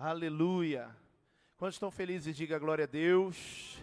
Aleluia. 0.00 0.96
Quantos 1.56 1.74
estão 1.74 1.90
felizes, 1.90 2.36
diga 2.36 2.56
glória 2.56 2.84
a 2.84 2.86
Deus. 2.86 3.76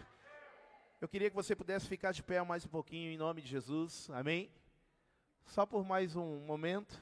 Eu 1.02 1.10
queria 1.10 1.30
que 1.30 1.36
você 1.36 1.54
pudesse 1.54 1.90
ficar 1.90 2.14
de 2.14 2.24
pé 2.24 2.42
mais 2.42 2.66
um 2.66 2.70
pouquinho 2.70 3.12
em 3.12 3.18
nome 3.18 3.42
de 3.42 3.50
Jesus. 3.50 4.10
Amém? 4.12 4.50
Só 5.46 5.66
por 5.66 5.84
mais 5.84 6.16
um 6.16 6.40
momento. 6.46 6.98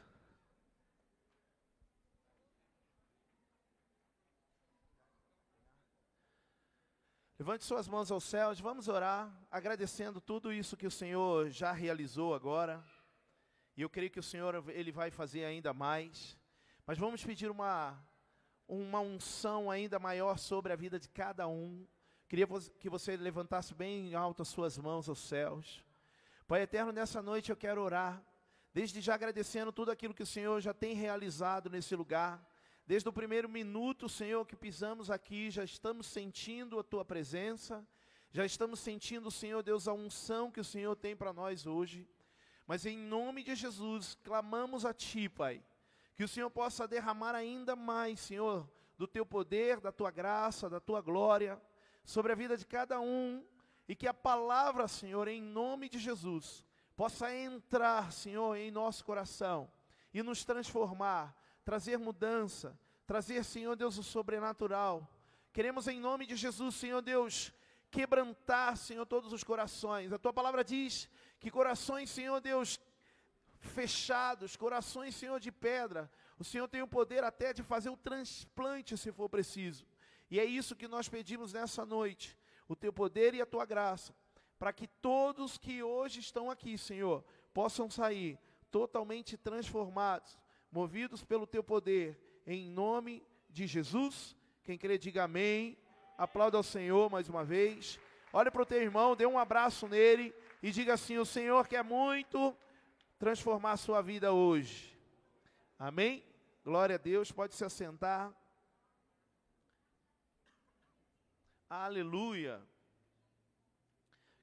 Levante 7.37 7.65
suas 7.65 7.87
mãos 7.87 8.09
aos 8.09 8.23
céus, 8.23 8.59
vamos 8.59 8.87
orar, 8.87 9.31
agradecendo 9.51 10.19
tudo 10.19 10.51
isso 10.51 10.75
que 10.75 10.87
o 10.87 10.91
Senhor 10.91 11.51
já 11.51 11.71
realizou 11.71 12.33
agora. 12.33 12.83
E 13.77 13.83
eu 13.83 13.89
creio 13.91 14.09
que 14.09 14.19
o 14.19 14.23
Senhor 14.23 14.67
ele 14.69 14.91
vai 14.91 15.11
fazer 15.11 15.45
ainda 15.45 15.71
mais. 15.71 16.35
Mas 16.87 16.97
vamos 16.97 17.23
pedir 17.23 17.51
uma 17.51 18.03
uma 18.67 18.99
unção 18.99 19.69
ainda 19.69 19.99
maior 19.99 20.37
sobre 20.37 20.73
a 20.73 20.75
vida 20.75 20.99
de 20.99 21.09
cada 21.09 21.47
um. 21.47 21.85
Queria 22.27 22.47
que 22.79 22.89
você 22.89 23.15
levantasse 23.15 23.73
bem 23.73 24.15
alto 24.15 24.41
as 24.41 24.47
suas 24.47 24.77
mãos 24.77 25.07
aos 25.07 25.19
céus. 25.19 25.83
Pai 26.47 26.61
eterno, 26.61 26.91
nessa 26.91 27.21
noite 27.21 27.49
eu 27.49 27.55
quero 27.55 27.81
orar, 27.81 28.23
desde 28.73 28.99
já 29.01 29.15
agradecendo 29.15 29.71
tudo 29.71 29.91
aquilo 29.91 30.13
que 30.13 30.23
o 30.23 30.27
Senhor 30.27 30.59
já 30.59 30.73
tem 30.73 30.95
realizado 30.95 31.69
nesse 31.69 31.95
lugar. 31.95 32.43
Desde 32.85 33.07
o 33.07 33.13
primeiro 33.13 33.47
minuto, 33.47 34.09
Senhor, 34.09 34.45
que 34.45 34.55
pisamos 34.55 35.09
aqui, 35.09 35.49
já 35.49 35.63
estamos 35.63 36.05
sentindo 36.07 36.77
a 36.77 36.83
tua 36.83 37.05
presença, 37.05 37.85
já 38.31 38.45
estamos 38.45 38.79
sentindo, 38.79 39.31
Senhor 39.31 39.63
Deus, 39.63 39.87
a 39.87 39.93
unção 39.93 40.51
que 40.51 40.59
o 40.59 40.65
Senhor 40.65 40.95
tem 40.95 41.15
para 41.15 41.31
nós 41.31 41.65
hoje. 41.65 42.05
Mas 42.65 42.85
em 42.85 42.97
nome 42.97 43.43
de 43.43 43.55
Jesus, 43.55 44.17
clamamos 44.23 44.85
a 44.85 44.93
Ti, 44.93 45.29
Pai, 45.29 45.63
que 46.15 46.23
o 46.23 46.27
Senhor 46.27 46.49
possa 46.49 46.87
derramar 46.87 47.35
ainda 47.35 47.75
mais, 47.75 48.19
Senhor, 48.19 48.69
do 48.97 49.07
Teu 49.07 49.25
poder, 49.25 49.79
da 49.79 49.91
Tua 49.91 50.11
graça, 50.11 50.69
da 50.69 50.79
Tua 50.79 51.01
glória, 51.01 51.61
sobre 52.05 52.31
a 52.31 52.35
vida 52.35 52.57
de 52.57 52.65
cada 52.65 52.99
um, 52.99 53.43
e 53.87 53.95
que 53.95 54.07
a 54.07 54.13
palavra, 54.13 54.87
Senhor, 54.87 55.27
em 55.27 55.41
nome 55.41 55.89
de 55.89 55.99
Jesus, 55.99 56.63
possa 56.95 57.33
entrar, 57.35 58.11
Senhor, 58.11 58.55
em 58.55 58.71
nosso 58.71 59.03
coração 59.03 59.69
e 60.13 60.21
nos 60.21 60.45
transformar 60.45 61.35
trazer 61.63 61.97
mudança, 61.97 62.77
trazer, 63.05 63.43
Senhor 63.43 63.75
Deus, 63.75 63.97
o 63.97 64.03
sobrenatural. 64.03 65.07
Queremos, 65.51 65.87
em 65.87 65.99
nome 65.99 66.25
de 66.25 66.35
Jesus, 66.35 66.75
Senhor 66.75 67.01
Deus, 67.01 67.53
quebrantar, 67.89 68.75
Senhor, 68.77 69.05
todos 69.05 69.31
os 69.31 69.43
corações. 69.43 70.11
A 70.11 70.19
tua 70.19 70.33
palavra 70.33 70.63
diz 70.63 71.09
que 71.39 71.49
corações, 71.49 72.09
Senhor 72.09 72.41
Deus, 72.41 72.79
fechados, 73.67 74.55
corações, 74.55 75.15
Senhor, 75.15 75.39
de 75.39 75.51
pedra, 75.51 76.11
o 76.37 76.43
Senhor 76.43 76.67
tem 76.67 76.81
o 76.81 76.87
poder 76.87 77.23
até 77.23 77.53
de 77.53 77.63
fazer 77.63 77.89
o 77.89 77.97
transplante, 77.97 78.97
se 78.97 79.11
for 79.11 79.29
preciso. 79.29 79.85
E 80.29 80.39
é 80.39 80.45
isso 80.45 80.75
que 80.75 80.87
nós 80.87 81.07
pedimos 81.07 81.53
nessa 81.53 81.85
noite, 81.85 82.37
o 82.67 82.75
teu 82.75 82.91
poder 82.91 83.33
e 83.33 83.41
a 83.41 83.45
tua 83.45 83.65
graça, 83.65 84.15
para 84.57 84.73
que 84.73 84.87
todos 84.87 85.57
que 85.57 85.83
hoje 85.83 86.19
estão 86.19 86.49
aqui, 86.49 86.77
Senhor, 86.77 87.23
possam 87.53 87.89
sair 87.89 88.37
totalmente 88.71 89.37
transformados, 89.37 90.37
movidos 90.71 91.23
pelo 91.23 91.45
teu 91.45 91.63
poder, 91.63 92.19
em 92.47 92.69
nome 92.69 93.23
de 93.49 93.67
Jesus. 93.67 94.35
Quem 94.63 94.77
crê, 94.77 94.97
diga 94.97 95.25
amém. 95.25 95.77
Aplauda 96.17 96.57
ao 96.57 96.63
Senhor 96.63 97.09
mais 97.09 97.29
uma 97.29 97.43
vez. 97.43 97.99
Olhe 98.31 98.49
para 98.49 98.63
o 98.63 98.65
teu 98.65 98.81
irmão, 98.81 99.15
dê 99.15 99.25
um 99.25 99.37
abraço 99.37 99.87
nele 99.87 100.33
e 100.61 100.71
diga 100.71 100.95
assim: 100.95 101.17
O 101.17 101.25
Senhor 101.25 101.67
quer 101.67 101.83
muito 101.83 102.55
transformar 103.23 103.71
a 103.71 103.77
sua 103.77 104.01
vida 104.01 104.33
hoje. 104.33 104.93
Amém? 105.79 106.25
Glória 106.61 106.95
a 106.95 106.97
Deus, 106.97 107.31
pode 107.31 107.55
se 107.55 107.63
assentar. 107.63 108.35
Aleluia. 111.69 112.61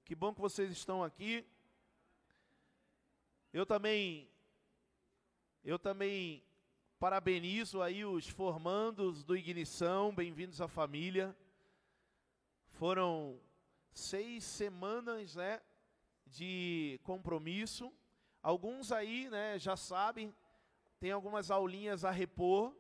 Que 0.03 0.15
bom 0.15 0.33
que 0.33 0.41
vocês 0.41 0.71
estão 0.71 1.05
aqui. 1.05 1.47
Eu 3.53 3.67
também 3.67 4.27
eu 5.63 5.79
também 5.79 6.43
parabenizo 6.99 7.83
aí 7.83 8.03
os 8.03 8.29
formandos 8.29 9.23
do 9.23 9.37
Ignição, 9.37 10.15
bem-vindos 10.15 10.59
à 10.59 10.67
família. 10.67 11.37
Foram 12.71 13.39
seis 13.93 14.43
semanas, 14.43 15.35
né, 15.35 15.61
de 16.27 16.99
compromisso. 17.05 17.93
Alguns 18.43 18.91
aí, 18.91 19.29
né, 19.29 19.59
já 19.59 19.77
sabem, 19.77 20.35
tem 20.99 21.13
algumas 21.13 21.51
aulinhas 21.51 22.05
a 22.05 22.11
repor, 22.11 22.75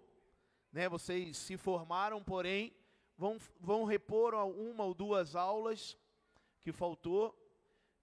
né, 0.72 0.88
vocês 0.88 1.37
se 1.37 1.59
formaram, 1.59 2.22
porém, 2.22 2.72
vão, 3.16 3.38
vão 3.60 3.84
repor 3.84 4.34
uma 4.34 4.84
ou 4.84 4.94
duas 4.94 5.37
aulas 5.37 5.99
que 6.60 6.72
faltou, 6.72 7.37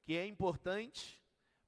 que 0.04 0.16
é 0.16 0.28
importante. 0.28 1.20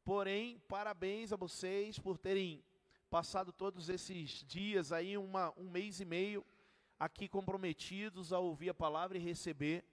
Porém, 0.04 0.60
parabéns 0.68 1.34
a 1.34 1.36
vocês 1.36 1.98
por 1.98 2.18
terem 2.18 2.64
passado 3.10 3.52
todos 3.52 3.90
esses 3.90 4.44
dias 4.46 4.92
aí, 4.92 5.18
uma, 5.18 5.52
um 5.58 5.70
mês 5.70 6.00
e 6.00 6.06
meio, 6.06 6.46
aqui 7.00 7.28
comprometidos 7.28 8.32
a 8.32 8.38
ouvir 8.38 8.70
a 8.70 8.74
palavra 8.74 9.18
e 9.18 9.22
receber. 9.22 9.84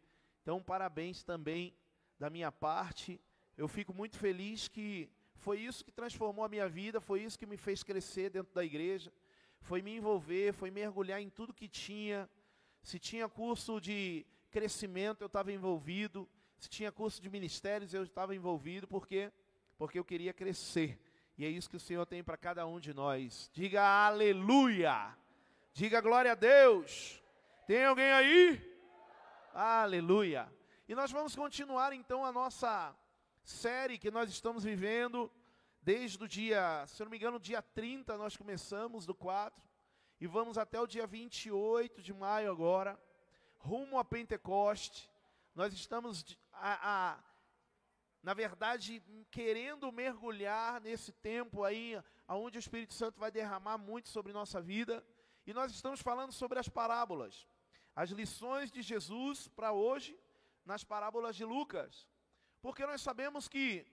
Então, 0.43 0.62
parabéns 0.62 1.25
também 1.25 1.75
da 2.19 2.29
minha 2.29 2.53
parte. 2.53 3.19
Eu 3.56 3.67
fico 3.67 3.95
muito 3.95 4.19
feliz 4.19 4.69
que 4.69 5.11
foi 5.47 5.61
isso 5.61 5.84
que 5.84 5.93
transformou 5.93 6.45
a 6.45 6.49
minha 6.49 6.69
vida, 6.69 7.01
foi 7.01 7.23
isso 7.23 7.39
que 7.39 7.47
me 7.47 7.57
fez 7.57 7.84
crescer 7.84 8.31
dentro 8.31 8.53
da 8.53 8.65
igreja, 8.65 9.12
foi 9.61 9.81
me 9.81 9.95
envolver, 9.95 10.53
foi 10.53 10.73
mergulhar 10.73 11.23
em 11.23 11.31
tudo 11.31 11.55
que 11.55 11.69
tinha. 11.69 12.29
Se 12.83 12.99
tinha 12.99 13.29
curso 13.29 13.81
de 13.81 14.27
crescimento, 14.51 15.21
eu 15.21 15.29
estava 15.29 15.53
envolvido. 15.53 16.29
Se 16.59 16.69
tinha 16.69 16.91
curso 16.91 17.23
de 17.23 17.31
ministérios, 17.31 17.95
eu 17.95 18.03
estava 18.03 18.35
envolvido. 18.35 18.89
Por 18.89 19.06
quê? 19.06 19.31
Porque 19.79 19.97
eu 20.01 20.05
queria 20.05 20.33
crescer. 20.33 20.99
E 21.39 21.45
é 21.45 21.49
isso 21.49 21.71
que 21.71 21.77
o 21.77 21.87
Senhor 21.89 22.05
tem 22.06 22.25
para 22.25 22.37
cada 22.37 22.67
um 22.67 22.81
de 22.81 22.93
nós. 22.93 23.49
Diga 23.53 23.85
aleluia. 23.85 25.17
Diga 25.73 26.01
glória 26.01 26.33
a 26.33 26.35
Deus. 26.35 27.23
Tem 27.69 27.85
alguém 27.85 28.11
aí? 28.11 28.79
Aleluia. 29.55 30.53
E 30.89 30.95
nós 30.97 31.12
vamos 31.12 31.37
continuar 31.37 31.93
então 31.93 32.27
a 32.27 32.33
nossa 32.33 32.93
série 33.45 33.97
que 33.97 34.11
nós 34.11 34.29
estamos 34.29 34.65
vivendo 34.65 35.31
desde 35.87 36.25
o 36.25 36.27
dia, 36.27 36.85
se 36.89 37.01
não 37.05 37.09
me 37.09 37.17
engano, 37.17 37.39
dia 37.39 37.63
30 37.63 38.19
nós 38.19 38.37
começamos 38.37 39.07
do 39.07 39.15
4 39.15 39.63
e 40.21 40.27
vamos 40.27 40.59
até 40.59 40.81
o 40.81 40.87
dia 40.87 41.07
28 41.07 42.03
de 42.03 42.13
maio 42.13 42.51
agora, 42.51 43.01
rumo 43.57 43.97
a 43.97 44.05
Pentecoste. 44.05 45.09
Nós 45.55 45.73
estamos 45.73 46.37
a, 46.53 47.13
a 47.13 47.25
na 48.21 48.35
verdade, 48.35 49.01
querendo 49.31 49.93
mergulhar 49.93 50.81
nesse 50.81 51.13
tempo 51.13 51.63
aí, 51.63 52.03
onde 52.29 52.59
o 52.59 52.65
Espírito 52.65 52.93
Santo 52.93 53.21
vai 53.21 53.31
derramar 53.31 53.79
muito 53.79 54.09
sobre 54.09 54.33
nossa 54.33 54.61
vida. 54.61 55.07
E 55.47 55.55
nós 55.55 55.71
estamos 55.71 56.01
falando 56.01 56.33
sobre 56.33 56.59
as 56.59 56.69
parábolas, 56.69 57.47
as 57.95 58.11
lições 58.11 58.73
de 58.73 58.83
Jesus 58.83 59.47
para 59.47 59.71
hoje, 59.71 60.19
nas 60.65 60.83
parábolas 60.83 61.37
de 61.37 61.45
Lucas. 61.45 62.09
Porque 62.61 62.85
nós 62.85 63.01
sabemos 63.01 63.47
que 63.47 63.87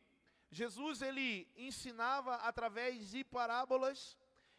Jesus 0.54 1.02
ele 1.02 1.52
ensinava 1.58 2.36
através 2.36 3.10
de 3.10 3.24
parábolas, 3.24 4.16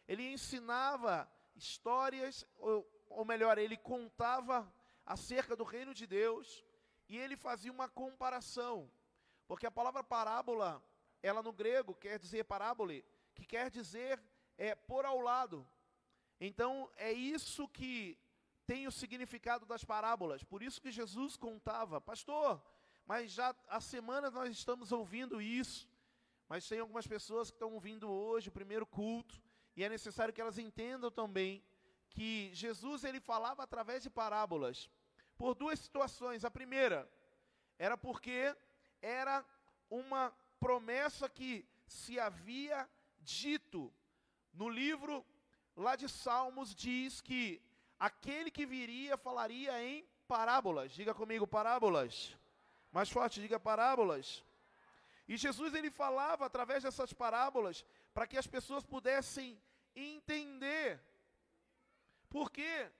ele 0.07 0.33
ensinava 0.33 1.29
histórias, 1.55 2.45
ou, 2.57 2.85
ou 3.09 3.23
melhor, 3.23 3.57
ele 3.57 3.77
contava 3.77 4.69
acerca 5.05 5.55
do 5.55 5.63
reino 5.63 5.93
de 5.93 6.05
Deus, 6.05 6.65
e 7.07 7.17
ele 7.17 7.37
fazia 7.37 7.71
uma 7.71 7.87
comparação. 7.87 8.91
Porque 9.47 9.65
a 9.65 9.71
palavra 9.71 10.03
parábola, 10.03 10.83
ela 11.23 11.41
no 11.41 11.53
grego 11.53 11.95
quer 11.95 12.19
dizer 12.19 12.43
parábole, 12.43 13.05
que 13.33 13.45
quer 13.45 13.69
dizer 13.69 14.21
é, 14.57 14.75
por 14.75 15.05
ao 15.05 15.21
lado. 15.21 15.65
Então 16.41 16.91
é 16.97 17.13
isso 17.13 17.69
que 17.69 18.17
tem 18.67 18.85
o 18.85 18.91
significado 18.91 19.65
das 19.65 19.85
parábolas. 19.85 20.43
Por 20.43 20.61
isso 20.61 20.81
que 20.81 20.91
Jesus 20.91 21.37
contava, 21.37 22.01
pastor, 22.01 22.61
mas 23.05 23.31
já 23.31 23.55
há 23.69 23.79
semanas 23.79 24.33
nós 24.33 24.49
estamos 24.49 24.91
ouvindo 24.91 25.41
isso. 25.41 25.87
Mas 26.47 26.67
tem 26.67 26.79
algumas 26.79 27.07
pessoas 27.07 27.49
que 27.49 27.55
estão 27.55 27.73
ouvindo 27.73 28.09
hoje 28.09 28.49
o 28.49 28.51
primeiro 28.51 28.85
culto, 28.85 29.41
e 29.75 29.83
é 29.83 29.89
necessário 29.89 30.33
que 30.33 30.41
elas 30.41 30.57
entendam 30.57 31.11
também 31.11 31.63
que 32.09 32.49
Jesus 32.53 33.03
ele 33.03 33.19
falava 33.19 33.63
através 33.63 34.03
de 34.03 34.09
parábolas 34.09 34.89
por 35.37 35.53
duas 35.53 35.79
situações. 35.79 36.45
A 36.45 36.51
primeira 36.51 37.09
era 37.77 37.97
porque 37.97 38.55
era 39.01 39.45
uma 39.89 40.33
promessa 40.59 41.27
que 41.27 41.67
se 41.85 42.19
havia 42.19 42.89
dito. 43.19 43.93
No 44.53 44.69
livro 44.69 45.25
lá 45.75 45.95
de 45.95 46.07
Salmos 46.07 46.73
diz 46.73 47.19
que 47.19 47.61
aquele 47.99 48.49
que 48.49 48.65
viria 48.65 49.17
falaria 49.17 49.83
em 49.83 50.07
parábolas. 50.27 50.91
Diga 50.91 51.13
comigo, 51.13 51.45
parábolas. 51.45 52.37
Mais 52.91 53.09
forte, 53.09 53.41
diga 53.41 53.59
parábolas. 53.59 54.43
E 55.27 55.37
Jesus 55.37 55.73
ele 55.73 55.89
falava 55.89 56.45
através 56.45 56.83
dessas 56.83 57.11
parábolas 57.13 57.83
para 58.13 58.27
que 58.27 58.37
as 58.37 58.47
pessoas 58.47 58.83
pudessem 58.83 59.59
entender. 59.95 61.01
Por 62.29 62.51
quê? 62.51 62.91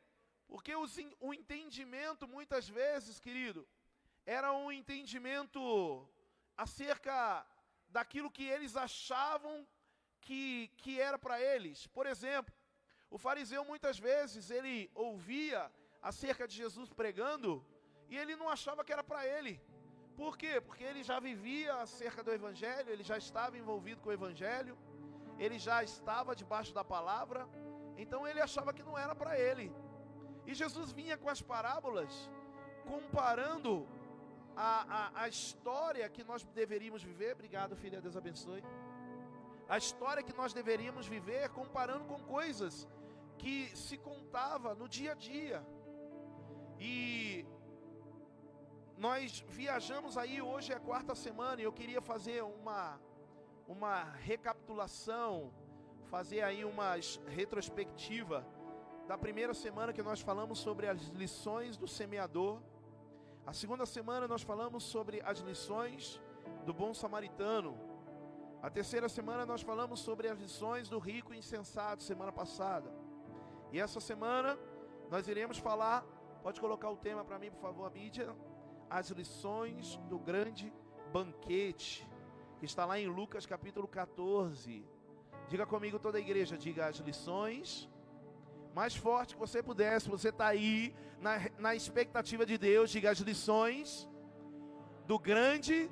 Porque 0.48 0.76
os, 0.76 0.96
o 1.20 1.34
entendimento, 1.34 2.28
muitas 2.28 2.68
vezes, 2.68 3.20
querido, 3.20 3.68
era 4.26 4.52
um 4.54 4.72
entendimento 4.72 6.08
acerca 6.58 7.46
daquilo 7.90 8.32
que 8.32 8.46
eles 8.46 8.76
achavam 8.76 9.68
que, 10.22 10.72
que 10.78 11.00
era 11.00 11.18
para 11.18 11.40
eles. 11.40 11.86
Por 11.88 12.06
exemplo, 12.06 12.54
o 13.10 13.18
fariseu 13.18 13.64
muitas 13.64 14.00
vezes 14.00 14.50
ele 14.50 14.90
ouvia 14.94 15.72
acerca 16.02 16.48
de 16.48 16.56
Jesus 16.56 16.90
pregando 16.90 17.66
e 18.10 18.18
ele 18.18 18.36
não 18.36 18.50
achava 18.50 18.84
que 18.84 18.92
era 18.92 19.04
para 19.04 19.26
ele. 19.26 19.62
Por 20.16 20.38
quê? 20.38 20.62
Porque 20.62 20.84
ele 20.84 21.04
já 21.04 21.20
vivia 21.20 21.74
acerca 21.86 22.24
do 22.24 22.32
evangelho, 22.32 22.90
ele 22.90 23.04
já 23.04 23.18
estava 23.18 23.58
envolvido 23.58 24.02
com 24.02 24.10
o 24.10 24.18
evangelho, 24.20 24.78
ele 25.38 25.58
já 25.60 25.84
estava 25.84 26.36
debaixo 26.36 26.74
da 26.74 26.84
palavra, 26.84 27.48
então 27.98 28.26
ele 28.28 28.42
achava 28.42 28.74
que 28.74 28.84
não 28.84 28.98
era 28.98 29.14
para 29.14 29.38
ele. 29.40 29.74
E 30.46 30.54
Jesus 30.54 30.92
vinha 30.92 31.18
com 31.18 31.30
as 31.30 31.42
parábolas 31.42 32.30
comparando 32.86 33.88
a, 34.56 34.72
a, 34.98 35.24
a 35.24 35.28
história 35.28 36.08
que 36.10 36.24
nós 36.24 36.44
deveríamos 36.62 37.04
viver. 37.04 37.34
Obrigado, 37.34 37.76
filha, 37.76 38.02
Deus 38.02 38.16
abençoe. 38.16 38.64
A 39.68 39.78
história 39.78 40.24
que 40.24 40.36
nós 40.42 40.54
deveríamos 40.54 41.08
viver 41.08 41.50
comparando 41.50 42.06
com 42.06 42.20
coisas 42.20 42.88
que 43.38 43.76
se 43.76 43.98
contava 43.98 44.76
no 44.76 44.88
dia 44.88 45.12
a 45.12 45.16
dia. 45.16 45.66
E 46.80 47.46
nós 48.98 49.44
viajamos 49.50 50.18
aí, 50.18 50.42
hoje 50.42 50.72
é 50.72 50.76
a 50.76 50.80
quarta 50.80 51.14
semana, 51.14 51.62
e 51.62 51.66
eu 51.66 51.74
queria 51.74 52.02
fazer 52.02 52.42
uma, 52.44 53.00
uma 53.68 54.04
recapitulação, 54.04 55.54
fazer 56.10 56.42
aí 56.42 56.64
uma 56.64 56.96
retrospectiva 57.28 58.46
da 59.06 59.18
primeira 59.18 59.54
semana 59.54 59.92
que 59.92 60.02
nós 60.02 60.22
falamos 60.22 60.60
sobre 60.60 60.88
as 60.88 61.08
lições 61.10 61.76
do 61.76 61.88
semeador. 61.88 62.62
A 63.46 63.52
segunda 63.54 63.86
semana 63.86 64.28
nós 64.28 64.42
falamos 64.42 64.84
sobre 64.84 65.22
as 65.26 65.40
lições 65.40 66.22
do 66.66 66.74
bom 66.74 66.94
samaritano. 66.94 67.78
A 68.62 68.70
terceira 68.70 69.10
semana 69.10 69.46
nós 69.46 69.62
falamos 69.62 70.00
sobre 70.00 70.30
as 70.30 70.40
lições 70.40 70.88
do 70.88 71.00
rico 71.00 71.34
e 71.34 71.38
insensato, 71.38 72.02
semana 72.02 72.32
passada. 72.32 72.90
E 73.74 73.80
essa 73.80 74.00
semana 74.00 74.58
nós 75.12 75.28
iremos 75.28 75.58
falar, 75.58 76.04
pode 76.42 76.62
colocar 76.62 76.90
o 76.90 76.98
tema 76.98 77.24
para 77.26 77.38
mim, 77.38 77.52
por 77.52 77.60
favor, 77.60 77.86
a 77.86 77.90
mídia, 77.90 78.34
as 78.90 79.10
lições 79.10 79.98
do 80.10 80.18
grande 80.18 80.72
banquete, 81.12 82.08
que 82.60 82.66
está 82.66 82.86
lá 82.86 83.00
em 83.00 83.08
Lucas 83.08 83.46
capítulo 83.46 83.88
14. 83.88 84.86
Diga 85.48 85.66
comigo 85.66 86.00
toda 86.00 86.18
a 86.18 86.22
igreja, 86.22 86.58
diga 86.58 86.88
as 86.88 86.98
lições 86.98 87.90
mais 88.76 88.94
forte 88.94 89.36
que 89.36 89.40
você 89.40 89.64
puder, 89.64 90.02
se 90.02 90.10
você 90.10 90.30
está 90.30 90.48
aí 90.48 90.94
na, 91.22 91.36
na 91.58 91.74
expectativa 91.74 92.46
de 92.46 92.58
Deus, 92.58 92.90
diga 92.90 93.10
as 93.10 93.20
lições 93.20 94.10
do 95.08 95.18
grande 95.18 95.90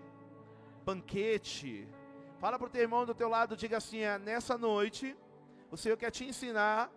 banquete. 0.84 1.88
Fala 2.40 2.60
para 2.60 2.68
o 2.68 2.70
teu 2.70 2.82
irmão 2.82 3.06
do 3.06 3.16
teu 3.16 3.30
lado, 3.30 3.56
diga 3.56 3.78
assim: 3.78 4.00
é, 4.00 4.20
nessa 4.20 4.58
noite, 4.58 5.16
o 5.72 5.78
Senhor 5.78 5.96
quer 5.96 6.12
te 6.12 6.26
ensinar 6.26 6.92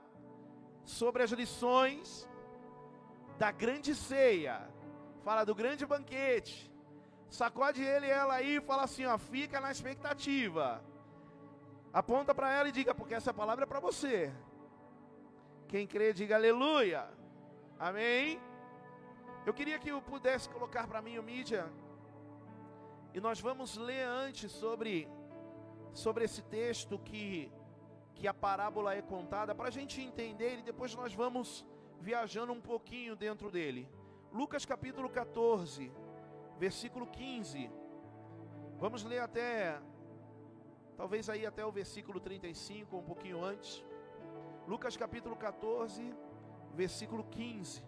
sobre 0.85 1.23
as 1.23 1.31
lições 1.31 2.29
da 3.39 3.53
grande 3.53 3.95
ceia. 3.95 4.69
Fala 5.27 5.45
do 5.45 5.57
grande 5.57 5.85
banquete. 5.85 6.71
Sacode 7.29 7.83
ele 7.83 8.07
e 8.07 8.11
ela 8.11 8.35
aí 8.35 8.53
e 8.59 8.61
fala 8.61 8.85
assim: 8.85 9.07
ó, 9.07 9.19
fica 9.19 9.59
na 9.65 9.73
expectativa. 9.73 10.81
Aponta 11.93 12.33
para 12.33 12.53
ela 12.57 12.69
e 12.69 12.77
diga, 12.79 12.95
porque 12.95 13.13
essa 13.13 13.35
palavra 13.35 13.65
é 13.65 13.67
para 13.67 13.81
você. 13.81 14.33
Quem 15.67 15.85
crê, 15.85 16.13
diga 16.13 16.37
aleluia. 16.37 17.09
Amém. 17.77 18.41
Eu 19.45 19.53
queria 19.53 19.81
que 19.81 19.89
eu 19.89 20.01
pudesse 20.01 20.49
colocar 20.49 20.87
para 20.87 21.03
mim 21.03 21.19
o 21.19 21.25
mídia. 21.25 21.67
E 23.13 23.19
nós 23.19 23.41
vamos 23.41 23.77
ler 23.77 24.05
antes 24.07 24.53
sobre, 24.53 25.09
sobre 25.93 26.23
esse 26.25 26.43
texto 26.43 27.01
que, 27.01 27.51
que 28.15 28.29
a 28.29 28.35
parábola 28.35 28.95
é 28.95 29.03
contada, 29.03 29.57
para 29.57 29.67
a 29.67 29.73
gente 29.73 30.01
entender 30.01 30.59
e 30.59 30.63
depois 30.63 30.95
nós 30.95 31.13
vamos 31.13 31.67
viajando 32.01 32.53
um 32.53 32.61
pouquinho 32.61 33.17
dentro 33.17 33.51
dele. 33.51 33.89
Lucas 34.37 34.67
capítulo 34.67 35.09
14, 35.09 35.91
versículo 36.59 37.07
15. 37.07 37.71
Vamos 38.79 39.03
ler 39.03 39.21
até, 39.21 39.81
talvez 40.95 41.31
aí 41.31 41.47
até 41.47 41.65
o 41.65 41.73
versículo 41.73 42.21
35, 42.21 42.99
um 42.99 43.03
pouquinho 43.03 43.43
antes. 43.43 43.83
Lucas 44.69 44.95
capítulo 44.95 45.37
14, 45.37 46.15
versículo 46.75 47.25
15. 47.25 47.83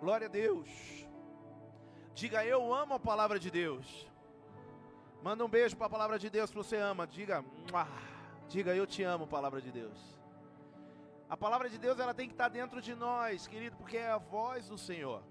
Glória 0.00 0.26
a 0.26 0.30
Deus. 0.30 0.68
Diga 2.14 2.44
eu 2.44 2.74
amo 2.74 2.94
a 2.94 2.98
palavra 2.98 3.38
de 3.38 3.48
Deus. 3.48 4.10
Manda 5.22 5.44
um 5.44 5.48
beijo 5.48 5.76
para 5.76 5.86
a 5.86 5.90
palavra 5.90 6.18
de 6.18 6.28
Deus 6.28 6.50
que 6.50 6.56
você 6.56 6.78
ama. 6.78 7.06
Diga, 7.06 7.44
diga 8.52 8.74
eu 8.74 8.86
te 8.86 9.02
amo, 9.14 9.26
palavra 9.36 9.60
de 9.66 9.70
Deus. 9.80 9.98
A 11.28 11.36
palavra 11.44 11.68
de 11.70 11.78
Deus 11.78 11.98
ela 12.00 12.12
tem 12.12 12.28
que 12.30 12.34
estar 12.34 12.48
dentro 12.48 12.82
de 12.82 12.94
nós, 12.94 13.46
querido, 13.46 13.76
porque 13.76 13.96
é 13.96 14.10
a 14.10 14.18
voz 14.18 14.68
do 14.68 14.76
Senhor. 14.76 15.22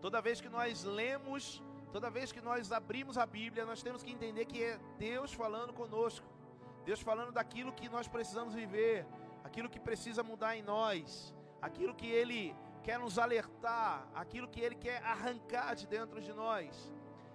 Toda 0.00 0.22
vez 0.26 0.40
que 0.40 0.48
nós 0.48 0.84
lemos 1.00 1.62
Toda 1.94 2.10
vez 2.10 2.32
que 2.32 2.40
nós 2.40 2.72
abrimos 2.72 3.16
a 3.16 3.24
Bíblia, 3.24 3.64
nós 3.64 3.80
temos 3.80 4.02
que 4.02 4.10
entender 4.10 4.46
que 4.46 4.60
é 4.60 4.80
Deus 4.98 5.32
falando 5.32 5.72
conosco. 5.72 6.26
Deus 6.84 7.00
falando 7.00 7.30
daquilo 7.30 7.72
que 7.72 7.88
nós 7.88 8.08
precisamos 8.08 8.52
viver, 8.52 9.06
aquilo 9.44 9.68
que 9.68 9.78
precisa 9.78 10.20
mudar 10.30 10.56
em 10.56 10.62
nós, 10.62 11.32
aquilo 11.62 11.94
que 11.94 12.08
Ele 12.20 12.52
quer 12.82 12.98
nos 12.98 13.16
alertar, 13.16 14.08
aquilo 14.12 14.48
que 14.48 14.60
Ele 14.60 14.74
quer 14.74 15.00
arrancar 15.04 15.76
de 15.76 15.86
dentro 15.86 16.20
de 16.20 16.32
nós. 16.32 16.92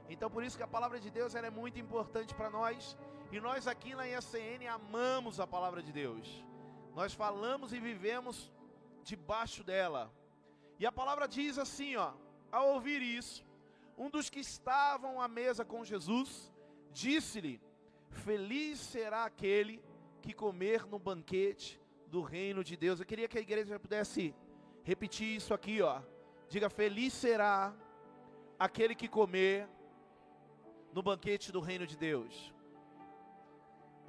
Então, 0.10 0.30
por 0.30 0.44
isso 0.44 0.58
que 0.58 0.64
a 0.64 0.68
palavra 0.68 1.00
de 1.00 1.10
Deus 1.10 1.36
é 1.36 1.50
muito 1.50 1.80
importante 1.80 2.36
para 2.36 2.50
nós. 2.50 2.98
E 3.32 3.40
nós 3.40 3.68
aqui 3.68 3.94
na 3.94 4.06
IACN 4.06 4.68
amamos 4.68 5.40
a 5.40 5.46
palavra 5.46 5.84
de 5.84 5.92
Deus. 5.92 6.44
Nós 6.96 7.14
falamos 7.14 7.72
e 7.74 7.80
vivemos 7.80 8.52
debaixo 9.04 9.64
dela. 9.64 10.12
E 10.80 10.86
a 10.86 10.92
palavra 10.92 11.28
diz 11.28 11.60
assim, 11.60 11.96
ó: 11.96 12.14
ao 12.52 12.70
ouvir 12.70 13.02
isso, 13.02 13.46
um 13.96 14.10
dos 14.10 14.30
que 14.30 14.40
estavam 14.40 15.22
à 15.22 15.28
mesa 15.28 15.64
com 15.64 15.86
Jesus, 15.86 16.52
disse-lhe: 16.92 17.62
Feliz 18.10 18.80
será 18.80 19.26
aquele 19.26 19.84
que 20.22 20.34
comer 20.34 20.86
no 20.88 20.98
banquete 20.98 21.80
do 22.08 22.22
reino 22.22 22.64
de 22.64 22.76
Deus. 22.76 23.00
Eu 23.00 23.06
queria 23.06 23.28
que 23.28 23.38
a 23.38 23.42
igreja 23.42 23.80
pudesse 23.80 24.34
repetir 24.84 25.36
isso 25.36 25.54
aqui, 25.54 25.82
ó. 25.82 26.02
Diga: 26.48 26.68
Feliz 26.68 27.14
será 27.14 27.76
aquele 28.58 28.96
que 28.96 29.08
comer 29.08 29.70
no 30.92 31.04
banquete 31.04 31.52
do 31.52 31.60
reino 31.60 31.86
de 31.86 31.96
Deus. 31.96 32.52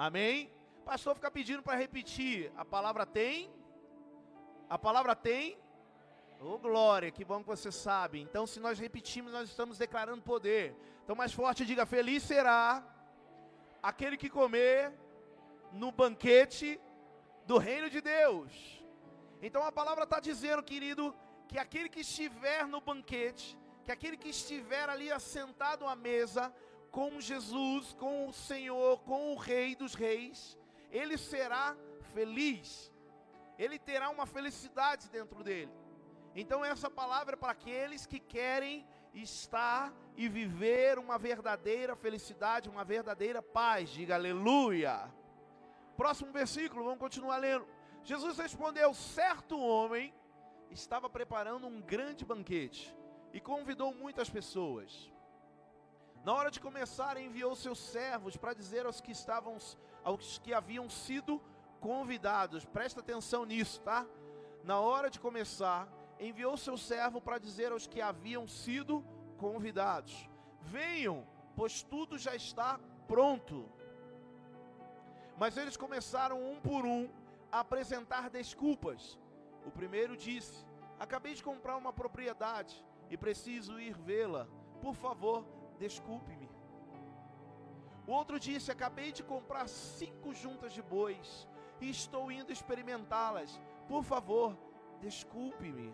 Amém? 0.07 0.51
Pastor 0.83 1.15
fica 1.15 1.31
pedindo 1.31 1.63
para 1.63 1.77
repetir. 1.77 2.51
A 2.57 2.65
palavra 2.65 3.05
tem? 3.05 3.53
A 4.67 4.79
palavra 4.79 5.15
tem? 5.15 5.59
Oh 6.41 6.57
glória, 6.59 7.11
que 7.11 7.23
bom 7.23 7.43
que 7.43 7.47
você 7.55 7.71
sabe. 7.71 8.19
Então, 8.19 8.47
se 8.47 8.59
nós 8.61 8.79
repetimos, 8.79 9.31
nós 9.31 9.51
estamos 9.51 9.77
declarando 9.77 10.23
poder. 10.23 10.75
Então, 11.05 11.15
mais 11.15 11.35
forte, 11.35 11.67
diga: 11.67 11.85
Feliz 11.85 12.23
será 12.23 12.83
aquele 13.83 14.17
que 14.17 14.31
comer 14.31 14.91
no 15.71 15.93
banquete 15.93 16.81
do 17.45 17.59
reino 17.59 17.91
de 17.91 18.01
Deus. 18.01 18.83
Então, 19.43 19.63
a 19.65 19.71
palavra 19.71 20.05
está 20.05 20.19
dizendo, 20.19 20.63
querido, 20.63 21.15
que 21.47 21.59
aquele 21.59 21.91
que 21.91 22.01
estiver 22.01 22.67
no 22.67 22.81
banquete, 22.81 23.55
que 23.85 23.93
aquele 23.93 24.17
que 24.17 24.31
estiver 24.31 24.89
ali 24.89 25.13
assentado 25.13 25.87
à 25.87 25.95
mesa 25.95 26.51
com 26.91 27.21
Jesus, 27.21 27.93
com 27.99 28.29
o 28.29 28.33
Senhor, 28.33 29.01
com 29.01 29.33
o 29.33 29.37
Rei 29.37 29.75
dos 29.75 29.95
Reis, 29.95 30.59
ele 30.91 31.17
será 31.17 31.77
feliz. 32.13 32.93
Ele 33.59 33.79
terá 33.79 34.11
uma 34.11 34.27
felicidade 34.27 35.09
dentro 35.09 35.45
dele. 35.45 35.73
Então 36.35 36.65
essa 36.65 36.91
palavra 36.91 37.35
é 37.35 37.37
para 37.37 37.53
aqueles 37.53 38.07
que 38.07 38.19
querem 38.19 38.87
estar 39.13 39.93
e 40.17 40.29
viver 40.29 40.99
uma 40.99 41.19
verdadeira 41.19 41.97
felicidade, 41.97 42.69
uma 42.69 42.85
verdadeira 42.85 43.43
paz. 43.43 43.91
Diga 43.91 44.15
aleluia. 44.15 45.13
Próximo 45.97 46.33
versículo, 46.33 46.85
vamos 46.85 46.99
continuar 46.99 47.37
lendo. 47.39 47.67
Jesus 48.03 48.39
respondeu: 48.39 48.95
Certo 48.95 49.59
homem 49.59 50.15
estava 50.71 51.11
preparando 51.11 51.67
um 51.67 51.81
grande 51.81 52.25
banquete 52.25 52.97
e 53.33 53.41
convidou 53.41 53.93
muitas 53.93 54.31
pessoas. 54.31 55.13
Na 56.25 56.35
hora 56.35 56.51
de 56.51 56.61
começar, 56.61 57.17
enviou 57.17 57.57
seus 57.57 57.79
servos 57.79 58.37
para 58.37 58.53
dizer 58.53 58.85
aos 58.85 59.01
que 59.01 59.11
estavam, 59.11 59.57
aos 60.05 60.39
que 60.39 60.53
haviam 60.53 60.89
sido 60.91 61.41
convidados. 61.81 62.65
Presta 62.65 63.01
atenção 63.01 63.47
nisso, 63.47 63.81
tá? 63.81 64.07
Na 64.63 64.79
hora 64.81 65.09
de 65.09 65.19
começar, 65.19 65.89
enviou 66.19 66.57
seu 66.59 66.77
servo 66.77 67.23
para 67.23 67.39
dizer 67.39 67.73
aos 67.73 67.87
que 67.87 68.03
haviam 68.03 68.47
sido 68.47 69.03
convidados: 69.39 70.29
Venham, 70.61 71.27
pois 71.57 71.83
tudo 71.83 72.19
já 72.19 72.35
está 72.35 72.79
pronto. 73.09 73.67
Mas 75.39 75.57
eles 75.57 75.75
começaram 75.75 76.39
um 76.53 76.61
por 76.61 76.85
um 76.85 77.09
a 77.51 77.61
apresentar 77.61 78.29
desculpas. 78.29 79.19
O 79.65 79.71
primeiro 79.71 80.19
disse: 80.19 80.67
Acabei 80.99 81.33
de 81.33 81.43
comprar 81.43 81.79
uma 81.79 81.95
propriedade 81.95 82.85
e 83.09 83.17
preciso 83.17 83.81
ir 83.81 83.95
vê-la. 83.95 84.47
Por 84.83 84.95
favor, 84.95 85.47
desculpe-me. 85.85 86.49
O 88.07 88.13
outro 88.13 88.39
disse: 88.39 88.71
Acabei 88.71 89.11
de 89.19 89.23
comprar 89.33 89.67
cinco 89.69 90.35
juntas 90.43 90.73
de 90.73 90.83
bois 90.83 91.49
e 91.81 91.89
estou 91.99 92.31
indo 92.31 92.53
experimentá-las. 92.53 93.51
Por 93.89 94.03
favor, 94.13 94.57
desculpe-me. 95.01 95.89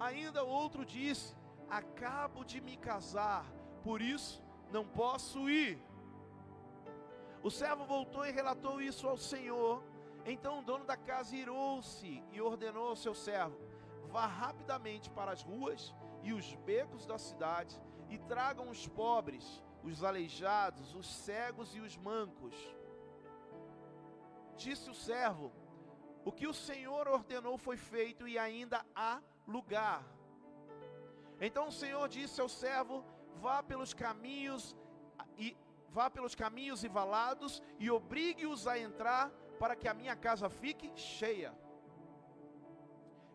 Ainda 0.00 0.42
outro 0.42 0.84
disse: 0.84 1.36
Acabo 1.68 2.44
de 2.44 2.60
me 2.60 2.76
casar, 2.76 3.44
por 3.82 4.00
isso 4.00 4.42
não 4.72 4.86
posso 4.86 5.48
ir. 5.48 5.78
O 7.42 7.50
servo 7.50 7.84
voltou 7.84 8.24
e 8.26 8.36
relatou 8.40 8.80
isso 8.80 9.06
ao 9.06 9.18
Senhor. 9.18 9.82
Então 10.24 10.60
o 10.60 10.62
dono 10.62 10.86
da 10.86 10.96
casa 10.96 11.36
irou-se 11.36 12.22
e 12.32 12.40
ordenou 12.40 12.88
ao 12.88 12.96
seu 12.96 13.14
servo: 13.14 13.58
Vá 14.14 14.26
rapidamente 14.26 15.10
para 15.10 15.32
as 15.32 15.42
ruas 15.42 15.94
e 16.22 16.32
os 16.32 16.54
becos 16.70 17.04
da 17.04 17.18
cidade 17.18 17.78
e 18.14 18.18
tragam 18.32 18.66
os 18.70 18.86
pobres, 18.86 19.44
os 19.82 20.02
aleijados, 20.10 20.94
os 20.94 21.06
cegos 21.24 21.74
e 21.74 21.80
os 21.80 21.96
mancos. 21.96 22.54
Disse 24.56 24.88
o 24.88 24.94
servo: 24.94 25.52
O 26.24 26.32
que 26.32 26.46
o 26.46 26.54
Senhor 26.54 27.08
ordenou 27.08 27.56
foi 27.58 27.76
feito 27.76 28.26
e 28.28 28.38
ainda 28.38 28.84
há 28.94 29.20
lugar. 29.46 30.02
Então 31.40 31.68
o 31.68 31.76
Senhor 31.82 32.08
disse 32.08 32.40
ao 32.40 32.48
servo: 32.48 33.04
Vá 33.44 33.62
pelos 33.62 33.92
caminhos 33.92 34.76
e 35.36 35.56
vá 35.90 36.08
pelos 36.08 36.34
caminhos 36.34 36.82
e 36.84 36.88
valados 36.88 37.62
e 37.78 37.90
obrigue-os 37.90 38.66
a 38.66 38.78
entrar 38.78 39.30
para 39.58 39.76
que 39.76 39.88
a 39.88 39.94
minha 39.94 40.16
casa 40.16 40.48
fique 40.48 40.90
cheia. 40.96 41.52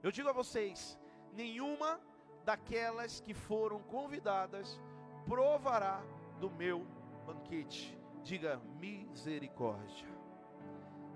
Eu 0.01 0.11
digo 0.11 0.29
a 0.29 0.39
vocês: 0.41 0.97
nenhuma 1.33 1.99
daquelas 2.49 3.19
que 3.19 3.31
foram 3.31 3.79
convidadas 3.95 4.67
provará 5.23 6.01
do 6.39 6.49
meu 6.49 6.77
banquete. 7.27 7.95
Diga 8.23 8.59
misericórdia. 8.79 10.07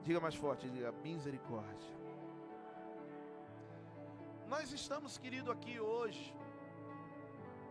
Diga 0.04 0.20
mais 0.20 0.36
forte, 0.36 0.70
diga 0.70 0.92
misericórdia. 0.92 1.92
Nós 4.48 4.72
estamos, 4.72 5.18
querido, 5.18 5.52
aqui 5.52 5.80
hoje, 5.80 6.36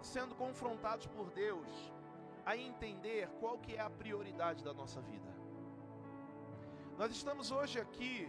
sendo 0.01 0.35
confrontados 0.35 1.07
por 1.07 1.31
Deus 1.31 1.71
a 2.45 2.57
entender 2.57 3.29
qual 3.39 3.59
que 3.59 3.77
é 3.77 3.81
a 3.81 3.89
prioridade 3.89 4.65
da 4.65 4.75
nossa 4.75 5.01
vida. 5.01 5.31
Nós 6.99 7.13
estamos 7.13 7.53
hoje 7.53 7.79
aqui 7.79 8.29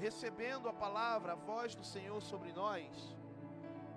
recebendo 0.00 0.68
a 0.68 0.72
palavra, 0.72 1.34
a 1.34 1.36
voz 1.36 1.76
do 1.76 1.84
Senhor 1.84 2.20
sobre 2.20 2.52
nós, 2.52 3.16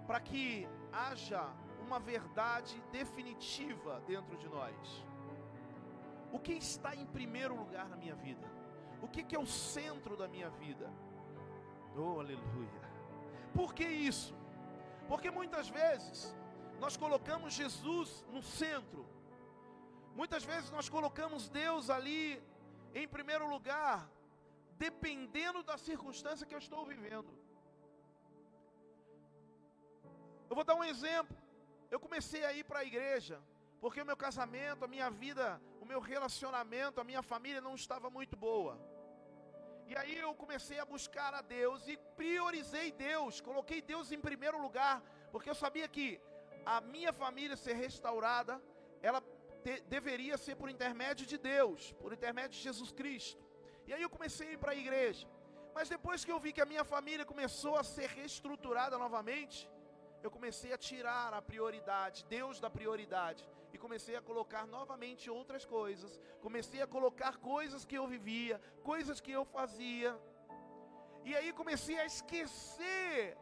para 0.09 0.19
que 0.19 0.67
haja 0.91 1.43
uma 1.85 1.99
verdade 1.99 2.83
definitiva 2.91 4.01
dentro 4.07 4.35
de 4.37 4.47
nós. 4.49 5.05
O 6.31 6.39
que 6.39 6.53
está 6.53 6.95
em 6.95 7.05
primeiro 7.05 7.55
lugar 7.55 7.87
na 7.87 7.95
minha 7.95 8.15
vida? 8.15 8.47
O 9.03 9.07
que, 9.07 9.21
que 9.23 9.35
é 9.35 9.39
o 9.39 9.45
centro 9.45 10.17
da 10.17 10.27
minha 10.27 10.49
vida? 10.49 10.91
Oh, 11.95 12.19
aleluia. 12.19 12.81
Por 13.53 13.71
que 13.71 13.83
isso? 13.83 14.33
Porque 15.07 15.29
muitas 15.29 15.69
vezes 15.69 16.35
nós 16.79 16.97
colocamos 16.97 17.53
Jesus 17.53 18.25
no 18.33 18.41
centro. 18.41 19.05
Muitas 20.15 20.43
vezes 20.43 20.71
nós 20.71 20.89
colocamos 20.89 21.49
Deus 21.49 21.87
ali 21.87 22.41
em 22.95 23.07
primeiro 23.07 23.47
lugar, 23.47 24.09
dependendo 24.75 25.61
da 25.61 25.77
circunstância 25.77 26.47
que 26.47 26.55
eu 26.55 26.63
estou 26.67 26.83
vivendo. 26.83 27.38
Eu 30.49 30.55
vou 30.55 30.65
dar 30.69 30.75
um 30.75 30.83
exemplo. 30.83 31.35
Eu 31.91 31.99
comecei 32.05 32.43
a 32.45 32.51
ir 32.53 32.63
para 32.69 32.79
a 32.79 32.85
igreja, 32.91 33.39
porque 33.81 34.01
o 34.01 34.05
meu 34.05 34.17
casamento, 34.17 34.85
a 34.85 34.87
minha 34.87 35.09
vida, 35.09 35.61
o 35.81 35.85
meu 35.85 35.99
relacionamento, 35.99 36.99
a 36.99 37.03
minha 37.03 37.23
família 37.31 37.61
não 37.61 37.75
estava 37.75 38.09
muito 38.09 38.35
boa. 38.35 38.73
E 39.89 39.95
aí 39.99 40.15
eu 40.17 40.33
comecei 40.43 40.79
a 40.79 40.85
buscar 40.85 41.33
a 41.33 41.41
Deus 41.41 41.87
e 41.87 41.97
priorizei 42.21 42.91
Deus, 42.91 43.41
coloquei 43.41 43.81
Deus 43.81 44.11
em 44.11 44.19
primeiro 44.27 44.61
lugar, 44.65 45.01
porque 45.31 45.49
eu 45.49 45.55
sabia 45.55 45.87
que 45.87 46.21
a 46.65 46.79
minha 46.79 47.11
família 47.11 47.57
ser 47.57 47.73
restaurada, 47.73 48.61
ela 49.01 49.21
te, 49.63 49.81
deveria 49.95 50.37
ser 50.37 50.55
por 50.55 50.69
intermédio 50.69 51.25
de 51.25 51.37
Deus, 51.37 51.91
por 51.93 52.13
intermédio 52.13 52.51
de 52.57 52.63
Jesus 52.67 52.91
Cristo. 52.91 53.43
E 53.87 53.93
aí 53.93 54.01
eu 54.03 54.09
comecei 54.09 54.49
a 54.49 54.51
ir 54.53 54.59
para 54.63 54.73
a 54.73 54.81
igreja. 54.83 55.27
Mas 55.73 55.89
depois 55.89 56.23
que 56.25 56.31
eu 56.31 56.39
vi 56.39 56.51
que 56.53 56.61
a 56.61 56.71
minha 56.71 56.83
família 56.83 57.25
começou 57.25 57.75
a 57.75 57.83
ser 57.83 58.07
reestruturada 58.09 58.95
novamente, 58.97 59.67
eu 60.23 60.29
comecei 60.29 60.71
a 60.73 60.77
tirar 60.77 61.33
a 61.33 61.41
prioridade, 61.41 62.25
Deus 62.25 62.59
da 62.59 62.69
prioridade, 62.69 63.47
e 63.73 63.77
comecei 63.77 64.15
a 64.15 64.21
colocar 64.21 64.65
novamente 64.65 65.29
outras 65.29 65.65
coisas. 65.65 66.19
Comecei 66.41 66.81
a 66.81 66.87
colocar 66.87 67.37
coisas 67.37 67.85
que 67.85 67.95
eu 67.95 68.07
vivia, 68.07 68.59
coisas 68.83 69.21
que 69.21 69.31
eu 69.31 69.45
fazia. 69.45 70.19
E 71.23 71.35
aí 71.35 71.53
comecei 71.53 71.97
a 71.99 72.05
esquecer 72.05 73.37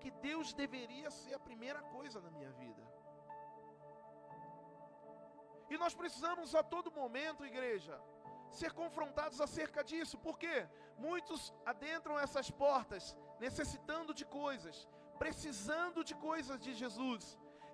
que 0.00 0.10
Deus 0.28 0.52
deveria 0.52 1.10
ser 1.10 1.34
a 1.34 1.38
primeira 1.38 1.80
coisa 1.96 2.20
na 2.20 2.30
minha 2.30 2.50
vida. 2.52 2.82
E 5.70 5.78
nós 5.78 5.94
precisamos 5.94 6.54
a 6.54 6.62
todo 6.62 6.92
momento, 6.92 7.46
igreja, 7.46 7.98
ser 8.50 8.72
confrontados 8.72 9.40
acerca 9.40 9.82
disso, 9.82 10.18
porque 10.18 10.68
muitos 10.98 11.54
adentram 11.64 12.18
essas 12.18 12.50
portas 12.50 13.16
necessitando 13.40 14.12
de 14.12 14.26
coisas, 14.26 14.86
precisando 15.22 16.00
de 16.08 16.14
coisas 16.28 16.58
de 16.64 16.72
Jesus, 16.82 17.24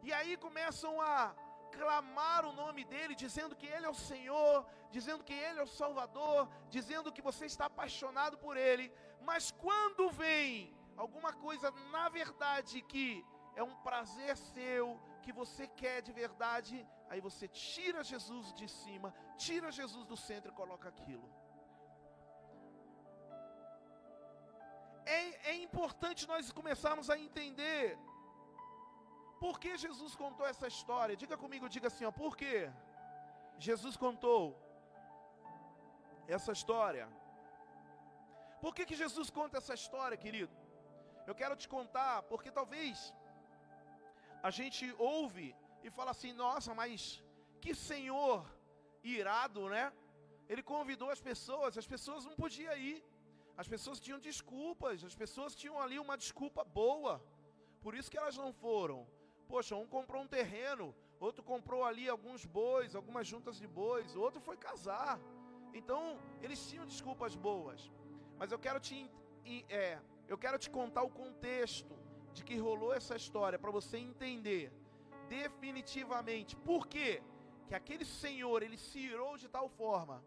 e 0.07 0.13
aí 0.17 0.33
começam 0.47 0.93
a 1.01 1.35
clamar 1.77 2.43
o 2.47 2.53
nome 2.63 2.83
dele, 2.93 3.15
dizendo 3.25 3.57
que 3.61 3.69
ele 3.75 3.87
é 3.87 3.93
o 3.97 4.03
Senhor, 4.11 4.57
dizendo 4.97 5.25
que 5.29 5.37
ele 5.47 5.61
é 5.61 5.63
o 5.63 5.75
Salvador, 5.81 6.41
dizendo 6.77 7.13
que 7.15 7.27
você 7.29 7.47
está 7.53 7.65
apaixonado 7.67 8.37
por 8.45 8.55
ele, 8.69 8.87
mas 9.29 9.51
quando 9.65 10.11
vem 10.23 10.75
alguma 11.05 11.33
coisa 11.47 11.71
na 11.97 12.07
verdade 12.21 12.83
que 12.93 13.07
é 13.57 13.63
um 13.63 13.77
prazer 13.89 14.37
seu, 14.37 14.85
que 15.25 15.33
você 15.41 15.67
quer 15.81 15.99
de 16.07 16.13
verdade, 16.13 16.77
aí 17.11 17.21
você 17.29 17.47
tira 17.49 18.09
Jesus 18.13 18.53
de 18.61 18.69
cima, 18.81 19.15
tira 19.47 19.77
Jesus 19.81 20.05
do 20.13 20.19
centro 20.29 20.51
e 20.53 20.59
coloca 20.63 20.89
aquilo. 20.95 21.29
É, 25.17 25.51
é 25.53 25.55
importante 25.67 26.29
nós 26.33 26.53
começarmos 26.61 27.09
a 27.13 27.17
entender 27.27 27.99
por 29.43 29.55
que 29.63 29.73
Jesus 29.85 30.15
contou 30.23 30.47
essa 30.53 30.67
história? 30.75 31.17
Diga 31.23 31.37
comigo, 31.45 31.73
diga 31.77 31.89
assim, 31.91 32.05
ó, 32.11 32.13
por 32.23 32.33
que 32.41 32.55
Jesus 33.67 33.97
contou 34.05 34.43
essa 36.37 36.53
história? 36.59 37.07
Por 38.63 38.73
que, 38.75 38.85
que 38.89 39.01
Jesus 39.03 39.29
conta 39.39 39.59
essa 39.61 39.75
história, 39.81 40.17
querido? 40.25 40.55
Eu 41.29 41.35
quero 41.41 41.57
te 41.63 41.69
contar, 41.77 42.15
porque 42.31 42.51
talvez 42.59 43.13
a 44.49 44.51
gente 44.59 44.85
ouve 44.99 45.49
e 45.87 45.91
fala 45.99 46.11
assim: 46.13 46.33
nossa, 46.45 46.75
mas 46.81 47.23
que 47.63 47.75
Senhor 47.75 48.39
irado, 49.03 49.69
né? 49.75 49.85
Ele 50.49 50.63
convidou 50.75 51.11
as 51.17 51.23
pessoas, 51.31 51.79
as 51.83 51.89
pessoas 51.95 52.25
não 52.29 52.35
podiam 52.43 52.77
ir, 52.77 52.99
as 53.61 53.67
pessoas 53.67 53.99
tinham 54.05 54.21
desculpas, 54.27 55.03
as 55.11 55.17
pessoas 55.23 55.53
tinham 55.61 55.77
ali 55.85 55.99
uma 55.99 56.17
desculpa 56.17 56.63
boa, 56.63 57.15
por 57.85 57.93
isso 57.99 58.11
que 58.13 58.21
elas 58.23 58.37
não 58.43 58.53
foram. 58.53 58.99
Poxa, 59.49 59.75
um 59.75 59.89
comprou 59.97 60.23
um 60.23 60.29
terreno, 60.29 60.95
outro 61.19 61.43
comprou 61.43 61.83
ali 61.85 62.09
alguns 62.09 62.45
bois, 62.45 62.95
algumas 62.95 63.27
juntas 63.27 63.57
de 63.63 63.67
bois, 63.67 64.15
outro 64.15 64.41
foi 64.41 64.57
casar. 64.57 65.19
Então, 65.75 66.03
eles 66.41 66.61
tinham 66.69 66.87
desculpas 66.87 67.35
boas. 67.35 67.91
Mas 68.39 68.53
eu 68.53 68.61
quero 68.61 68.79
te, 68.79 69.11
é, 69.69 69.99
eu 70.29 70.39
quero 70.39 70.57
te 70.57 70.71
contar 70.71 71.03
o 71.03 71.11
contexto 71.11 71.99
de 72.33 72.45
que 72.45 72.57
rolou 72.57 72.93
essa 72.95 73.17
história 73.17 73.59
para 73.59 73.73
você 73.73 73.97
entender 73.99 74.73
definitivamente 75.29 76.55
por 76.71 76.87
quê 76.87 77.21
que 77.67 77.75
aquele 77.75 78.05
senhor 78.05 78.63
ele 78.63 78.79
se 78.79 79.01
irou 79.01 79.37
de 79.37 79.49
tal 79.49 79.69
forma 79.69 80.23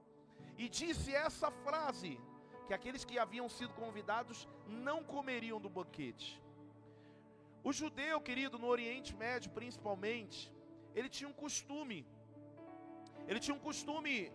e 0.58 0.68
disse 0.68 1.16
essa 1.16 1.50
frase 1.50 2.20
que 2.72 2.76
aqueles 2.76 3.04
que 3.04 3.20
haviam 3.20 3.48
sido 3.50 3.74
convidados 3.74 4.48
não 4.66 5.04
comeriam 5.04 5.60
do 5.60 5.70
banquete. 5.78 6.42
O 7.66 7.74
judeu, 7.74 8.22
querido, 8.22 8.58
no 8.58 8.68
Oriente 8.76 9.14
Médio 9.14 9.52
principalmente, 9.52 10.38
ele 10.96 11.10
tinha 11.10 11.30
um 11.30 11.34
costume, 11.34 12.08
ele 13.28 13.42
tinha 13.42 13.54
um 13.54 13.60
costume 13.60 14.32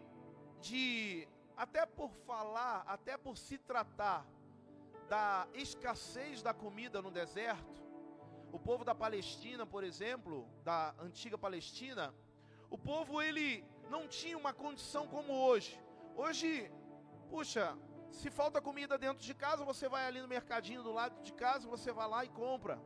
de, 0.60 1.26
até 1.56 1.86
por 1.86 2.10
falar, 2.26 2.84
até 2.86 3.16
por 3.16 3.38
se 3.38 3.56
tratar 3.56 4.26
da 5.08 5.48
escassez 5.54 6.42
da 6.42 6.52
comida 6.52 7.00
no 7.00 7.10
deserto, 7.10 7.80
o 8.52 8.58
povo 8.58 8.84
da 8.84 8.94
Palestina, 8.94 9.64
por 9.64 9.82
exemplo, 9.82 10.46
da 10.62 10.94
antiga 11.00 11.38
Palestina, 11.38 12.14
o 12.68 12.76
povo 12.76 13.22
ele 13.22 13.64
não 13.88 14.06
tinha 14.06 14.36
uma 14.36 14.52
condição 14.52 15.08
como 15.08 15.32
hoje. 15.32 15.80
Hoje, 16.14 16.70
puxa, 17.30 17.74
se 18.16 18.30
falta 18.30 18.62
comida 18.68 18.96
dentro 18.96 19.22
de 19.22 19.34
casa, 19.34 19.64
você 19.64 19.88
vai 19.88 20.06
ali 20.06 20.20
no 20.22 20.28
mercadinho 20.28 20.82
do 20.82 20.92
lado 20.92 21.22
de 21.22 21.32
casa, 21.32 21.68
você 21.68 21.92
vai 21.92 22.08
lá 22.08 22.24
e 22.24 22.28
compra. 22.28 22.78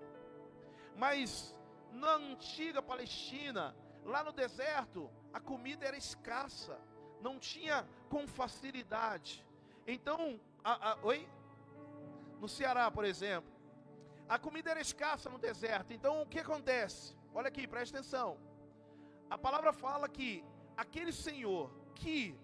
Mas 0.96 1.54
na 1.92 2.14
antiga 2.16 2.82
Palestina, 2.82 3.76
lá 4.04 4.24
no 4.24 4.32
deserto, 4.32 5.08
a 5.32 5.40
comida 5.40 5.86
era 5.86 5.96
escassa, 5.96 6.76
não 7.20 7.38
tinha 7.38 7.86
com 8.08 8.26
facilidade. 8.26 9.46
Então, 9.86 10.40
a, 10.64 10.90
a, 10.90 10.98
oi? 11.02 11.28
No 12.40 12.48
Ceará, 12.48 12.90
por 12.90 13.04
exemplo, 13.04 13.52
a 14.28 14.38
comida 14.38 14.70
era 14.70 14.80
escassa 14.80 15.30
no 15.30 15.38
deserto. 15.38 15.92
Então, 15.92 16.22
o 16.22 16.26
que 16.26 16.40
acontece? 16.40 17.16
Olha 17.32 17.48
aqui, 17.48 17.68
preste 17.68 17.94
atenção. 17.94 18.36
A 19.28 19.38
palavra 19.38 19.72
fala 19.72 20.08
que 20.08 20.44
aquele 20.76 21.12
Senhor 21.12 21.70
que 21.94 22.36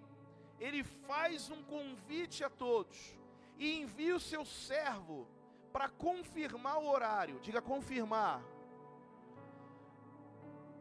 ele 0.60 0.82
faz 0.82 1.50
um 1.50 1.62
convite 1.62 2.42
a 2.42 2.50
todos 2.50 3.18
e 3.58 3.80
envia 3.80 4.16
o 4.16 4.20
seu 4.20 4.44
servo 4.44 5.26
para 5.72 5.88
confirmar 5.88 6.78
o 6.78 6.88
horário. 6.88 7.38
Diga 7.40 7.60
confirmar. 7.60 8.42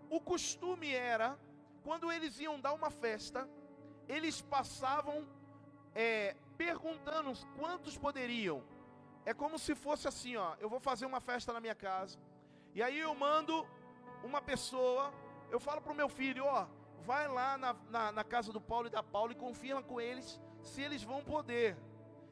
O 0.10 0.22
costume 0.22 0.94
era, 0.94 1.38
quando 1.84 2.12
eles 2.12 2.40
iam 2.40 2.60
dar 2.60 2.74
uma 2.74 2.90
festa, 2.90 3.50
eles 4.08 4.42
passavam 4.42 5.28
é, 5.94 6.36
perguntando 6.58 7.34
quantos 7.58 7.98
poderiam. 7.98 8.64
É 9.26 9.34
como 9.34 9.58
se 9.58 9.74
fosse 9.76 10.08
assim, 10.08 10.36
ó. 10.36 10.56
Eu 10.60 10.70
vou 10.70 10.80
fazer 10.80 11.06
uma 11.06 11.20
festa 11.20 11.52
na 11.52 11.60
minha 11.60 11.76
casa. 11.76 12.18
E 12.74 12.84
aí 12.84 13.00
eu 13.00 13.14
mando 13.16 13.68
uma 14.24 14.42
pessoa. 14.42 15.14
Eu 15.50 15.60
falo 15.60 15.82
para 15.82 15.92
o 15.92 15.96
meu 15.96 16.08
filho, 16.08 16.46
ó, 16.46 16.68
vai 17.04 17.28
lá 17.28 17.58
na, 17.58 17.76
na, 17.90 18.12
na 18.12 18.24
casa 18.24 18.52
do 18.52 18.62
Paulo 18.62 18.88
e 18.88 18.90
da 18.90 19.04
Paula 19.04 19.32
e 19.32 19.36
confirma 19.36 19.82
com 19.82 20.00
eles 20.00 20.40
se 20.62 20.82
eles 20.82 21.04
vão 21.04 21.22
poder 21.24 21.78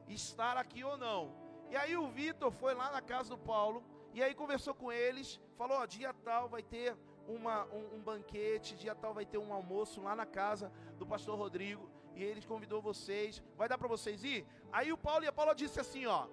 estar 0.08 0.58
aqui 0.58 0.84
ou 0.84 0.98
não. 0.98 1.34
E 1.70 1.76
aí 1.76 1.96
o 1.98 2.08
Vitor 2.08 2.52
foi 2.52 2.74
lá 2.74 2.92
na 2.92 3.02
casa 3.02 3.30
do 3.30 3.38
Paulo 3.38 3.84
e 4.14 4.22
aí 4.22 4.34
conversou 4.36 4.74
com 4.76 4.92
eles, 4.92 5.40
falou, 5.58 5.78
ó, 5.78 5.86
dia 5.86 6.14
tal 6.14 6.48
vai 6.48 6.62
ter 6.62 6.96
uma, 7.28 7.66
um, 7.66 7.96
um, 7.96 8.02
banquete, 8.02 8.76
dia 8.76 8.94
tal 8.94 9.14
vai 9.14 9.26
ter 9.26 9.38
um 9.38 9.52
almoço 9.52 10.02
lá 10.02 10.16
na 10.16 10.26
casa 10.26 10.72
do 10.98 11.06
pastor 11.06 11.38
Rodrigo, 11.38 11.90
e 12.16 12.24
ele 12.24 12.46
convidou 12.46 12.82
vocês, 12.82 13.42
vai 13.58 13.68
dar 13.68 13.78
para 13.78 13.88
vocês 13.88 14.24
ir? 14.24 14.46
Aí 14.72 14.94
o 14.94 14.98
Paulo 14.98 15.24
e 15.24 15.28
a 15.28 15.32
Paula 15.32 15.56
disse 15.56 15.80
assim, 15.80 16.06
ó, 16.06 16.28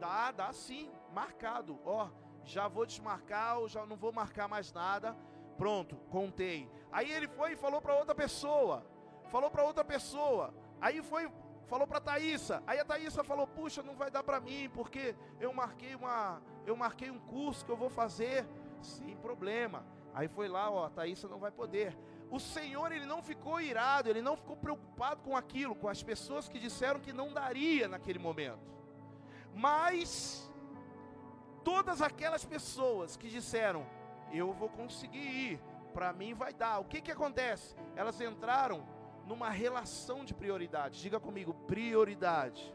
dá, 0.00 0.30
dá 0.30 0.52
sim, 0.52 0.90
marcado, 1.12 1.78
ó, 1.84 2.08
já 2.44 2.66
vou 2.66 2.86
desmarcar, 2.86 3.58
ou 3.58 3.68
já 3.68 3.84
não 3.84 3.96
vou 3.96 4.12
marcar 4.12 4.48
mais 4.48 4.72
nada, 4.72 5.14
pronto, 5.58 5.96
contei. 6.08 6.70
Aí 6.90 7.10
ele 7.12 7.28
foi 7.28 7.52
e 7.52 7.56
falou 7.56 7.80
para 7.82 7.94
outra 7.94 8.14
pessoa, 8.14 8.86
falou 9.30 9.50
para 9.50 9.64
outra 9.64 9.84
pessoa, 9.84 10.54
aí 10.80 11.02
foi 11.02 11.30
falou 11.66 11.86
para 11.86 12.00
Thaísa. 12.00 12.62
Aí 12.66 12.78
a 12.78 12.84
Thaísa 12.84 13.22
falou: 13.22 13.46
"Puxa, 13.46 13.82
não 13.82 13.94
vai 13.94 14.10
dar 14.10 14.22
para 14.22 14.40
mim, 14.40 14.70
porque 14.72 15.14
eu 15.38 15.52
marquei 15.52 15.94
uma 15.94 16.40
eu 16.64 16.76
marquei 16.76 17.10
um 17.10 17.18
curso 17.18 17.64
que 17.66 17.72
eu 17.72 17.76
vou 17.76 17.90
fazer 17.90 18.48
sem 18.80 19.16
problema". 19.16 19.84
Aí 20.14 20.28
foi 20.28 20.48
lá, 20.48 20.70
ó, 20.70 20.86
a 20.86 20.90
Thaísa 20.90 21.28
não 21.28 21.38
vai 21.38 21.50
poder. 21.50 21.96
O 22.30 22.38
Senhor, 22.40 22.90
ele 22.92 23.06
não 23.06 23.22
ficou 23.22 23.60
irado, 23.60 24.08
ele 24.08 24.20
não 24.20 24.36
ficou 24.36 24.56
preocupado 24.56 25.22
com 25.22 25.36
aquilo, 25.36 25.74
com 25.74 25.88
as 25.88 26.02
pessoas 26.02 26.48
que 26.48 26.58
disseram 26.58 27.00
que 27.00 27.12
não 27.12 27.32
daria 27.32 27.86
naquele 27.88 28.18
momento. 28.18 28.66
Mas 29.54 30.50
todas 31.64 32.02
aquelas 32.02 32.44
pessoas 32.44 33.16
que 33.16 33.28
disseram: 33.28 33.86
"Eu 34.32 34.52
vou 34.52 34.68
conseguir 34.68 35.18
ir, 35.18 35.60
para 35.92 36.12
mim 36.12 36.34
vai 36.34 36.52
dar". 36.52 36.78
O 36.78 36.84
que 36.84 37.00
que 37.00 37.12
acontece? 37.12 37.76
Elas 37.96 38.20
entraram 38.20 38.86
numa 39.26 39.50
relação 39.50 40.24
de 40.24 40.34
prioridade. 40.34 41.00
Diga 41.00 41.20
comigo, 41.20 41.54
prioridade. 41.66 42.74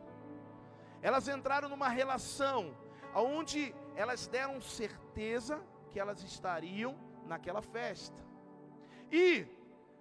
Elas 1.01 1.27
entraram 1.27 1.67
numa 1.67 1.89
relação 1.89 2.75
onde 3.15 3.75
elas 3.95 4.27
deram 4.27 4.61
certeza 4.61 5.63
que 5.91 5.99
elas 5.99 6.23
estariam 6.23 6.97
naquela 7.25 7.61
festa. 7.61 8.23
E, 9.11 9.45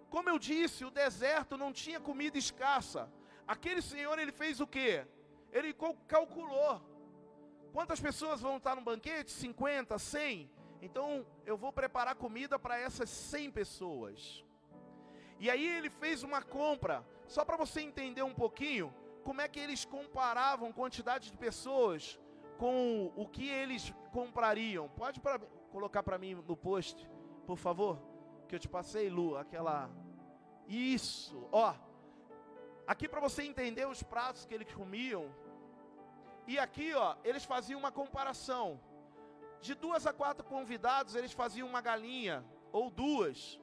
como 0.09 0.29
eu 0.29 0.39
disse, 0.39 0.85
o 0.85 0.91
deserto 0.91 1.57
não 1.57 1.73
tinha 1.73 2.01
comida 2.01 2.39
escassa. 2.39 3.11
Aquele 3.47 3.83
senhor, 3.83 4.19
ele 4.19 4.33
fez 4.33 4.61
o 4.61 4.67
quê? 4.67 5.07
Ele 5.51 5.75
calculou. 6.07 6.81
Quantas 7.73 8.01
pessoas 8.01 8.41
vão 8.41 8.57
estar 8.59 8.75
no 8.75 8.83
banquete? 8.83 9.31
50, 9.31 9.99
100? 9.99 10.51
Então, 10.83 11.25
eu 11.47 11.57
vou 11.57 11.73
preparar 11.73 12.17
comida 12.17 12.59
para 12.59 12.77
essas 12.77 13.09
100 13.09 13.53
pessoas. 13.53 14.45
E 15.39 15.49
aí 15.49 15.65
ele 15.65 15.89
fez 15.89 16.25
uma 16.25 16.43
compra, 16.43 17.07
só 17.29 17.45
para 17.45 17.57
você 17.57 17.81
entender 17.81 18.25
um 18.25 18.35
pouquinho 18.35 18.93
como 19.23 19.41
é 19.41 19.47
que 19.49 19.61
eles 19.61 19.85
comparavam 19.85 20.73
quantidade 20.73 21.31
de 21.31 21.37
pessoas 21.37 22.19
com 22.59 23.13
o 23.15 23.29
que 23.29 23.49
eles 23.49 23.95
comprariam. 24.11 24.89
Pode 24.89 25.21
pra, 25.21 25.39
colocar 25.71 26.03
para 26.03 26.19
mim 26.19 26.35
no 26.35 26.57
post, 26.57 27.09
por 27.47 27.57
favor? 27.57 28.03
Que 28.49 28.57
eu 28.57 28.59
te 28.59 28.69
passei, 28.69 29.09
Lu, 29.09 29.37
aquela. 29.37 29.89
Isso, 30.67 31.49
ó. 31.53 31.75
Aqui 32.87 33.09
para 33.09 33.21
você 33.21 33.45
entender 33.45 33.87
os 33.87 34.03
pratos 34.03 34.45
que 34.45 34.55
eles 34.55 34.73
comiam. 34.75 35.33
E 36.47 36.59
aqui, 36.59 36.93
ó, 36.93 37.15
eles 37.23 37.45
faziam 37.45 37.79
uma 37.79 37.93
comparação. 37.93 38.81
De 39.67 39.75
duas 39.75 40.07
a 40.09 40.13
quatro 40.13 40.45
convidados, 40.45 41.15
eles 41.15 41.33
faziam 41.33 41.69
uma 41.69 41.81
galinha, 41.81 42.45
ou 42.73 42.91
duas. 42.91 43.61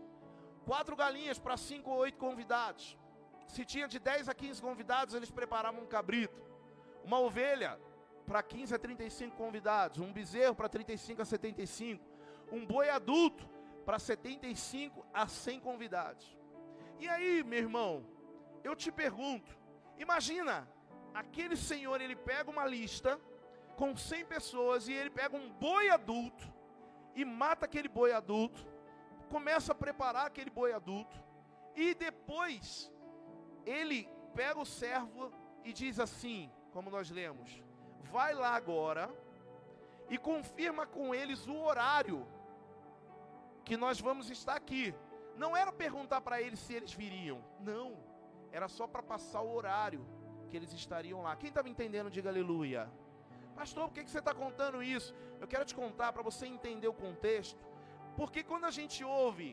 Quatro 0.65 0.95
galinhas 0.95 1.37
para 1.37 1.57
cinco 1.57 1.91
ou 1.91 1.97
oito 1.97 2.17
convidados. 2.17 2.97
Se 3.47 3.65
tinha 3.65 3.87
de 3.87 3.99
10 3.99 4.29
a 4.29 4.33
15 4.33 4.61
convidados, 4.61 5.13
eles 5.13 5.29
preparavam 5.29 5.83
um 5.83 5.87
cabrito. 5.87 6.41
Uma 7.03 7.19
ovelha 7.19 7.77
para 8.25 8.41
15 8.41 8.75
a 8.75 8.79
35 8.79 9.35
convidados. 9.35 9.99
Um 9.99 10.13
bezerro 10.13 10.55
para 10.55 10.69
35 10.69 11.21
a 11.21 11.25
75. 11.25 12.05
Um 12.51 12.65
boi 12.65 12.89
adulto 12.89 13.49
para 13.85 13.99
75 13.99 15.05
a 15.13 15.27
100 15.27 15.59
convidados. 15.59 16.37
E 16.99 17.09
aí, 17.09 17.43
meu 17.43 17.59
irmão, 17.59 18.05
eu 18.63 18.75
te 18.75 18.91
pergunto: 18.91 19.57
imagina, 19.97 20.65
aquele 21.13 21.57
senhor, 21.57 21.99
ele 21.99 22.15
pega 22.15 22.49
uma 22.49 22.65
lista 22.65 23.19
com 23.79 23.95
100 23.95 24.25
pessoas 24.25 24.89
e 24.89 24.93
ele 24.93 25.09
pega 25.09 25.37
um 25.37 25.49
boi 25.53 25.89
adulto 25.89 26.45
e 27.15 27.23
mata 27.23 27.63
aquele 27.65 27.87
boi 27.87 28.11
adulto, 28.11 28.67
começa 29.29 29.71
a 29.71 29.75
preparar 29.83 30.25
aquele 30.25 30.49
boi 30.49 30.73
adulto 30.73 31.17
e 31.73 31.93
depois 31.95 32.91
ele 33.65 34.09
pega 34.35 34.59
o 34.59 34.65
servo 34.65 35.31
e 35.63 35.71
diz 35.71 35.97
assim, 35.97 36.51
como 36.73 36.89
nós 36.89 37.09
lemos: 37.09 37.63
vai 38.11 38.33
lá 38.33 38.53
agora 38.53 39.09
e 40.09 40.17
confirma 40.17 40.85
com 40.85 41.15
eles 41.15 41.47
o 41.47 41.55
horário 41.55 42.27
que 43.63 43.77
nós 43.77 44.01
vamos 44.01 44.29
estar 44.29 44.55
aqui. 44.55 44.93
Não 45.37 45.55
era 45.55 45.71
perguntar 45.71 46.19
para 46.19 46.41
eles 46.41 46.59
se 46.59 46.73
eles 46.73 46.91
viriam, 46.91 47.41
não, 47.61 47.97
era 48.51 48.67
só 48.67 48.85
para 48.85 49.01
passar 49.01 49.39
o 49.39 49.55
horário 49.55 50.05
que 50.49 50.57
eles 50.57 50.73
estariam 50.73 51.21
lá. 51.21 51.33
Quem 51.37 51.47
está 51.47 51.63
me 51.63 51.69
entendendo, 51.69 52.11
diga 52.11 52.29
aleluia. 52.29 52.91
Pastor, 53.59 53.85
por 53.87 53.93
que, 53.95 54.03
que 54.05 54.11
você 54.11 54.19
está 54.19 54.33
contando 54.33 54.81
isso? 54.81 55.13
Eu 55.41 55.47
quero 55.53 55.65
te 55.69 55.75
contar 55.75 56.09
para 56.13 56.23
você 56.29 56.45
entender 56.55 56.87
o 56.87 56.99
contexto. 57.05 57.61
Porque 58.19 58.41
quando 58.41 58.65
a 58.69 58.71
gente 58.77 58.99
ouve 59.03 59.49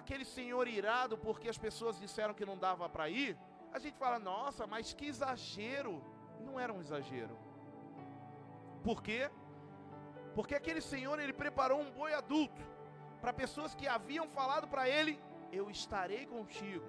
aquele 0.00 0.24
senhor 0.36 0.66
irado 0.66 1.18
porque 1.26 1.50
as 1.54 1.58
pessoas 1.66 2.00
disseram 2.04 2.32
que 2.38 2.46
não 2.50 2.56
dava 2.56 2.88
para 2.94 3.06
ir, 3.10 3.36
a 3.70 3.78
gente 3.78 3.98
fala, 3.98 4.18
nossa, 4.18 4.66
mas 4.66 4.94
que 4.94 5.06
exagero. 5.12 5.94
Não 6.46 6.58
era 6.58 6.72
um 6.72 6.80
exagero. 6.80 7.36
Por 8.82 9.02
quê? 9.02 9.30
Porque 10.34 10.54
aquele 10.54 10.80
senhor 10.80 11.18
ele 11.18 11.34
preparou 11.44 11.78
um 11.82 11.90
boi 11.90 12.14
adulto 12.14 12.62
para 13.20 13.38
pessoas 13.44 13.74
que 13.74 13.86
haviam 13.86 14.26
falado 14.38 14.66
para 14.72 14.88
ele: 14.88 15.14
Eu 15.60 15.70
estarei 15.70 16.24
contigo, 16.34 16.86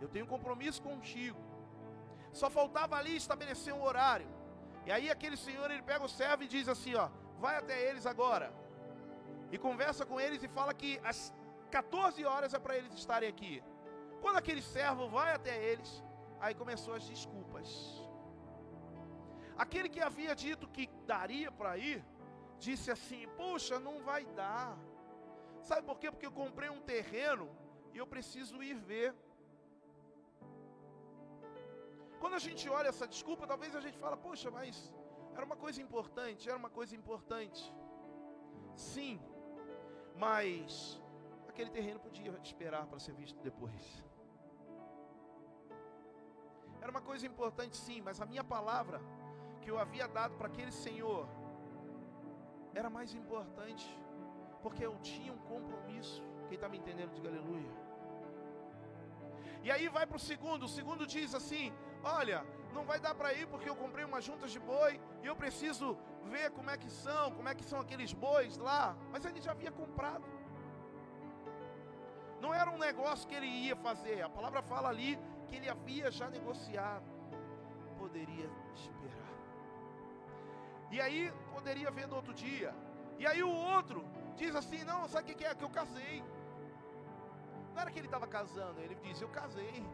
eu 0.00 0.08
tenho 0.08 0.26
compromisso 0.34 0.80
contigo. 0.90 1.38
Só 2.32 2.48
faltava 2.48 2.96
ali 2.96 3.16
estabelecer 3.16 3.74
um 3.74 3.82
horário. 3.82 4.37
E 4.88 4.92
aí 4.96 5.06
aquele 5.14 5.36
senhor 5.36 5.70
ele 5.70 5.82
pega 5.90 6.04
o 6.08 6.14
servo 6.20 6.42
e 6.44 6.48
diz 6.54 6.66
assim: 6.74 6.94
Ó, 7.02 7.06
vai 7.44 7.54
até 7.62 7.76
eles 7.88 8.04
agora 8.12 8.46
e 9.52 9.58
conversa 9.66 10.02
com 10.10 10.18
eles 10.24 10.42
e 10.46 10.48
fala 10.58 10.72
que 10.80 10.90
às 11.10 11.18
14 11.70 12.24
horas 12.30 12.54
é 12.54 12.60
para 12.64 12.76
eles 12.78 12.94
estarem 12.94 13.28
aqui. 13.28 13.62
Quando 14.22 14.38
aquele 14.38 14.62
servo 14.62 15.04
vai 15.16 15.30
até 15.34 15.54
eles, 15.70 15.90
aí 16.40 16.54
começou 16.54 16.94
as 16.94 17.06
desculpas. 17.12 17.68
Aquele 19.64 19.90
que 19.94 20.00
havia 20.08 20.34
dito 20.34 20.72
que 20.76 20.88
daria 21.12 21.52
para 21.60 21.76
ir, 21.76 22.02
disse 22.58 22.90
assim: 22.90 23.22
Puxa, 23.36 23.78
não 23.78 23.96
vai 24.10 24.24
dar. 24.40 24.70
Sabe 25.68 25.82
por 25.82 25.98
quê? 25.98 26.10
Porque 26.10 26.28
eu 26.30 26.36
comprei 26.42 26.70
um 26.70 26.80
terreno 26.80 27.46
e 27.92 27.98
eu 27.98 28.06
preciso 28.06 28.62
ir 28.62 28.78
ver. 28.92 29.14
Quando 32.20 32.34
a 32.40 32.42
gente 32.46 32.64
olha 32.78 32.88
essa 32.94 33.06
desculpa, 33.14 33.46
talvez 33.52 33.74
a 33.80 33.82
gente 33.86 33.98
fala: 34.04 34.16
Poxa, 34.16 34.50
mas 34.58 34.92
era 35.36 35.44
uma 35.50 35.58
coisa 35.64 35.80
importante, 35.86 36.48
era 36.48 36.58
uma 36.64 36.70
coisa 36.78 36.94
importante. 37.00 37.62
Sim, 38.90 39.14
mas 40.26 41.00
aquele 41.48 41.70
terreno 41.70 42.00
podia 42.00 42.30
esperar 42.50 42.84
para 42.86 43.00
ser 43.06 43.14
visto 43.22 43.40
depois. 43.50 43.86
era 46.88 46.96
uma 46.96 47.06
coisa 47.08 47.26
importante 47.30 47.76
sim, 47.76 48.00
mas 48.00 48.18
a 48.24 48.26
minha 48.30 48.42
palavra 48.52 48.98
que 49.60 49.70
eu 49.70 49.78
havia 49.78 50.06
dado 50.18 50.34
para 50.38 50.48
aquele 50.50 50.72
senhor 50.72 51.28
era 52.80 52.88
mais 52.96 53.10
importante, 53.20 53.86
porque 54.62 54.82
eu 54.86 54.94
tinha 55.10 55.32
um 55.34 55.42
compromisso. 55.52 56.22
Quem 56.48 56.54
está 56.54 56.68
me 56.72 56.78
entendendo, 56.78 57.12
diga 57.18 57.28
aleluia. 57.32 57.72
E 59.66 59.70
aí 59.74 59.86
vai 59.96 60.06
para 60.06 60.16
o 60.20 60.24
segundo, 60.30 60.62
o 60.68 60.74
segundo 60.78 61.06
diz 61.14 61.34
assim: 61.40 61.66
Olha, 62.02 62.44
não 62.72 62.84
vai 62.84 62.98
dar 63.00 63.14
para 63.14 63.32
ir 63.32 63.46
porque 63.46 63.68
eu 63.68 63.76
comprei 63.76 64.04
umas 64.04 64.24
juntas 64.24 64.50
de 64.50 64.60
boi 64.60 65.00
e 65.22 65.26
eu 65.26 65.36
preciso 65.36 65.96
ver 66.24 66.50
como 66.50 66.70
é 66.70 66.76
que 66.76 66.90
são, 66.90 67.32
como 67.32 67.48
é 67.48 67.54
que 67.54 67.64
são 67.64 67.80
aqueles 67.80 68.12
bois 68.12 68.56
lá. 68.56 68.96
Mas 69.10 69.24
ele 69.24 69.40
já 69.40 69.52
havia 69.52 69.72
comprado. 69.72 70.24
Não 72.40 72.54
era 72.54 72.70
um 72.70 72.78
negócio 72.78 73.28
que 73.28 73.34
ele 73.34 73.46
ia 73.46 73.76
fazer. 73.76 74.22
A 74.22 74.28
palavra 74.28 74.62
fala 74.62 74.88
ali 74.88 75.18
que 75.48 75.56
ele 75.56 75.68
havia 75.68 76.10
já 76.10 76.28
negociado. 76.28 77.04
Poderia 77.98 78.48
esperar. 78.74 79.32
E 80.90 81.00
aí 81.00 81.32
poderia 81.52 81.90
ver 81.90 82.06
no 82.06 82.16
outro 82.16 82.32
dia. 82.32 82.74
E 83.18 83.26
aí 83.26 83.42
o 83.42 83.50
outro 83.50 84.04
diz 84.36 84.54
assim: 84.54 84.84
Não, 84.84 85.08
sabe 85.08 85.32
o 85.32 85.36
que 85.36 85.44
é? 85.44 85.54
Que 85.54 85.64
eu 85.64 85.70
casei. 85.70 86.22
Não 87.74 87.80
era 87.82 87.90
que 87.90 87.98
ele 87.98 88.06
estava 88.06 88.26
casando, 88.26 88.80
ele 88.80 88.94
diz: 88.96 89.20
Eu 89.20 89.28
casei. 89.28 89.84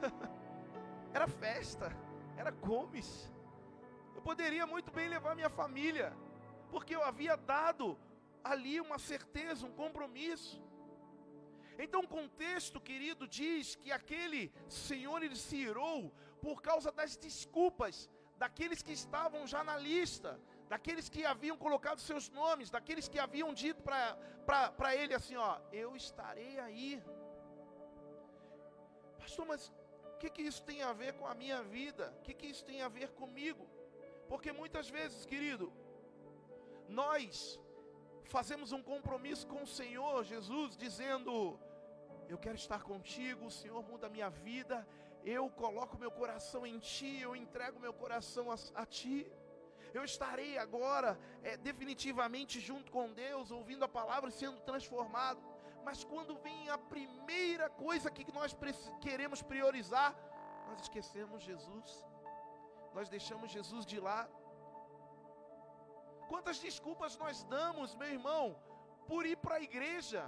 era 1.14 1.26
festa, 1.28 1.94
era 2.36 2.52
comes. 2.52 3.30
Eu 4.14 4.22
poderia 4.22 4.66
muito 4.66 4.90
bem 4.90 5.08
levar 5.08 5.34
minha 5.34 5.50
família, 5.50 6.12
porque 6.70 6.94
eu 6.94 7.02
havia 7.02 7.36
dado 7.36 7.98
ali 8.42 8.80
uma 8.80 8.98
certeza, 8.98 9.66
um 9.66 9.72
compromisso. 9.72 10.62
Então 11.78 12.00
o 12.02 12.08
contexto, 12.08 12.80
querido, 12.80 13.26
diz 13.26 13.74
que 13.76 13.90
aquele 13.90 14.52
senhor 14.68 15.22
ele 15.22 15.36
se 15.36 15.56
irou 15.56 16.12
por 16.42 16.60
causa 16.60 16.90
das 16.92 17.16
desculpas 17.16 18.08
daqueles 18.42 18.82
que 18.82 18.92
estavam 18.92 19.46
já 19.46 19.62
na 19.62 19.76
lista, 19.76 20.40
daqueles 20.68 21.08
que 21.08 21.24
haviam 21.24 21.56
colocado 21.56 22.00
seus 22.00 22.28
nomes, 22.30 22.70
daqueles 22.70 23.08
que 23.08 23.18
haviam 23.18 23.52
dito 23.52 23.82
para 23.82 24.96
ele 25.00 25.14
assim: 25.14 25.36
Ó, 25.36 25.58
eu 25.72 25.96
estarei 25.96 26.58
aí. 26.58 27.02
Pastor, 29.18 29.46
mas 29.46 29.72
que, 30.20 30.28
que 30.36 30.42
isso 30.50 30.62
tem 30.70 30.82
a 30.82 30.92
ver 30.92 31.12
com 31.18 31.26
a 31.26 31.34
minha 31.42 31.60
vida? 31.62 32.04
O 32.18 32.22
que, 32.24 32.34
que 32.34 32.46
isso 32.52 32.64
tem 32.70 32.82
a 32.82 32.88
ver 32.88 33.08
comigo? 33.20 33.64
Porque 34.30 34.52
muitas 34.52 34.86
vezes, 34.96 35.24
querido, 35.32 35.72
nós 36.88 37.58
fazemos 38.34 38.70
um 38.76 38.82
compromisso 38.82 39.46
com 39.52 39.62
o 39.62 39.72
Senhor 39.80 40.22
Jesus, 40.32 40.76
dizendo: 40.76 41.58
Eu 42.28 42.38
quero 42.44 42.58
estar 42.64 42.82
contigo, 42.82 43.46
o 43.46 43.56
Senhor 43.60 43.82
muda 43.90 44.06
a 44.08 44.14
minha 44.16 44.28
vida, 44.28 44.86
eu 45.24 45.44
coloco 45.62 45.98
meu 46.04 46.12
coração 46.20 46.66
em 46.66 46.78
Ti, 46.78 47.12
eu 47.20 47.34
entrego 47.34 47.80
meu 47.86 47.94
coração 48.04 48.52
a, 48.52 48.56
a 48.82 48.84
Ti. 48.84 49.18
Eu 49.98 50.04
estarei 50.04 50.52
agora 50.66 51.18
é, 51.42 51.56
definitivamente 51.56 52.60
junto 52.60 52.92
com 52.92 53.12
Deus, 53.12 53.50
ouvindo 53.50 53.84
a 53.84 53.88
palavra 53.88 54.28
e 54.30 54.32
sendo 54.32 54.60
transformado. 54.60 55.40
Mas 55.84 56.04
quando 56.04 56.34
vem 56.46 56.68
a 56.68 56.78
primeira 56.78 57.68
coisa 57.84 58.10
que 58.10 58.32
nós 58.32 58.56
queremos 59.00 59.40
priorizar, 59.42 60.14
nós 60.68 60.80
esquecemos 60.82 61.42
Jesus, 61.42 61.88
nós 62.94 63.08
deixamos 63.08 63.50
Jesus 63.50 63.84
de 63.92 63.98
lado. 64.08 64.34
Quantas 66.28 66.58
desculpas 66.58 67.16
nós 67.16 67.42
damos, 67.44 67.94
meu 67.94 68.08
irmão, 68.08 68.44
por 69.08 69.24
ir 69.26 69.36
para 69.36 69.56
a 69.56 69.66
igreja? 69.70 70.22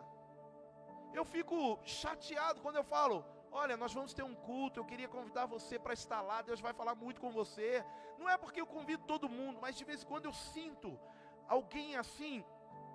Eu 1.13 1.25
fico 1.25 1.79
chateado 1.85 2.61
quando 2.61 2.77
eu 2.77 2.85
falo, 2.85 3.17
Olha, 3.55 3.77
nós 3.77 3.93
vamos 3.93 4.15
ter 4.15 4.23
um 4.23 4.35
culto. 4.35 4.81
Eu 4.81 4.85
queria 4.91 5.09
convidar 5.15 5.45
você 5.45 5.79
para 5.79 5.93
estar 5.93 6.23
lá. 6.23 6.41
Deus 6.41 6.61
vai 6.67 6.73
falar 6.73 6.95
muito 6.95 7.21
com 7.21 7.31
você. 7.31 7.85
Não 8.19 8.29
é 8.29 8.37
porque 8.39 8.61
eu 8.63 8.67
convido 8.67 9.05
todo 9.05 9.29
mundo, 9.29 9.59
mas 9.61 9.77
de 9.77 9.85
vez 9.85 10.03
em 10.03 10.07
quando 10.07 10.25
eu 10.25 10.33
sinto 10.33 10.99
alguém 11.47 11.97
assim, 11.97 12.43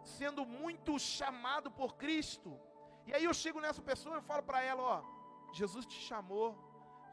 sendo 0.08 0.41
muito 0.46 0.93
chamado 1.00 1.70
por 1.80 1.91
Cristo. 2.02 2.52
E 3.08 3.13
aí 3.15 3.26
eu 3.30 3.34
chego 3.43 3.60
nessa 3.65 3.82
pessoa 3.91 4.17
e 4.17 4.28
falo 4.32 4.43
para 4.50 4.62
ela: 4.72 4.84
Ó, 4.96 4.98
Jesus 5.60 5.86
te 5.86 6.00
chamou. 6.10 6.50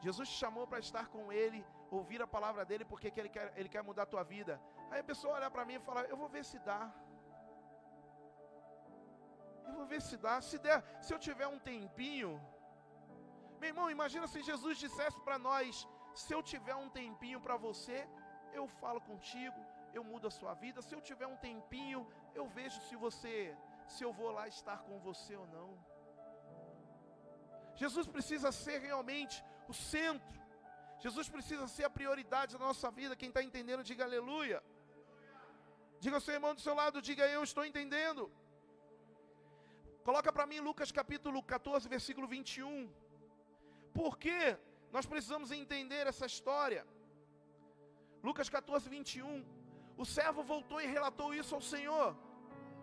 Jesus 0.07 0.29
te 0.29 0.37
chamou 0.43 0.67
para 0.71 0.81
estar 0.87 1.07
com 1.15 1.33
Ele, 1.33 1.61
ouvir 1.99 2.21
a 2.23 2.27
palavra 2.27 2.65
dele, 2.71 2.85
porque 2.85 3.13
ele 3.21 3.31
quer, 3.37 3.47
ele 3.57 3.71
quer 3.75 3.83
mudar 3.89 4.03
a 4.05 4.13
tua 4.15 4.25
vida. 4.35 4.61
Aí 4.91 5.01
a 5.01 5.09
pessoa 5.11 5.35
olha 5.35 5.51
para 5.55 5.65
mim 5.69 5.77
e 5.77 5.87
fala: 5.89 6.03
Eu 6.13 6.17
vou 6.23 6.29
ver 6.29 6.45
se 6.51 6.59
dá. 6.71 6.83
Eu 9.67 9.75
vou 9.79 9.87
ver 9.93 10.01
se 10.09 10.17
dá. 10.17 10.35
Se 10.49 10.59
der, 10.59 10.79
se 11.05 11.13
eu 11.15 11.19
tiver 11.19 11.49
um 11.55 11.59
tempinho, 11.59 12.33
meu 13.61 13.71
irmão, 13.71 13.91
imagina 13.97 14.27
se 14.27 14.43
Jesus 14.51 14.79
dissesse 14.85 15.19
para 15.27 15.39
nós: 15.39 15.89
se 16.23 16.33
eu 16.37 16.43
tiver 16.43 16.77
um 16.85 16.91
tempinho 17.01 17.41
para 17.41 17.57
você, 17.57 17.99
eu 18.53 18.67
falo 18.81 19.01
contigo, 19.01 19.61
eu 19.99 20.05
mudo 20.11 20.27
a 20.31 20.37
sua 20.39 20.53
vida. 20.65 20.83
Se 20.83 20.95
eu 20.97 21.01
tiver 21.09 21.27
um 21.33 21.41
tempinho, 21.49 22.01
eu 22.35 22.47
vejo 22.59 22.79
se 22.89 22.97
você, 23.05 23.37
se 23.95 24.03
eu 24.07 24.13
vou 24.21 24.31
lá 24.39 24.45
estar 24.55 24.79
com 24.87 24.99
você 25.09 25.35
ou 25.43 25.47
não. 25.57 25.71
Jesus 27.83 28.07
precisa 28.17 28.51
ser 28.65 28.79
realmente 28.89 29.37
o 29.73 29.75
centro. 29.75 30.39
Jesus 31.05 31.29
precisa 31.35 31.67
ser 31.77 31.85
a 31.85 31.97
prioridade 31.99 32.53
da 32.57 32.65
nossa 32.69 32.91
vida. 32.99 33.19
Quem 33.23 33.31
está 33.31 33.43
entendendo, 33.49 33.89
diga 33.91 34.05
aleluia. 34.05 34.63
Diga 36.05 36.17
ao 36.17 36.25
seu 36.27 36.35
irmão 36.39 36.55
do 36.55 36.61
seu 36.67 36.75
lado, 36.81 37.03
diga 37.09 37.27
eu 37.37 37.43
estou 37.43 37.65
entendendo. 37.71 38.23
Coloca 40.09 40.31
para 40.37 40.47
mim 40.51 40.61
Lucas 40.69 40.93
capítulo 40.93 41.43
14, 41.43 41.89
versículo 41.89 42.27
21. 42.27 42.93
Por 43.99 44.19
que 44.25 44.41
nós 44.93 45.07
precisamos 45.07 45.51
entender 45.51 46.07
essa 46.07 46.27
história? 46.27 46.83
Lucas 48.23 48.49
14, 48.49 48.89
21. 48.89 49.45
O 49.97 50.05
servo 50.05 50.43
voltou 50.43 50.81
e 50.81 50.87
relatou 50.87 51.35
isso 51.35 51.55
ao 51.55 51.61
Senhor. 51.61 52.17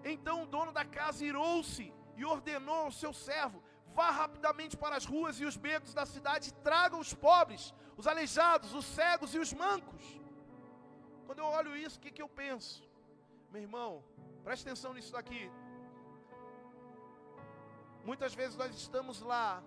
Então 0.03 0.43
o 0.43 0.47
dono 0.47 0.71
da 0.71 0.85
casa 0.85 1.25
irou-se 1.25 1.93
e 2.15 2.25
ordenou 2.25 2.79
ao 2.85 2.91
seu 2.91 3.13
servo: 3.13 3.61
vá 3.93 4.09
rapidamente 4.09 4.77
para 4.77 4.95
as 4.95 5.05
ruas 5.05 5.39
e 5.39 5.45
os 5.45 5.57
becos 5.57 5.93
da 5.93 6.05
cidade 6.05 6.49
e 6.49 6.53
traga 6.69 6.95
os 6.97 7.13
pobres, 7.13 7.73
os 7.97 8.07
aleijados, 8.07 8.73
os 8.73 8.85
cegos 8.85 9.33
e 9.35 9.39
os 9.39 9.53
mancos. 9.53 10.03
Quando 11.25 11.39
eu 11.39 11.45
olho 11.45 11.75
isso, 11.75 11.97
o 11.97 12.01
que, 12.01 12.11
que 12.11 12.21
eu 12.21 12.29
penso? 12.29 12.83
Meu 13.51 13.61
irmão, 13.61 14.03
preste 14.43 14.63
atenção 14.65 14.93
nisso 14.93 15.11
daqui. 15.11 15.51
Muitas 18.03 18.33
vezes 18.33 18.57
nós 18.57 18.75
estamos 18.75 19.21
lá 19.21 19.63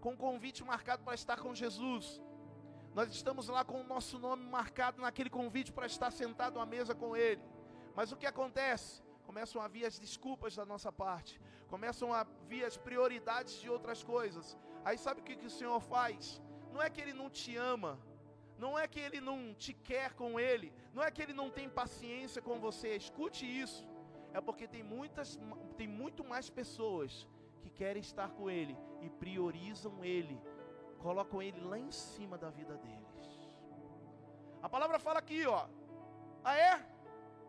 com 0.00 0.10
um 0.12 0.16
convite 0.16 0.64
marcado 0.64 1.02
para 1.04 1.14
estar 1.14 1.38
com 1.38 1.54
Jesus. 1.54 2.20
Nós 2.96 3.10
estamos 3.10 3.48
lá 3.48 3.62
com 3.62 3.78
o 3.82 3.84
nosso 3.84 4.18
nome 4.18 4.46
marcado 4.46 5.02
naquele 5.02 5.28
convite 5.28 5.70
para 5.70 5.84
estar 5.84 6.10
sentado 6.10 6.58
à 6.58 6.64
mesa 6.64 6.94
com 6.94 7.14
Ele. 7.14 7.42
Mas 7.94 8.10
o 8.10 8.16
que 8.16 8.24
acontece? 8.24 9.02
Começam 9.26 9.60
a 9.60 9.68
vir 9.68 9.84
as 9.84 9.98
desculpas 9.98 10.56
da 10.56 10.64
nossa 10.64 10.90
parte, 10.90 11.38
começam 11.68 12.10
a 12.14 12.24
vir 12.48 12.64
as 12.64 12.78
prioridades 12.78 13.60
de 13.60 13.68
outras 13.68 14.02
coisas. 14.02 14.56
Aí 14.82 14.96
sabe 14.96 15.20
o 15.20 15.24
que, 15.24 15.36
que 15.36 15.44
o 15.44 15.50
Senhor 15.50 15.78
faz? 15.78 16.40
Não 16.72 16.82
é 16.82 16.88
que 16.88 17.02
Ele 17.02 17.12
não 17.12 17.28
te 17.28 17.54
ama, 17.54 17.98
não 18.58 18.78
é 18.78 18.88
que 18.88 18.98
Ele 18.98 19.20
não 19.20 19.52
te 19.52 19.74
quer 19.74 20.14
com 20.14 20.40
Ele, 20.40 20.72
não 20.94 21.02
é 21.02 21.10
que 21.10 21.20
Ele 21.20 21.34
não 21.34 21.50
tem 21.50 21.68
paciência 21.68 22.40
com 22.40 22.58
você. 22.58 22.96
Escute 22.96 23.44
isso. 23.44 23.86
É 24.32 24.40
porque 24.40 24.66
tem 24.66 24.82
muitas, 24.82 25.38
tem 25.76 25.86
muito 25.86 26.24
mais 26.24 26.48
pessoas 26.48 27.28
que 27.60 27.68
querem 27.68 28.00
estar 28.00 28.30
com 28.30 28.48
Ele 28.48 28.74
e 29.02 29.10
priorizam 29.10 30.02
Ele, 30.02 30.40
colocam 31.06 31.40
Ele 31.40 31.60
lá 31.60 31.78
em 31.78 31.92
cima 31.92 32.36
da 32.36 32.50
vida 32.50 32.74
deles. 32.84 33.26
A 34.60 34.68
palavra 34.68 34.98
fala 34.98 35.20
aqui, 35.20 35.46
ó. 35.46 35.62
Ah, 36.42 36.56
é? 36.68 36.72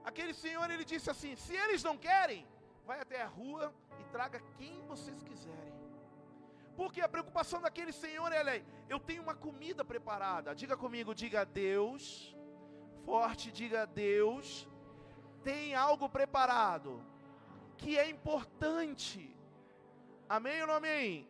Aquele 0.10 0.34
senhor 0.42 0.70
ele 0.70 0.86
disse 0.86 1.10
assim: 1.14 1.36
se 1.36 1.54
eles 1.64 1.82
não 1.88 1.98
querem, 1.98 2.46
vai 2.86 3.00
até 3.02 3.20
a 3.22 3.28
rua 3.40 3.74
e 4.00 4.04
traga 4.16 4.40
quem 4.58 4.86
vocês 4.92 5.24
quiserem. 5.24 5.74
Porque 6.76 7.02
a 7.02 7.10
preocupação 7.10 7.60
daquele 7.60 7.92
senhor 7.92 8.32
é: 8.32 8.64
eu 8.88 9.00
tenho 9.00 9.24
uma 9.24 9.34
comida 9.34 9.84
preparada. 9.84 10.54
Diga 10.54 10.78
comigo, 10.78 11.16
diga 11.16 11.44
Deus. 11.44 12.36
Forte, 13.06 13.52
diga 13.52 13.88
Deus. 13.88 14.68
Tem 15.44 15.74
algo 15.74 16.08
preparado 16.08 17.04
que 17.76 17.98
é 17.98 18.08
importante. 18.08 19.36
Amém 20.30 20.62
ou 20.62 20.68
não 20.68 20.76
amém? 20.76 21.28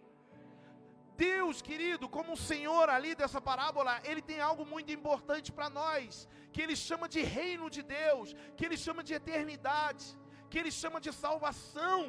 Deus, 1.25 1.61
querido, 1.69 2.05
como 2.15 2.33
o 2.33 2.43
Senhor 2.49 2.85
ali 2.95 3.11
dessa 3.21 3.39
parábola, 3.49 3.93
ele 4.09 4.21
tem 4.29 4.39
algo 4.49 4.63
muito 4.73 4.91
importante 4.97 5.49
para 5.57 5.69
nós, 5.81 6.27
que 6.53 6.61
ele 6.63 6.75
chama 6.87 7.07
de 7.15 7.21
reino 7.39 7.67
de 7.75 7.81
Deus, 7.99 8.35
que 8.55 8.65
ele 8.67 8.77
chama 8.85 9.03
de 9.07 9.13
eternidade, 9.19 10.05
que 10.49 10.59
ele 10.61 10.71
chama 10.81 10.99
de 11.05 11.11
salvação. 11.23 12.01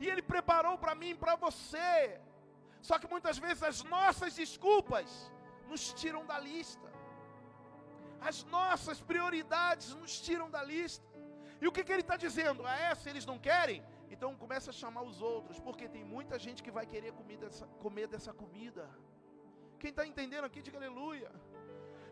E 0.00 0.06
ele 0.12 0.22
preparou 0.34 0.76
para 0.84 0.94
mim 1.00 1.10
e 1.10 1.20
para 1.24 1.36
você. 1.46 2.20
Só 2.88 2.98
que 2.98 3.10
muitas 3.14 3.38
vezes 3.44 3.62
as 3.62 3.82
nossas 3.96 4.34
desculpas 4.42 5.08
nos 5.70 5.92
tiram 6.00 6.24
da 6.30 6.38
lista. 6.48 6.88
As 8.20 8.38
nossas 8.56 9.00
prioridades 9.10 9.88
nos 10.00 10.20
tiram 10.26 10.48
da 10.56 10.62
lista. 10.72 11.06
E 11.60 11.66
o 11.68 11.72
que, 11.72 11.84
que 11.84 11.92
ele 11.92 12.06
está 12.06 12.16
dizendo? 12.16 12.66
Ah, 12.66 12.78
é, 12.88 12.94
se 12.94 13.08
eles 13.08 13.26
não 13.30 13.38
querem, 13.38 13.82
então 14.10 14.34
começa 14.36 14.70
a 14.70 14.72
chamar 14.72 15.02
os 15.02 15.20
outros, 15.20 15.58
porque 15.60 15.88
tem 15.88 16.04
muita 16.04 16.38
gente 16.38 16.62
que 16.62 16.70
vai 16.70 16.86
querer 16.86 17.12
dessa, 17.42 17.66
comer 17.84 18.06
dessa 18.06 18.32
comida. 18.32 18.88
Quem 19.78 19.90
está 19.90 20.06
entendendo 20.06 20.44
aqui, 20.44 20.60
diga 20.60 20.78
aleluia. 20.78 21.30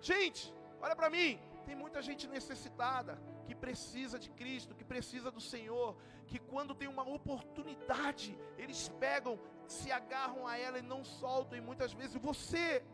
Gente, 0.01 0.55
olha 0.81 0.95
para 0.95 1.11
mim, 1.11 1.41
tem 1.65 1.75
muita 1.75 2.01
gente 2.01 2.29
necessitada, 2.29 3.21
que 3.47 3.55
precisa 3.55 4.19
de 4.19 4.31
Cristo, 4.31 4.75
que 4.75 4.85
precisa 4.85 5.31
do 5.31 5.41
Senhor, 5.41 5.97
que 6.27 6.39
quando 6.39 6.75
tem 6.75 6.89
uma 6.89 7.09
oportunidade, 7.09 8.39
eles 8.57 8.89
pegam, 9.01 9.39
se 9.67 9.91
agarram 9.91 10.47
a 10.47 10.57
ela 10.57 10.79
e 10.79 10.83
não 10.83 11.05
soltam, 11.05 11.59
e 11.59 11.61
muitas 11.61 11.93
vezes 11.93 12.17
você 12.17 12.85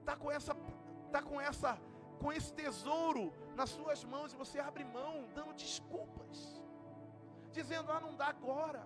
está 0.00 0.16
com 0.16 0.30
essa, 0.30 0.54
tá 1.10 1.22
com 1.22 1.40
essa, 1.40 1.78
com 2.20 2.32
esse 2.32 2.52
tesouro 2.54 3.32
nas 3.54 3.70
suas 3.70 4.02
mãos 4.04 4.32
e 4.32 4.36
você 4.36 4.58
abre 4.58 4.84
mão, 4.84 5.28
dando 5.34 5.52
desculpas, 5.52 6.61
dizendo: 7.58 7.90
ah, 7.92 8.00
não 8.06 8.14
dá 8.22 8.28
agora. 8.36 8.82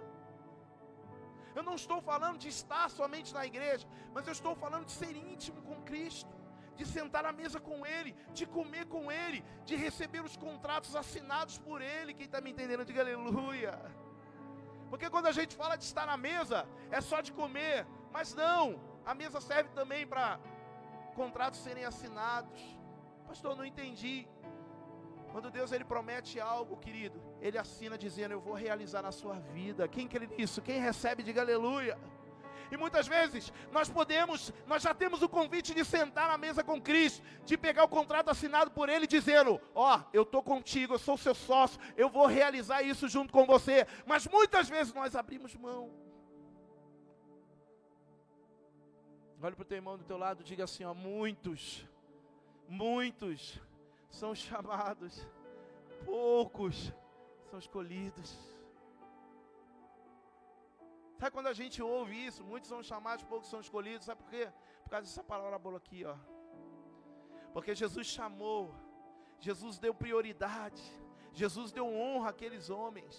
Eu 1.57 1.62
não 1.68 1.74
estou 1.83 1.98
falando 2.11 2.38
de 2.44 2.48
estar 2.57 2.87
somente 2.90 3.33
na 3.37 3.44
igreja, 3.50 3.87
mas 4.14 4.26
eu 4.26 4.33
estou 4.38 4.55
falando 4.64 4.85
de 4.85 4.92
ser 5.00 5.12
íntimo 5.16 5.61
com 5.68 5.76
Cristo, 5.90 6.35
de 6.79 6.85
sentar 6.85 7.24
à 7.24 7.33
mesa 7.33 7.59
com 7.68 7.79
Ele, 7.94 8.12
de 8.38 8.44
comer 8.57 8.85
com 8.94 9.05
Ele, 9.11 9.42
de 9.64 9.74
receber 9.74 10.22
os 10.29 10.37
contratos 10.37 10.94
assinados 11.02 11.57
por 11.66 11.81
Ele. 11.81 12.12
Quem 12.18 12.26
está 12.26 12.42
me 12.42 12.50
entendendo, 12.50 12.85
diga 12.85 13.00
aleluia. 13.00 13.74
Porque 14.90 15.09
quando 15.14 15.26
a 15.26 15.33
gente 15.38 15.57
fala 15.57 15.76
de 15.76 15.85
estar 15.85 16.07
na 16.07 16.16
mesa, 16.16 16.59
é 16.90 17.00
só 17.00 17.20
de 17.20 17.33
comer, 17.33 17.87
mas 18.12 18.35
não, 18.35 18.79
a 19.05 19.14
mesa 19.14 19.40
serve 19.40 19.70
também 19.70 20.07
para 20.07 20.38
contratos 21.14 21.61
serem 21.61 21.85
assinados. 21.85 22.61
Pastor, 23.26 23.57
não 23.57 23.64
entendi. 23.64 24.29
Quando 25.33 25.50
Deus 25.50 25.72
ele 25.72 25.85
promete 25.85 26.38
algo, 26.38 26.76
querido, 26.76 27.18
ele 27.47 27.59
assina 27.59 27.97
dizendo: 27.97 28.33
Eu 28.33 28.41
vou 28.41 28.55
realizar 28.55 29.03
na 29.03 29.13
sua 29.13 29.35
vida. 29.39 29.87
Quem 29.87 30.09
crê 30.09 30.27
nisso? 30.27 30.61
Quem 30.61 30.81
recebe, 30.81 31.23
diga 31.23 31.41
aleluia. 31.41 31.99
E 32.71 32.77
muitas 32.77 33.07
vezes 33.07 33.53
nós 33.71 33.89
podemos, 33.89 34.53
nós 34.67 34.83
já 34.83 34.93
temos 34.93 35.23
o 35.23 35.29
convite 35.29 35.73
de 35.73 35.85
sentar 35.85 36.29
na 36.29 36.37
mesa 36.37 36.65
com 36.65 36.81
Cristo, 36.81 37.23
de 37.45 37.57
pegar 37.57 37.85
o 37.85 37.89
contrato 37.89 38.31
assinado 38.31 38.71
por 38.73 38.89
Ele, 38.89 39.07
dizendo: 39.07 39.61
Ó, 39.75 39.97
oh, 39.97 40.03
eu 40.13 40.23
estou 40.23 40.43
contigo, 40.43 40.95
eu 40.95 40.99
sou 40.99 41.17
seu 41.17 41.35
sócio, 41.35 41.81
eu 41.97 42.09
vou 42.09 42.27
realizar 42.27 42.83
isso 42.83 43.09
junto 43.09 43.33
com 43.33 43.47
você. 43.47 43.87
Mas 44.05 44.27
muitas 44.27 44.69
vezes 44.69 44.93
nós 44.93 45.15
abrimos 45.15 45.55
mão. 45.55 45.93
Olha 49.41 49.55
para 49.55 49.63
o 49.63 49.67
teu 49.67 49.77
irmão 49.77 49.97
do 49.97 50.05
teu 50.05 50.19
lado, 50.19 50.43
diga 50.43 50.65
assim: 50.65 50.83
ó, 50.83 50.93
muitos, 50.93 51.87
muitos 52.69 53.61
são 54.11 54.35
chamados, 54.35 55.25
poucos 56.05 56.93
são 57.51 57.59
escolhidos. 57.59 58.31
Sabe 61.19 61.31
quando 61.37 61.47
a 61.47 61.57
gente 61.61 61.79
ouve 61.83 62.15
isso? 62.27 62.45
Muitos 62.45 62.69
são 62.69 62.83
chamados, 62.83 63.25
poucos 63.25 63.49
são 63.49 63.61
escolhidos. 63.61 64.07
Sabe 64.07 64.23
por 64.23 64.31
quê? 64.31 64.47
Por 64.83 64.91
causa 64.91 65.07
dessa 65.07 65.25
parábola 65.25 65.79
aqui, 65.79 66.05
ó. 66.05 66.17
Porque 67.55 67.75
Jesus 67.75 68.07
chamou, 68.07 68.75
Jesus 69.39 69.79
deu 69.79 69.95
prioridade, 69.95 70.83
Jesus 71.33 71.73
deu 71.73 71.87
honra 71.87 72.31
àqueles 72.31 72.69
homens, 72.69 73.15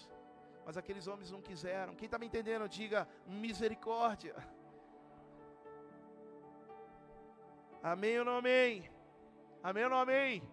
mas 0.66 0.78
aqueles 0.78 1.08
homens 1.08 1.32
não 1.32 1.42
quiseram. 1.42 1.96
Quem 1.96 2.06
está 2.06 2.20
me 2.20 2.28
entendendo, 2.28 2.70
diga 2.70 3.08
misericórdia. 3.26 4.36
Amém 7.82 8.20
ou 8.20 8.26
não 8.26 8.38
amém? 8.38 8.92
Amém 9.64 9.84
ou 9.86 9.90
não 9.90 10.02
amém? 10.06 10.44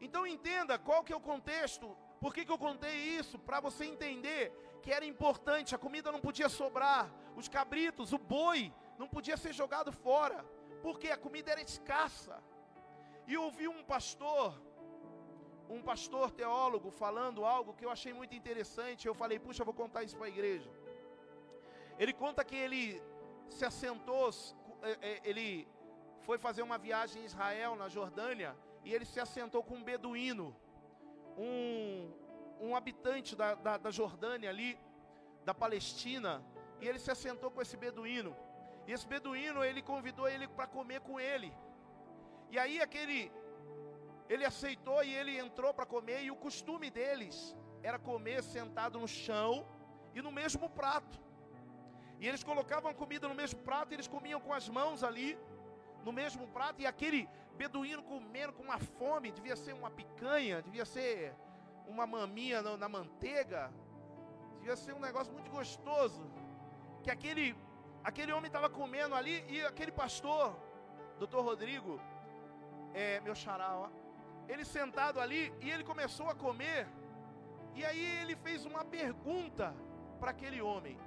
Então 0.00 0.26
entenda 0.26 0.78
qual 0.78 1.04
que 1.04 1.12
é 1.12 1.16
o 1.16 1.20
contexto. 1.20 1.96
Por 2.24 2.32
que, 2.34 2.42
que 2.46 2.54
eu 2.56 2.56
contei 2.68 2.96
isso? 3.18 3.38
Para 3.38 3.60
você 3.60 3.84
entender 3.84 4.42
que 4.82 4.90
era 4.90 5.04
importante, 5.04 5.74
a 5.74 5.78
comida 5.86 6.10
não 6.10 6.22
podia 6.26 6.48
sobrar, 6.48 7.02
os 7.36 7.48
cabritos, 7.56 8.14
o 8.14 8.18
boi, 8.18 8.72
não 8.98 9.06
podia 9.06 9.36
ser 9.36 9.52
jogado 9.52 9.92
fora, 9.92 10.38
porque 10.84 11.08
a 11.10 11.18
comida 11.18 11.50
era 11.52 11.60
escassa. 11.60 12.42
E 13.28 13.34
eu 13.34 13.42
ouvi 13.42 13.68
um 13.68 13.84
pastor, 13.84 14.58
um 15.68 15.82
pastor 15.82 16.30
teólogo, 16.30 16.90
falando 16.90 17.44
algo 17.44 17.74
que 17.74 17.84
eu 17.84 17.90
achei 17.90 18.14
muito 18.14 18.34
interessante. 18.34 19.06
Eu 19.06 19.14
falei, 19.14 19.38
puxa, 19.38 19.60
eu 19.60 19.66
vou 19.66 19.74
contar 19.74 20.02
isso 20.02 20.16
para 20.16 20.24
a 20.24 20.34
igreja. 20.36 20.70
Ele 21.98 22.14
conta 22.14 22.42
que 22.42 22.56
ele 22.56 23.02
se 23.50 23.66
assentou, 23.66 24.30
é, 24.80 24.92
é, 25.10 25.20
ele 25.24 25.68
foi 26.22 26.38
fazer 26.38 26.62
uma 26.62 26.78
viagem 26.78 27.20
em 27.20 27.26
Israel, 27.26 27.76
na 27.76 27.90
Jordânia, 27.90 28.56
e 28.82 28.94
ele 28.94 29.04
se 29.04 29.20
assentou 29.20 29.62
com 29.62 29.74
um 29.74 29.84
beduíno, 29.84 30.56
um, 31.36 32.12
um 32.60 32.76
habitante 32.76 33.34
da, 33.36 33.54
da, 33.54 33.76
da 33.76 33.90
Jordânia 33.90 34.50
ali, 34.50 34.78
da 35.44 35.54
Palestina, 35.54 36.42
e 36.80 36.88
ele 36.88 36.98
se 36.98 37.10
assentou 37.10 37.50
com 37.50 37.60
esse 37.60 37.76
beduíno. 37.76 38.36
E 38.86 38.92
esse 38.92 39.06
beduíno, 39.06 39.64
ele 39.64 39.82
convidou 39.82 40.28
ele 40.28 40.46
para 40.48 40.66
comer 40.66 41.00
com 41.00 41.18
ele. 41.18 41.52
E 42.50 42.58
aí 42.58 42.80
aquele, 42.80 43.32
ele 44.28 44.44
aceitou 44.44 45.02
e 45.02 45.14
ele 45.14 45.38
entrou 45.38 45.72
para 45.72 45.86
comer, 45.86 46.22
e 46.24 46.30
o 46.30 46.36
costume 46.36 46.90
deles 46.90 47.56
era 47.82 47.98
comer 47.98 48.42
sentado 48.42 48.98
no 48.98 49.08
chão 49.08 49.66
e 50.14 50.22
no 50.22 50.32
mesmo 50.32 50.68
prato. 50.70 51.18
E 52.20 52.28
eles 52.28 52.44
colocavam 52.44 52.94
comida 52.94 53.28
no 53.28 53.34
mesmo 53.34 53.60
prato, 53.60 53.92
e 53.92 53.94
eles 53.94 54.08
comiam 54.08 54.40
com 54.40 54.52
as 54.52 54.68
mãos 54.68 55.02
ali, 55.02 55.38
no 56.04 56.12
mesmo 56.12 56.46
prato, 56.48 56.80
e 56.80 56.86
aquele 56.86 57.28
beduíno 57.54 58.02
comendo 58.02 58.52
com 58.52 58.62
uma 58.62 58.78
fome, 58.78 59.30
devia 59.30 59.56
ser 59.56 59.72
uma 59.72 59.90
picanha, 59.90 60.62
devia 60.62 60.84
ser 60.84 61.34
uma 61.86 62.06
maminha 62.06 62.62
na, 62.62 62.76
na 62.76 62.88
manteiga, 62.88 63.72
devia 64.58 64.76
ser 64.76 64.94
um 64.94 65.00
negócio 65.00 65.32
muito 65.32 65.50
gostoso. 65.50 66.24
Que 67.02 67.10
aquele, 67.10 67.56
aquele 68.02 68.32
homem 68.32 68.46
estava 68.46 68.68
comendo 68.68 69.14
ali, 69.14 69.44
e 69.48 69.60
aquele 69.64 69.92
pastor, 69.92 70.56
doutor 71.18 71.42
Rodrigo, 71.44 72.00
é, 72.92 73.20
meu 73.20 73.34
xará, 73.34 73.76
ó, 73.76 73.88
ele 74.48 74.64
sentado 74.64 75.20
ali, 75.20 75.52
e 75.60 75.70
ele 75.70 75.84
começou 75.84 76.28
a 76.28 76.34
comer, 76.34 76.86
e 77.74 77.84
aí 77.84 78.04
ele 78.22 78.36
fez 78.36 78.64
uma 78.64 78.84
pergunta 78.84 79.74
para 80.20 80.30
aquele 80.30 80.60
homem. 80.62 80.98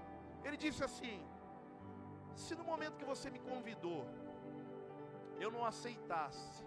Ele 0.44 0.58
disse 0.58 0.84
assim: 0.84 1.26
Se 2.36 2.56
no 2.56 2.64
momento 2.64 2.98
que 2.98 3.06
você 3.06 3.30
me 3.30 3.40
convidou, 3.40 4.06
eu 5.40 5.50
não 5.56 5.64
aceitasse, 5.66 6.64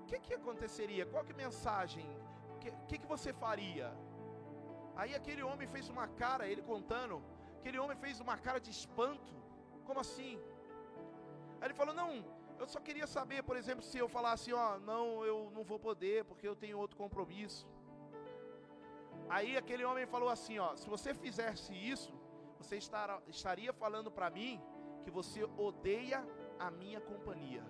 o 0.00 0.04
que, 0.06 0.18
que 0.18 0.34
aconteceria? 0.34 1.06
Qual 1.06 1.24
que 1.24 1.32
mensagem? 1.32 2.06
O 2.54 2.58
que, 2.58 2.70
que, 2.88 2.98
que 2.98 3.06
você 3.06 3.32
faria? 3.32 3.88
Aí 5.00 5.14
aquele 5.14 5.42
homem 5.42 5.66
fez 5.74 5.88
uma 5.88 6.06
cara, 6.22 6.48
ele 6.48 6.62
contando, 6.62 7.22
aquele 7.58 7.78
homem 7.78 7.96
fez 7.96 8.18
uma 8.20 8.36
cara 8.36 8.60
de 8.60 8.70
espanto. 8.70 9.34
Como 9.84 10.00
assim? 10.00 10.32
Aí 11.60 11.66
ele 11.68 11.74
falou: 11.74 11.94
Não, 11.94 12.10
eu 12.58 12.66
só 12.66 12.80
queria 12.80 13.06
saber, 13.06 13.42
por 13.42 13.56
exemplo, 13.56 13.82
se 13.90 13.98
eu 13.98 14.08
falasse: 14.08 14.52
Ó, 14.52 14.78
não, 14.78 15.24
eu 15.24 15.50
não 15.54 15.64
vou 15.64 15.78
poder 15.78 16.24
porque 16.24 16.46
eu 16.46 16.56
tenho 16.56 16.78
outro 16.78 16.96
compromisso. 16.96 17.66
Aí 19.28 19.56
aquele 19.56 19.84
homem 19.84 20.06
falou 20.06 20.28
assim: 20.28 20.58
Ó, 20.58 20.76
se 20.76 20.88
você 20.88 21.14
fizesse 21.14 21.72
isso, 21.72 22.12
você 22.58 22.76
estar, 22.76 23.22
estaria 23.28 23.72
falando 23.72 24.10
para 24.10 24.28
mim 24.28 24.60
que 25.04 25.10
você 25.10 25.44
odeia 25.56 26.20
a 26.66 26.70
minha 26.70 27.00
companhia. 27.10 27.64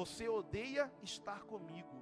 Você 0.00 0.28
odeia 0.28 0.84
estar 1.02 1.40
comigo. 1.52 1.98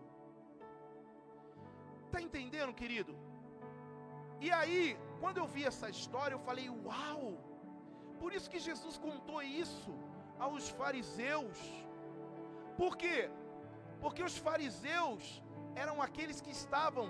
Está 2.07 2.21
entendendo, 2.27 2.73
querido? 2.83 3.15
E 4.41 4.51
aí, 4.59 4.99
quando 5.21 5.39
eu 5.39 5.47
vi 5.55 5.65
essa 5.71 5.89
história, 5.97 6.35
eu 6.35 6.45
falei: 6.49 6.69
Uau! 6.71 7.27
Por 8.21 8.33
isso 8.37 8.51
que 8.53 8.61
Jesus 8.69 8.97
contou 9.09 9.43
isso 9.43 9.93
aos 10.47 10.69
fariseus. 10.81 11.59
Por 12.81 12.97
quê? 13.03 13.19
Porque 14.01 14.23
os 14.23 14.37
fariseus 14.49 15.43
eram 15.83 15.97
aqueles 16.07 16.41
que 16.41 16.53
estavam 16.61 17.07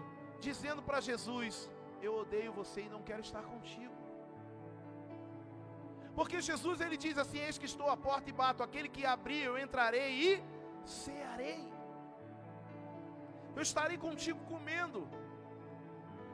dizendo 0.48 0.82
para 0.82 1.00
Jesus: 1.10 1.70
Eu 2.02 2.14
odeio 2.22 2.52
você 2.60 2.82
e 2.82 2.92
não 2.94 3.02
quero 3.02 3.22
estar 3.28 3.44
contigo. 3.54 3.99
Porque 6.14 6.40
Jesus 6.40 6.80
ele 6.80 6.96
diz 6.96 7.16
assim: 7.22 7.38
Eis 7.38 7.58
que 7.58 7.68
estou 7.72 7.88
à 7.88 7.96
porta 7.96 8.28
e 8.30 8.32
bato, 8.32 8.62
aquele 8.62 8.88
que 8.88 9.04
abrir 9.04 9.42
eu 9.44 9.56
entrarei 9.58 10.10
e 10.28 10.42
cearei. 10.84 11.62
Eu 13.54 13.62
estarei 13.62 13.98
contigo 14.06 14.40
comendo. 14.52 15.08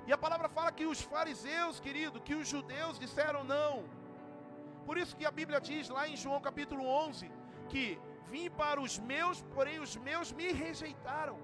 E 0.07 0.13
a 0.13 0.19
palavra 0.25 0.49
fala 0.49 0.71
que 0.71 0.87
os 0.87 1.01
fariseus, 1.01 1.81
querido, 1.81 2.21
que 2.21 2.35
os 2.35 2.47
judeus 2.49 2.99
disseram 2.99 3.43
não. 3.45 3.85
Por 4.87 4.97
isso 4.97 5.17
que 5.17 5.27
a 5.27 5.33
Bíblia 5.39 5.61
diz 5.61 5.89
lá 5.89 6.09
em 6.09 6.17
João 6.17 6.41
capítulo 6.41 6.85
11 6.87 7.31
que 7.69 7.99
vim 8.31 8.49
para 8.49 8.81
os 8.81 8.99
meus, 8.99 9.43
porém 9.55 9.81
os 9.81 9.97
meus 9.97 10.31
me 10.33 10.53
rejeitaram. 10.53 11.39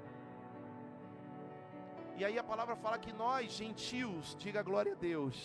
E 2.17 2.25
aí 2.25 2.39
a 2.39 2.45
palavra 2.45 2.77
fala 2.77 2.99
que 2.99 3.13
nós, 3.13 3.51
gentios, 3.53 4.37
diga 4.39 4.63
glória 4.63 4.93
a 4.93 4.95
Deus 4.95 5.37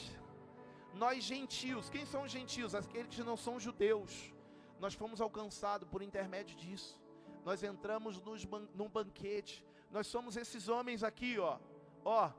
nós 0.93 1.23
gentios, 1.23 1.89
quem 1.89 2.05
são 2.05 2.23
os 2.23 2.31
gentios? 2.31 2.73
Aqueles 2.73 3.15
que 3.15 3.23
não 3.23 3.37
são 3.37 3.59
judeus. 3.59 4.33
Nós 4.79 4.93
fomos 4.93 5.21
alcançados 5.21 5.87
por 5.89 6.01
intermédio 6.01 6.55
disso. 6.55 6.99
Nós 7.43 7.63
entramos 7.63 8.21
nos 8.21 8.43
ban 8.45 8.67
num 8.73 8.89
banquete, 8.89 9.65
nós 9.89 10.07
somos 10.07 10.35
esses 10.35 10.67
homens 10.67 11.01
aqui, 11.01 11.39
ó, 11.39 11.59
ó, 12.03 12.31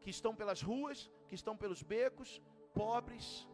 que 0.00 0.10
estão 0.10 0.34
pelas 0.34 0.60
ruas, 0.60 1.10
que 1.28 1.34
estão 1.34 1.56
pelos 1.56 1.82
becos, 1.82 2.42
pobres, 2.74 3.48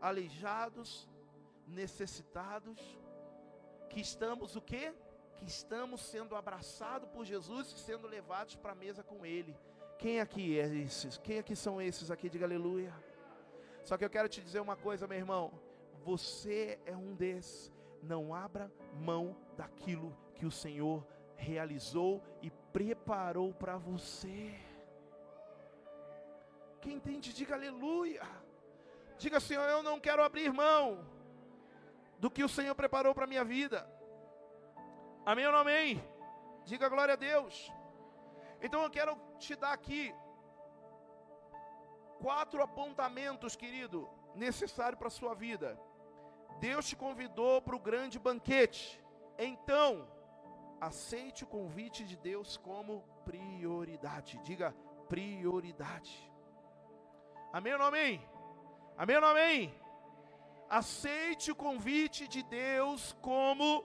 aleijados, 0.00 1.08
necessitados, 1.66 2.80
que 3.90 4.00
estamos 4.00 4.56
o 4.56 4.60
quê? 4.60 4.94
Que 5.36 5.44
estamos 5.44 6.00
sendo 6.00 6.34
abraçados 6.34 7.08
por 7.10 7.24
Jesus 7.24 7.72
e 7.72 7.78
sendo 7.78 8.06
levados 8.06 8.56
para 8.56 8.72
a 8.72 8.74
mesa 8.74 9.02
com 9.02 9.24
Ele. 9.24 9.56
Quem 9.98 10.20
aqui 10.20 10.58
é 10.58 10.66
esses? 10.66 11.18
Quem 11.18 11.38
aqui 11.38 11.54
são 11.54 11.80
esses 11.80 12.10
aqui? 12.10 12.28
Diga 12.30 12.46
aleluia. 12.46 12.94
Só 13.88 13.96
que 13.96 14.04
eu 14.04 14.10
quero 14.10 14.28
te 14.28 14.42
dizer 14.42 14.60
uma 14.60 14.76
coisa, 14.76 15.06
meu 15.06 15.16
irmão. 15.16 15.50
Você 16.04 16.78
é 16.84 16.94
um 16.94 17.14
desses. 17.14 17.72
Não 18.02 18.34
abra 18.34 18.70
mão 19.00 19.34
daquilo 19.56 20.14
que 20.34 20.44
o 20.44 20.50
Senhor 20.50 21.06
realizou 21.36 22.22
e 22.42 22.50
preparou 22.50 23.54
para 23.54 23.78
você. 23.78 24.54
Quem 26.82 26.96
entende, 26.96 27.32
diga 27.32 27.54
aleluia. 27.54 28.28
Diga, 29.16 29.40
Senhor, 29.40 29.66
eu 29.70 29.82
não 29.82 29.98
quero 29.98 30.22
abrir 30.22 30.52
mão 30.52 31.02
do 32.18 32.30
que 32.30 32.44
o 32.44 32.48
Senhor 32.48 32.74
preparou 32.74 33.14
para 33.14 33.24
a 33.24 33.26
minha 33.26 33.42
vida. 33.42 33.90
Amém 35.24 35.46
ou 35.46 35.52
não 35.52 35.60
amém? 35.60 35.98
Diga 36.66 36.90
glória 36.90 37.14
a 37.14 37.16
Deus. 37.16 37.72
Então 38.60 38.82
eu 38.82 38.90
quero 38.90 39.18
te 39.38 39.56
dar 39.56 39.72
aqui 39.72 40.14
quatro 42.18 42.62
apontamentos, 42.62 43.56
querido, 43.56 44.08
necessário 44.34 44.98
para 44.98 45.08
a 45.08 45.18
sua 45.18 45.34
vida. 45.34 45.78
Deus 46.60 46.86
te 46.88 46.96
convidou 46.96 47.62
para 47.62 47.76
o 47.76 47.80
grande 47.80 48.18
banquete. 48.18 49.00
Então, 49.38 50.08
aceite 50.80 51.44
o 51.44 51.46
convite 51.46 52.04
de 52.04 52.16
Deus 52.16 52.56
como 52.56 53.02
prioridade. 53.24 54.40
Diga 54.42 54.74
prioridade. 55.08 56.14
Amém 57.52 57.72
ou 57.72 57.78
não 57.78 57.86
amém? 57.86 58.28
Amém 58.96 59.16
ou 59.16 59.22
não 59.22 59.28
amém? 59.28 59.74
Aceite 60.68 61.50
o 61.50 61.56
convite 61.56 62.28
de 62.28 62.42
Deus 62.42 63.16
como 63.22 63.84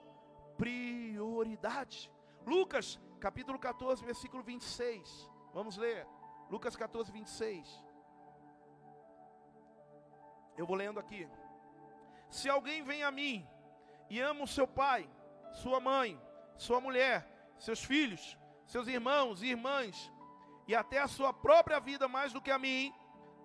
prioridade. 0.58 2.12
Lucas, 2.46 3.00
capítulo 3.20 3.58
14, 3.58 4.04
versículo 4.04 4.44
26. 4.44 5.30
Vamos 5.54 5.78
ler. 5.78 6.06
Lucas 6.50 6.76
14, 6.76 7.12
26. 7.12 7.84
Eu 10.58 10.66
vou 10.66 10.76
lendo 10.76 11.00
aqui. 11.00 11.28
Se 12.30 12.50
alguém 12.50 12.84
vem 12.84 13.04
a 13.04 13.12
mim 13.12 13.48
e 14.10 14.20
ama 14.20 14.44
o 14.44 14.48
seu 14.48 14.68
pai, 14.68 15.10
sua 15.54 15.80
mãe, 15.80 16.20
sua 16.58 16.80
mulher, 16.80 17.28
seus 17.58 17.84
filhos, 17.84 18.38
seus 18.66 18.88
irmãos 18.88 19.42
e 19.42 19.48
irmãs, 19.48 20.12
e 20.68 20.76
até 20.76 21.00
a 21.00 21.08
sua 21.08 21.34
própria 21.34 21.80
vida 21.80 22.08
mais 22.08 22.32
do 22.34 22.42
que 22.42 22.52
a 22.52 22.60
mim, 22.60 22.94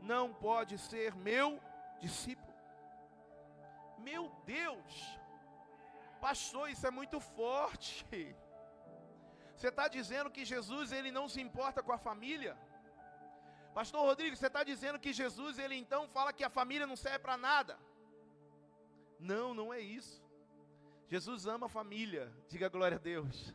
não 0.00 0.32
pode 0.32 0.78
ser 0.78 1.14
meu 1.14 1.60
discípulo. 2.00 2.54
Meu 3.98 4.30
Deus, 4.44 5.18
pastor, 6.20 6.70
isso 6.70 6.86
é 6.86 6.90
muito 6.90 7.18
forte. 7.20 8.06
Você 9.56 9.68
está 9.68 9.88
dizendo 9.88 10.30
que 10.30 10.44
Jesus 10.44 10.92
ele 10.92 11.10
não 11.10 11.28
se 11.28 11.40
importa 11.40 11.82
com 11.82 11.92
a 11.92 11.98
família? 11.98 12.56
Pastor 13.78 14.00
Rodrigo, 14.04 14.34
você 14.34 14.48
está 14.48 14.64
dizendo 14.64 14.98
que 14.98 15.12
Jesus 15.12 15.56
ele 15.56 15.76
então 15.76 16.08
fala 16.08 16.32
que 16.32 16.42
a 16.42 16.50
família 16.50 16.84
não 16.84 16.96
serve 16.96 17.20
para 17.20 17.36
nada? 17.36 17.78
Não, 19.20 19.54
não 19.54 19.72
é 19.72 19.78
isso. 19.78 20.20
Jesus 21.06 21.46
ama 21.46 21.66
a 21.66 21.68
família, 21.68 22.24
diga 22.48 22.68
glória 22.68 22.96
a 22.96 22.98
Deus. 22.98 23.54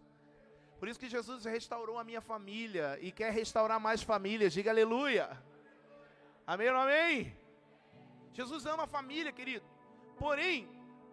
Por 0.80 0.88
isso 0.88 0.98
que 0.98 1.10
Jesus 1.10 1.44
restaurou 1.44 2.00
a 2.00 2.06
minha 2.06 2.22
família 2.22 2.98
e 3.02 3.12
quer 3.12 3.34
restaurar 3.34 3.82
mais 3.82 4.02
famílias, 4.02 4.54
diga 4.54 4.72
aleluia. 4.72 5.28
Amém 6.48 6.70
ou 6.70 6.78
amém? 6.78 7.38
Jesus 8.32 8.66
ama 8.66 8.84
a 8.84 8.88
família, 8.88 9.34
querido. 9.34 9.66
Porém, 10.18 10.70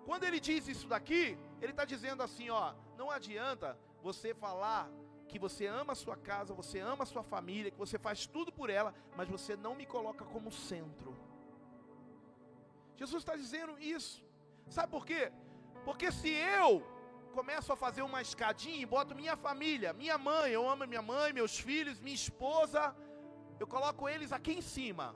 quando 0.06 0.22
ele 0.22 0.38
diz 0.38 0.68
isso 0.68 0.86
daqui, 0.86 1.36
ele 1.60 1.72
está 1.72 1.84
dizendo 1.84 2.22
assim: 2.22 2.48
ó, 2.48 2.74
não 2.96 3.10
adianta 3.10 3.76
você 4.00 4.32
falar 4.32 4.88
que 5.30 5.38
você 5.46 5.66
ama 5.66 5.92
a 5.92 6.00
sua 6.04 6.16
casa, 6.16 6.52
você 6.62 6.78
ama 6.92 7.02
a 7.04 7.06
sua 7.06 7.22
família, 7.22 7.70
que 7.70 7.78
você 7.84 7.98
faz 7.98 8.26
tudo 8.26 8.50
por 8.52 8.68
ela, 8.68 8.94
mas 9.16 9.28
você 9.28 9.56
não 9.56 9.74
me 9.80 9.86
coloca 9.86 10.24
como 10.24 10.50
centro. 10.50 11.16
Jesus 13.00 13.22
está 13.22 13.36
dizendo 13.36 13.78
isso. 13.78 14.22
Sabe 14.68 14.90
por 14.96 15.04
quê? 15.06 15.32
Porque 15.84 16.10
se 16.12 16.30
eu 16.60 16.68
começo 17.38 17.72
a 17.72 17.76
fazer 17.76 18.02
uma 18.02 18.20
escadinha 18.20 18.82
e 18.82 18.86
boto 18.94 19.14
minha 19.14 19.36
família, 19.36 19.92
minha 19.92 20.18
mãe, 20.18 20.50
eu 20.52 20.68
amo 20.68 20.86
minha 20.86 21.02
mãe, 21.02 21.32
meus 21.32 21.58
filhos, 21.58 22.00
minha 22.00 22.14
esposa, 22.14 22.94
eu 23.58 23.66
coloco 23.66 24.08
eles 24.08 24.32
aqui 24.32 24.52
em 24.52 24.60
cima, 24.60 25.14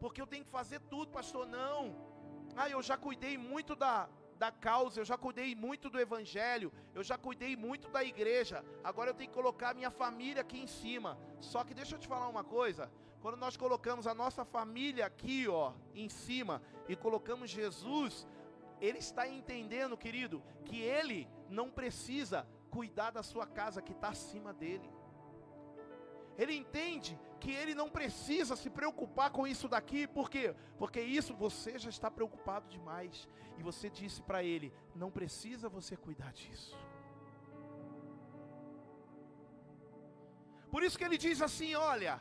porque 0.00 0.20
eu 0.22 0.26
tenho 0.26 0.44
que 0.44 0.50
fazer 0.50 0.80
tudo, 0.92 1.10
pastor. 1.10 1.46
Não, 1.46 1.80
ah, 2.56 2.68
eu 2.68 2.80
já 2.82 2.96
cuidei 2.96 3.36
muito 3.36 3.74
da, 3.74 4.08
da 4.38 4.50
causa, 4.50 5.00
eu 5.00 5.04
já 5.04 5.18
cuidei 5.18 5.54
muito 5.54 5.90
do 5.90 6.00
evangelho, 6.00 6.72
eu 6.94 7.02
já 7.02 7.18
cuidei 7.18 7.56
muito 7.56 7.88
da 7.88 8.04
igreja, 8.04 8.64
agora 8.84 9.10
eu 9.10 9.14
tenho 9.14 9.30
que 9.30 9.34
colocar 9.34 9.74
minha 9.74 9.90
família 9.90 10.42
aqui 10.42 10.58
em 10.60 10.66
cima. 10.66 11.18
Só 11.40 11.64
que 11.64 11.74
deixa 11.74 11.96
eu 11.96 11.98
te 11.98 12.06
falar 12.06 12.28
uma 12.28 12.44
coisa: 12.44 12.90
quando 13.20 13.36
nós 13.36 13.56
colocamos 13.56 14.06
a 14.06 14.14
nossa 14.14 14.44
família 14.44 15.06
aqui, 15.06 15.48
ó, 15.48 15.72
em 15.94 16.08
cima, 16.08 16.62
e 16.88 16.94
colocamos 16.94 17.50
Jesus 17.50 18.26
ele 18.80 18.98
está 18.98 19.26
entendendo, 19.26 19.96
querido, 19.96 20.42
que 20.64 20.80
ele 20.80 21.28
não 21.48 21.70
precisa 21.70 22.46
cuidar 22.70 23.10
da 23.10 23.22
sua 23.22 23.46
casa 23.46 23.82
que 23.82 23.92
está 23.92 24.08
acima 24.08 24.52
dele. 24.52 24.88
Ele 26.38 26.54
entende 26.54 27.18
que 27.40 27.50
ele 27.50 27.74
não 27.74 27.88
precisa 27.98 28.54
se 28.56 28.70
preocupar 28.70 29.30
com 29.30 29.46
isso 29.46 29.68
daqui, 29.68 30.06
por 30.06 30.30
quê? 30.30 30.54
Porque 30.78 31.00
isso 31.00 31.34
você 31.34 31.78
já 31.78 31.90
está 31.90 32.08
preocupado 32.10 32.68
demais. 32.68 33.28
E 33.58 33.62
você 33.62 33.90
disse 33.90 34.22
para 34.22 34.42
ele: 34.42 34.72
não 34.94 35.10
precisa 35.10 35.68
você 35.68 35.96
cuidar 35.96 36.32
disso. 36.32 36.78
Por 40.70 40.82
isso 40.82 40.98
que 40.98 41.04
ele 41.08 41.18
diz 41.18 41.42
assim: 41.42 41.74
olha, 41.74 42.14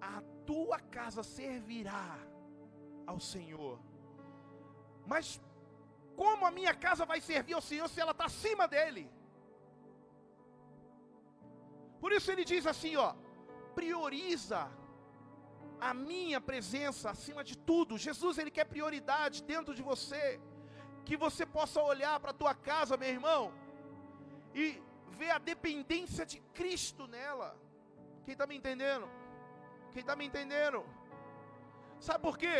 a 0.00 0.22
tua 0.46 0.78
casa 0.80 1.22
servirá 1.22 2.18
ao 3.06 3.20
Senhor. 3.20 3.78
Mas 5.06 5.40
como 6.16 6.46
a 6.46 6.50
minha 6.50 6.74
casa 6.74 7.04
vai 7.04 7.20
servir 7.20 7.54
ao 7.54 7.60
Senhor 7.60 7.88
se 7.88 8.00
ela 8.00 8.12
está 8.12 8.26
acima 8.26 8.66
dele? 8.66 9.10
Por 12.00 12.12
isso 12.12 12.30
ele 12.30 12.44
diz 12.44 12.66
assim, 12.66 12.96
ó, 12.96 13.14
prioriza 13.78 14.60
a 15.88 15.92
minha 15.92 16.40
presença 16.50 17.10
acima 17.14 17.42
de 17.50 17.56
tudo. 17.70 17.98
Jesus 18.06 18.38
ele 18.38 18.50
quer 18.56 18.66
prioridade 18.74 19.42
dentro 19.52 19.74
de 19.78 19.82
você, 19.90 20.40
que 21.04 21.16
você 21.24 21.44
possa 21.44 21.80
olhar 21.92 22.18
para 22.20 22.32
a 22.32 22.40
tua 22.42 22.54
casa, 22.54 22.96
meu 22.96 23.10
irmão, 23.16 23.42
e 24.54 24.82
ver 25.18 25.30
a 25.30 25.38
dependência 25.38 26.24
de 26.32 26.38
Cristo 26.58 27.06
nela. 27.06 27.50
Quem 28.24 28.32
está 28.32 28.46
me 28.46 28.56
entendendo? 28.60 29.06
Quem 29.92 30.00
está 30.00 30.16
me 30.16 30.26
entendendo? 30.30 30.84
Sabe 32.00 32.20
por 32.26 32.36
quê? 32.42 32.58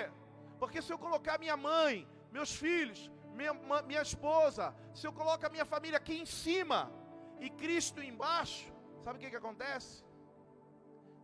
Porque 0.60 0.80
se 0.80 0.92
eu 0.92 0.98
colocar 0.98 1.38
minha 1.38 1.56
mãe, 1.56 2.08
meus 2.30 2.54
filhos, 2.54 3.10
minha, 3.38 3.52
minha 3.90 4.02
esposa, 4.02 4.74
se 4.94 5.06
eu 5.06 5.12
coloco 5.12 5.44
a 5.46 5.50
minha 5.50 5.64
família 5.64 5.98
aqui 5.98 6.16
em 6.22 6.26
cima 6.26 6.90
e 7.38 7.50
Cristo 7.50 8.02
embaixo, 8.02 8.72
sabe 9.04 9.18
o 9.18 9.20
que, 9.20 9.30
que 9.30 9.36
acontece? 9.36 10.05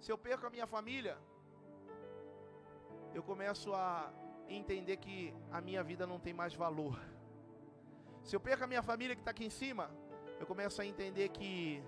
Se 0.02 0.10
eu 0.10 0.18
perco 0.18 0.44
a 0.48 0.50
minha 0.50 0.66
família, 0.66 1.16
eu 3.14 3.22
começo 3.22 3.72
a 3.72 4.12
entender 4.48 4.96
que 4.96 5.32
a 5.52 5.60
minha 5.60 5.82
vida 5.90 6.04
não 6.12 6.18
tem 6.18 6.34
mais 6.34 6.54
valor. 6.54 6.98
Se 8.24 8.34
eu 8.34 8.40
perco 8.40 8.64
a 8.64 8.66
minha 8.66 8.82
família 8.82 9.14
que 9.14 9.22
está 9.22 9.30
aqui 9.30 9.44
em 9.44 9.54
cima, 9.60 9.88
eu 10.40 10.46
começo 10.52 10.82
a 10.82 10.84
entender 10.84 11.28
que 11.28 11.80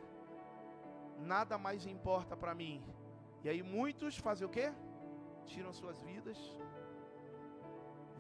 nada 1.19 1.59
mais 1.59 1.87
importa 1.87 2.37
para 2.37 2.55
mim. 2.55 2.81
E 3.43 3.49
aí 3.49 3.65
muitos 3.65 4.17
fazem 4.17 4.47
o 4.47 4.51
quê? 4.51 4.73
Tiram 5.47 5.73
suas 5.73 6.01
vidas, 6.01 6.39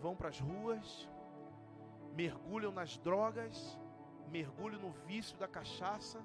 vão 0.00 0.16
para 0.16 0.28
as 0.28 0.40
ruas, 0.40 1.08
mergulham 2.16 2.72
nas 2.72 2.98
drogas, 2.98 3.78
mergulham 4.26 4.80
no 4.80 4.90
vício 4.90 5.38
da 5.38 5.46
cachaça. 5.46 6.20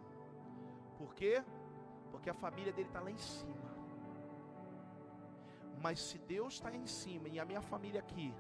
Por 0.98 1.14
quê? 1.14 1.44
Porque 2.12 2.30
a 2.30 2.34
família 2.34 2.72
dele 2.72 2.88
está 2.90 3.00
lá 3.00 3.12
em 3.12 3.18
cima. 3.18 3.70
Mas 5.82 6.00
se 6.00 6.18
Deus 6.18 6.56
está 6.56 6.74
em 6.76 6.86
cima 6.86 7.28
e 7.30 7.40
a 7.40 7.46
minha 7.46 7.62
família 7.62 8.02
aqui, 8.02 8.34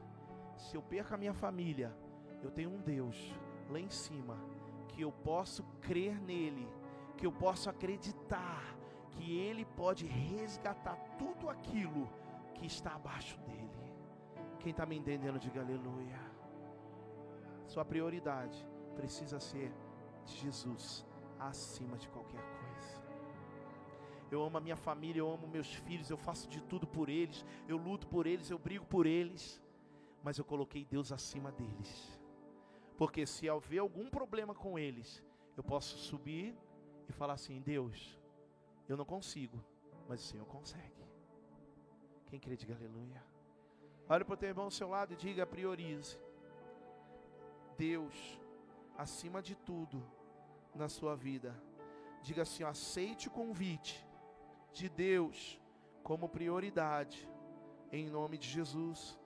se 0.57 0.75
eu 0.75 0.81
perco 0.81 1.13
a 1.13 1.17
minha 1.17 1.33
família, 1.33 1.95
eu 2.43 2.51
tenho 2.51 2.69
um 2.69 2.81
Deus 2.81 3.33
lá 3.69 3.79
em 3.79 3.89
cima 3.89 4.37
que 4.89 5.01
eu 5.01 5.11
posso 5.11 5.63
crer 5.81 6.19
nele, 6.19 6.67
que 7.15 7.25
eu 7.25 7.31
posso 7.31 7.69
acreditar 7.69 8.75
que 9.11 9.37
ele 9.37 9.65
pode 9.65 10.05
resgatar 10.05 10.97
tudo 11.17 11.49
aquilo 11.49 12.09
que 12.53 12.65
está 12.65 12.95
abaixo 12.95 13.39
dele. 13.41 13.69
Quem 14.59 14.71
está 14.71 14.85
me 14.85 14.97
entendendo, 14.97 15.39
diga 15.39 15.61
aleluia. 15.61 16.19
Sua 17.65 17.85
prioridade 17.85 18.65
precisa 18.95 19.39
ser 19.39 19.71
Jesus 20.25 21.05
acima 21.39 21.97
de 21.97 22.09
qualquer 22.09 22.41
coisa. 22.41 22.68
Eu 24.31 24.43
amo 24.43 24.57
a 24.57 24.61
minha 24.61 24.75
família, 24.75 25.21
eu 25.21 25.31
amo 25.31 25.47
meus 25.47 25.73
filhos, 25.73 26.09
eu 26.09 26.17
faço 26.17 26.47
de 26.47 26.61
tudo 26.61 26.85
por 26.85 27.09
eles, 27.09 27.45
eu 27.67 27.77
luto 27.77 28.07
por 28.07 28.27
eles, 28.27 28.49
eu 28.49 28.59
brigo 28.59 28.85
por 28.85 29.05
eles, 29.05 29.61
mas 30.23 30.37
eu 30.37 30.45
coloquei 30.45 30.85
Deus 30.85 31.11
acima 31.11 31.51
deles. 31.51 32.19
Porque 32.97 33.25
se 33.25 33.49
haver 33.49 33.79
algum 33.79 34.09
problema 34.09 34.53
com 34.53 34.77
eles, 34.77 35.23
eu 35.57 35.63
posso 35.63 35.97
subir 35.97 36.55
e 37.07 37.13
falar 37.13 37.33
assim: 37.33 37.59
Deus, 37.61 38.19
eu 38.87 38.95
não 38.95 39.05
consigo, 39.05 39.63
mas 40.07 40.21
o 40.21 40.23
Senhor 40.25 40.45
consegue. 40.45 41.03
Quem 42.27 42.39
crê, 42.39 42.55
diga 42.55 42.75
aleluia. 42.75 43.23
Olha 44.07 44.25
para 44.25 44.33
o 44.33 44.37
teu 44.37 44.49
irmão 44.49 44.65
ao 44.65 44.71
seu 44.71 44.89
lado 44.89 45.13
e 45.13 45.17
diga: 45.17 45.45
priorize. 45.47 46.19
Deus 47.77 48.39
acima 48.97 49.41
de 49.41 49.55
tudo 49.55 50.03
na 50.75 50.89
sua 50.89 51.15
vida. 51.15 51.55
Diga 52.21 52.43
assim: 52.43 52.63
aceite 52.63 53.27
o 53.27 53.31
convite 53.31 54.08
de 54.73 54.89
Deus 54.89 55.59
como 56.03 56.29
prioridade, 56.29 57.29
em 57.91 58.09
nome 58.09 58.37
de 58.37 58.47
Jesus. 58.47 59.19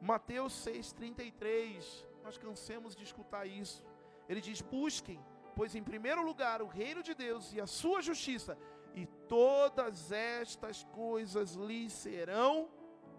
Mateus 0.00 0.52
6,33, 0.66 2.04
nós 2.22 2.38
cansemos 2.38 2.96
de 2.96 3.04
escutar 3.04 3.46
isso. 3.46 3.84
Ele 4.28 4.40
diz: 4.40 4.60
busquem, 4.60 5.20
pois 5.54 5.74
em 5.74 5.82
primeiro 5.82 6.24
lugar 6.24 6.62
o 6.62 6.66
reino 6.66 7.02
de 7.02 7.14
Deus 7.14 7.52
e 7.52 7.60
a 7.60 7.66
sua 7.66 8.02
justiça, 8.02 8.58
e 8.94 9.06
todas 9.28 10.12
estas 10.12 10.84
coisas 10.84 11.54
lhes 11.54 11.92
serão 11.92 12.68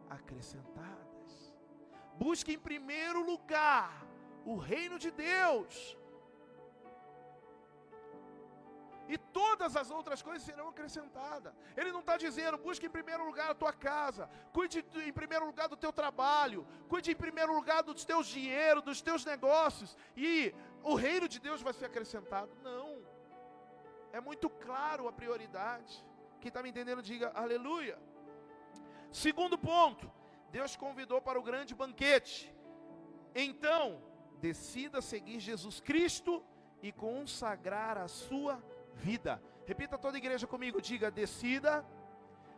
acrescentadas. 0.09 1.53
Busque 2.17 2.53
em 2.53 2.59
primeiro 2.59 3.25
lugar 3.25 4.05
o 4.45 4.55
reino 4.55 4.99
de 4.99 5.09
Deus. 5.11 5.97
E 9.13 9.17
todas 9.39 9.75
as 9.75 9.91
outras 9.91 10.23
coisas 10.27 10.41
serão 10.41 10.69
acrescentadas. 10.69 11.53
Ele 11.77 11.91
não 11.91 11.99
está 11.99 12.15
dizendo, 12.17 12.57
busque 12.57 12.87
em 12.87 12.89
primeiro 12.89 13.23
lugar 13.23 13.51
a 13.51 13.53
tua 13.53 13.71
casa, 13.71 14.27
cuide 14.51 14.83
em 15.09 15.13
primeiro 15.13 15.45
lugar 15.45 15.67
do 15.69 15.77
teu 15.83 15.93
trabalho, 15.93 16.65
cuide 16.89 17.11
em 17.11 17.15
primeiro 17.15 17.53
lugar 17.53 17.83
dos 17.83 18.03
teus 18.03 18.25
dinheiro, 18.25 18.81
dos 18.81 19.03
teus 19.03 19.23
negócios, 19.23 19.95
e 20.17 20.31
o 20.81 20.95
reino 20.95 21.27
de 21.27 21.39
Deus 21.39 21.61
vai 21.61 21.73
ser 21.73 21.85
acrescentado. 21.85 22.49
Não. 22.63 22.89
É 24.11 24.19
muito 24.19 24.49
claro 24.49 25.07
a 25.07 25.13
prioridade. 25.13 25.93
Quem 26.41 26.49
está 26.49 26.63
me 26.63 26.69
entendendo, 26.71 27.03
diga 27.03 27.31
aleluia. 27.35 27.99
Segundo 29.11 29.59
ponto, 29.59 30.11
Deus 30.49 30.75
convidou 30.75 31.21
para 31.21 31.39
o 31.39 31.43
grande 31.43 31.75
banquete. 31.75 32.51
Então, 33.35 34.01
decida 34.39 35.03
seguir 35.03 35.39
Jesus 35.39 35.79
Cristo 35.79 36.43
e 36.81 36.91
consagrar 36.91 37.99
a 37.99 38.07
sua 38.07 38.55
vida. 38.55 38.72
Repita 38.95 39.97
toda 39.97 40.17
a 40.17 40.19
igreja 40.19 40.47
comigo, 40.47 40.81
diga: 40.81 41.11
decida 41.11 41.85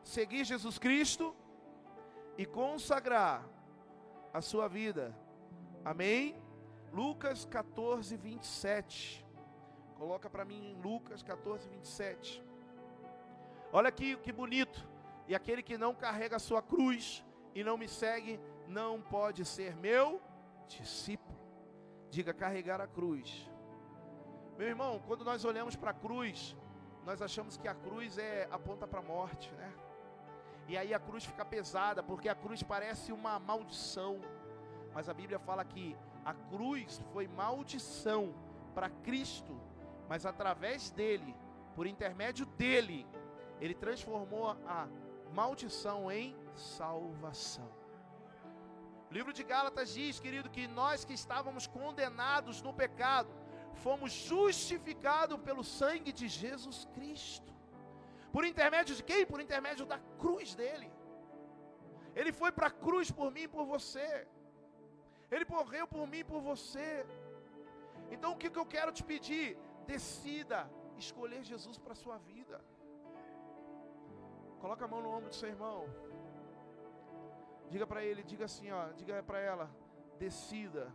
seguir 0.04 0.46
Jesus 0.46 0.78
Cristo 0.78 1.36
e 2.38 2.46
consagrar 2.46 3.48
a 4.34 4.42
sua 4.42 4.68
vida. 4.68 5.16
Amém? 5.84 6.36
Lucas 6.92 7.46
14, 7.46 8.16
27. 8.16 9.26
Coloca 9.96 10.30
para 10.30 10.46
mim 10.46 10.72
em 10.72 10.82
Lucas 10.82 11.24
14, 11.24 11.68
27. 11.70 12.44
Olha 13.72 13.90
aqui 13.90 14.16
que 14.18 14.32
bonito. 14.32 14.88
E 15.28 15.34
aquele 15.34 15.64
que 15.64 15.78
não 15.78 15.96
carrega 15.96 16.36
a 16.36 16.40
sua 16.40 16.62
cruz 16.62 17.26
e 17.54 17.64
não 17.64 17.78
me 17.78 17.88
segue, 17.88 18.40
não 18.68 19.02
pode 19.02 19.44
ser 19.44 19.76
meu 19.76 20.22
discípulo. 20.68 21.40
Diga 22.10 22.34
carregar 22.34 22.80
a 22.80 22.88
cruz. 22.88 23.50
Meu 24.58 24.70
irmão, 24.70 25.02
quando 25.06 25.26
nós 25.26 25.44
olhamos 25.44 25.76
para 25.76 25.92
a 25.92 25.94
cruz, 25.94 26.56
nós 27.06 27.22
achamos 27.22 27.58
que 27.58 27.68
a 27.68 27.76
cruz 27.76 28.18
é 28.18 28.48
aponta 28.50 28.88
para 28.88 29.00
a 29.00 29.04
morte, 29.04 29.52
né? 29.52 29.70
E 30.66 30.78
aí 30.78 30.94
a 30.94 31.00
cruz 31.00 31.26
fica 31.26 31.44
pesada, 31.44 32.02
porque 32.02 32.30
a 32.30 32.36
cruz 32.36 32.64
parece 32.64 33.12
uma 33.12 33.38
maldição. 33.38 34.22
Mas 34.94 35.10
a 35.10 35.14
Bíblia 35.14 35.40
fala 35.40 35.66
que 35.66 35.96
a 36.24 36.34
cruz 36.34 37.02
foi 37.12 37.28
maldição 37.28 38.34
para 38.74 38.90
Cristo, 38.90 39.60
mas 40.08 40.26
através 40.26 40.90
dele, 40.90 41.36
por 41.76 41.86
intermédio 41.86 42.46
dele, 42.46 43.06
ele 43.60 43.76
transformou 43.76 44.52
a 44.66 44.88
maldição 45.34 46.10
em 46.10 46.34
salvação. 46.56 47.70
O 49.12 49.14
livro 49.14 49.34
de 49.34 49.44
Gálatas 49.44 49.94
diz, 49.94 50.18
querido, 50.18 50.50
que 50.50 50.66
nós 50.66 51.04
que 51.04 51.14
estávamos 51.14 51.68
condenados 51.68 52.62
no 52.62 52.74
pecado, 52.74 53.30
fomos 53.76 54.12
justificados 54.12 55.40
pelo 55.48 55.64
sangue 55.64 56.12
de 56.12 56.28
Jesus 56.28 56.88
Cristo. 56.96 57.54
Por 58.32 58.44
intermédio 58.46 58.96
de 58.96 59.04
quem? 59.10 59.26
Por 59.26 59.40
intermédio 59.40 59.86
da 59.86 60.00
cruz 60.22 60.56
dele. 60.56 60.92
Ele 62.16 62.32
foi 62.32 62.52
para 62.52 62.68
a 62.68 62.78
cruz 62.86 63.12
por 63.12 63.30
mim 63.32 63.44
e 63.44 63.54
por 63.56 63.66
você. 63.66 64.28
Ele 65.32 65.46
morreu 65.50 65.86
por 65.88 66.08
mim 66.08 66.20
e 66.20 66.30
por 66.32 66.42
você. 66.42 67.06
Então 68.12 68.32
o 68.34 68.38
que, 68.38 68.50
eu 68.64 68.66
quero 68.66 68.92
te 68.92 69.04
pedir? 69.04 69.58
Decida 69.86 70.60
escolher 70.98 71.44
Jesus 71.44 71.78
para 71.78 71.94
a 71.94 72.02
sua 72.04 72.18
vida. 72.18 72.58
Coloca 74.60 74.86
a 74.86 74.88
mão 74.88 75.02
no 75.02 75.10
ombro 75.10 75.30
do 75.30 75.36
seu 75.36 75.50
irmão. 75.50 75.80
Diga 77.70 77.86
para 77.86 78.04
ele, 78.04 78.24
diga 78.24 78.46
assim, 78.46 78.72
ó, 78.72 78.84
diga 78.94 79.22
para 79.24 79.40
ela, 79.40 79.70
decida 80.20 80.94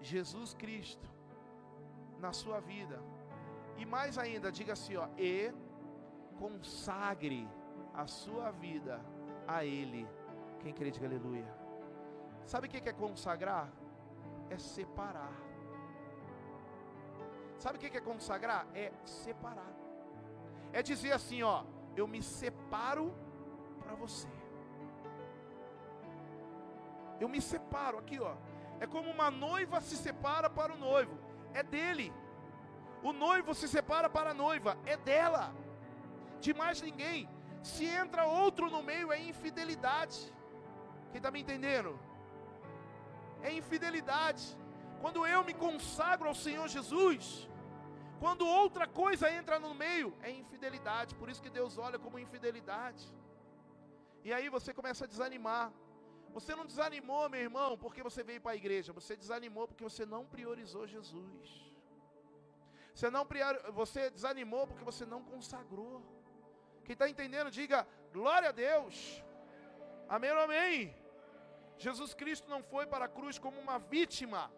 Jesus 0.00 0.52
Cristo 0.54 1.19
na 2.20 2.32
sua 2.32 2.60
vida. 2.60 3.00
E 3.76 3.86
mais 3.86 4.18
ainda, 4.18 4.52
diga 4.52 4.72
assim, 4.74 4.96
ó, 4.96 5.08
e 5.16 5.52
consagre 6.38 7.48
a 7.94 8.06
sua 8.06 8.50
vida 8.50 9.00
a 9.46 9.64
ele. 9.64 10.06
Quem 10.60 10.72
crê, 10.72 10.90
diga 10.90 11.06
aleluia. 11.06 11.52
Sabe 12.44 12.66
o 12.66 12.70
que 12.70 12.88
é 12.88 12.92
consagrar? 12.92 13.70
É 14.48 14.58
separar. 14.58 15.32
Sabe 17.58 17.76
o 17.76 17.80
que 17.80 17.96
é 17.96 18.00
consagrar? 18.00 18.66
É 18.74 18.92
separar. 19.04 19.72
É 20.72 20.82
dizer 20.82 21.12
assim, 21.12 21.42
ó, 21.42 21.64
eu 21.96 22.06
me 22.06 22.22
separo 22.22 23.14
para 23.80 23.94
você 23.94 24.28
eu 27.20 27.28
me 27.28 27.40
separo 27.40 27.98
aqui, 27.98 28.18
ó. 28.18 28.34
É 28.80 28.86
como 28.86 29.10
uma 29.10 29.30
noiva 29.30 29.80
se 29.80 29.94
separa 29.96 30.48
para 30.48 30.72
o 30.72 30.78
noivo, 30.78 31.18
é 31.54 31.62
dele. 31.62 32.12
O 33.02 33.12
noivo 33.12 33.54
se 33.54 33.66
separa 33.68 34.08
para 34.08 34.30
a 34.30 34.34
noiva, 34.34 34.76
é 34.84 34.96
dela. 34.96 35.54
De 36.40 36.52
mais 36.54 36.80
ninguém. 36.80 37.28
Se 37.62 37.84
entra 37.84 38.24
outro 38.24 38.70
no 38.70 38.82
meio, 38.82 39.12
é 39.12 39.18
infidelidade. 39.20 40.18
Quem 41.10 41.18
está 41.18 41.30
me 41.30 41.40
entendendo? 41.40 41.98
É 43.42 43.52
infidelidade. 43.52 44.56
Quando 45.00 45.26
eu 45.26 45.42
me 45.44 45.54
consagro 45.54 46.28
ao 46.28 46.34
Senhor 46.34 46.68
Jesus, 46.68 47.48
quando 48.18 48.46
outra 48.46 48.86
coisa 48.86 49.32
entra 49.32 49.58
no 49.58 49.74
meio, 49.74 50.14
é 50.22 50.30
infidelidade. 50.30 51.14
Por 51.14 51.28
isso 51.30 51.42
que 51.42 51.50
Deus 51.50 51.78
olha 51.78 51.98
como 51.98 52.18
infidelidade. 52.18 53.04
E 54.22 54.32
aí 54.32 54.48
você 54.50 54.74
começa 54.74 55.04
a 55.04 55.08
desanimar. 55.08 55.72
Você 56.32 56.54
não 56.54 56.66
desanimou, 56.66 57.28
meu 57.28 57.40
irmão, 57.40 57.76
porque 57.76 58.02
você 58.02 58.22
veio 58.22 58.40
para 58.40 58.52
a 58.52 58.56
igreja. 58.62 58.92
Você 58.92 59.16
desanimou 59.16 59.66
porque 59.68 59.84
você 59.84 60.04
não 60.06 60.24
priorizou 60.26 60.86
Jesus. 60.86 61.46
Você 62.94 63.10
não 63.10 63.26
você 63.72 64.10
desanimou 64.10 64.66
porque 64.66 64.84
você 64.84 65.04
não 65.04 65.22
consagrou. 65.22 66.02
Quem 66.84 66.94
está 66.94 67.08
entendendo, 67.08 67.50
diga 67.50 67.86
glória 68.12 68.48
a 68.50 68.52
Deus. 68.52 69.22
Amém 70.08 70.30
ou 70.32 70.40
amém? 70.40 70.94
Jesus 71.78 72.12
Cristo 72.14 72.48
não 72.54 72.62
foi 72.62 72.86
para 72.86 73.06
a 73.06 73.08
cruz 73.08 73.38
como 73.38 73.58
uma 73.60 73.78
vítima, 73.78 74.52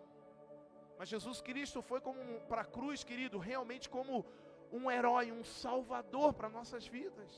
mas 0.98 1.08
Jesus 1.08 1.40
Cristo 1.40 1.80
foi 1.80 2.00
como 2.00 2.40
para 2.50 2.62
a 2.62 2.70
cruz, 2.76 3.04
querido, 3.04 3.38
realmente 3.38 3.88
como 3.88 4.26
um 4.72 4.90
herói, 4.90 5.30
um 5.30 5.44
salvador 5.44 6.32
para 6.32 6.48
nossas 6.48 6.86
vidas. 6.86 7.30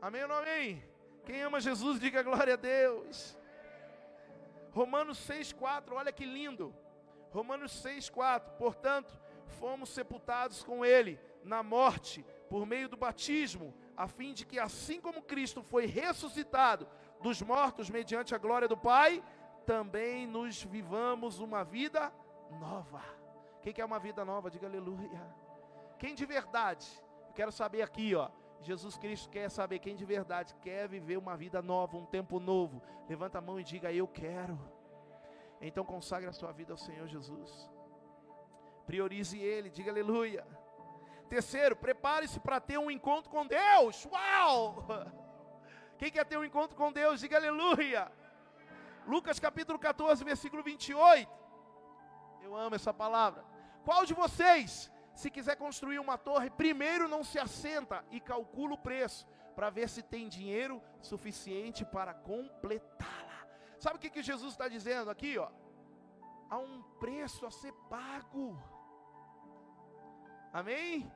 Amém 0.00 0.22
ou 0.22 0.28
não 0.28 0.36
amém? 0.36 0.82
Quem 1.24 1.42
ama 1.42 1.60
Jesus, 1.60 1.98
diga 1.98 2.22
glória 2.22 2.54
a 2.54 2.56
Deus. 2.56 3.36
Romanos 4.72 5.18
6,4, 5.26 5.92
olha 5.92 6.12
que 6.12 6.26
lindo. 6.26 6.74
Romanos 7.30 7.72
6,4. 7.82 8.56
Portanto, 8.58 9.18
fomos 9.46 9.88
sepultados 9.88 10.62
com 10.62 10.84
Ele 10.84 11.18
na 11.42 11.62
morte, 11.62 12.24
por 12.48 12.66
meio 12.66 12.88
do 12.88 12.96
batismo, 12.96 13.74
a 13.96 14.06
fim 14.06 14.34
de 14.34 14.44
que, 14.44 14.58
assim 14.58 15.00
como 15.00 15.22
Cristo 15.22 15.62
foi 15.62 15.86
ressuscitado 15.86 16.86
dos 17.20 17.40
mortos 17.40 17.88
mediante 17.88 18.34
a 18.34 18.38
glória 18.38 18.68
do 18.68 18.76
Pai, 18.76 19.22
também 19.64 20.26
nos 20.26 20.62
vivamos 20.62 21.38
uma 21.38 21.64
vida 21.64 22.12
nova. 22.60 23.02
Quem 23.62 23.72
quer 23.72 23.84
uma 23.84 23.98
vida 23.98 24.24
nova, 24.24 24.50
diga 24.50 24.66
aleluia. 24.66 25.34
Quem 25.98 26.14
de 26.14 26.26
verdade, 26.26 26.86
eu 27.28 27.32
quero 27.32 27.50
saber 27.50 27.80
aqui, 27.80 28.14
ó 28.14 28.28
Jesus 28.64 28.96
Cristo 28.96 29.28
quer 29.28 29.50
saber 29.50 29.78
quem 29.78 29.94
de 29.94 30.04
verdade 30.04 30.54
quer 30.62 30.88
viver 30.88 31.18
uma 31.18 31.36
vida 31.36 31.60
nova, 31.60 31.98
um 31.98 32.06
tempo 32.06 32.40
novo. 32.40 32.82
Levanta 33.08 33.38
a 33.38 33.40
mão 33.40 33.60
e 33.60 33.64
diga: 33.64 33.92
Eu 33.92 34.08
quero. 34.08 34.58
Então 35.60 35.84
consagre 35.84 36.28
a 36.28 36.32
sua 36.32 36.50
vida 36.50 36.72
ao 36.72 36.78
Senhor 36.78 37.06
Jesus. 37.06 37.70
Priorize 38.86 39.38
Ele, 39.38 39.68
diga 39.68 39.90
aleluia. 39.90 40.46
Terceiro, 41.28 41.76
prepare-se 41.76 42.40
para 42.40 42.58
ter 42.58 42.78
um 42.78 42.90
encontro 42.90 43.30
com 43.30 43.46
Deus. 43.46 44.06
Uau! 44.06 44.84
Quem 45.98 46.10
quer 46.10 46.24
ter 46.24 46.38
um 46.38 46.44
encontro 46.44 46.76
com 46.76 46.90
Deus, 46.90 47.20
diga 47.20 47.36
aleluia. 47.36 48.10
Lucas 49.06 49.38
capítulo 49.38 49.78
14, 49.78 50.24
versículo 50.24 50.62
28. 50.62 51.30
Eu 52.42 52.56
amo 52.56 52.74
essa 52.74 52.92
palavra. 52.92 53.44
Qual 53.84 54.04
de 54.06 54.14
vocês, 54.14 54.90
se 55.14 55.30
quiser 55.30 55.56
construir 55.56 55.98
uma 55.98 56.18
torre, 56.18 56.50
primeiro 56.50 57.08
não 57.08 57.22
se 57.22 57.38
assenta 57.38 58.04
e 58.10 58.20
calcula 58.20 58.74
o 58.74 58.78
preço, 58.78 59.26
para 59.54 59.70
ver 59.70 59.88
se 59.88 60.02
tem 60.02 60.28
dinheiro 60.28 60.82
suficiente 61.00 61.84
para 61.84 62.12
completá-la? 62.12 63.46
Sabe 63.78 63.96
o 63.96 64.00
que, 64.00 64.10
que 64.10 64.22
Jesus 64.22 64.52
está 64.52 64.68
dizendo 64.68 65.10
aqui? 65.10 65.38
Ó? 65.38 65.48
Há 66.50 66.58
um 66.58 66.82
preço 66.98 67.46
a 67.46 67.50
ser 67.50 67.72
pago. 67.88 68.60
Amém? 70.52 71.10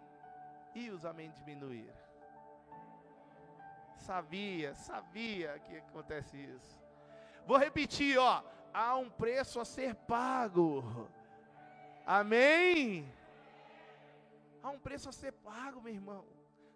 E 0.74 0.90
os 0.90 1.04
amém 1.04 1.30
diminuir. 1.32 1.92
Sabia, 3.96 4.74
sabia 4.74 5.58
que 5.60 5.76
acontece 5.76 6.36
isso. 6.36 6.78
Vou 7.46 7.56
repetir, 7.56 8.18
ó. 8.18 8.42
Há 8.72 8.96
um 8.96 9.10
preço 9.10 9.60
a 9.60 9.64
ser 9.64 9.94
pago. 9.94 11.08
Amém? 12.06 13.12
Há 14.68 14.70
um 14.70 14.84
preço 14.86 15.08
a 15.08 15.12
ser 15.12 15.32
pago, 15.32 15.80
meu 15.84 15.94
irmão. 15.98 16.24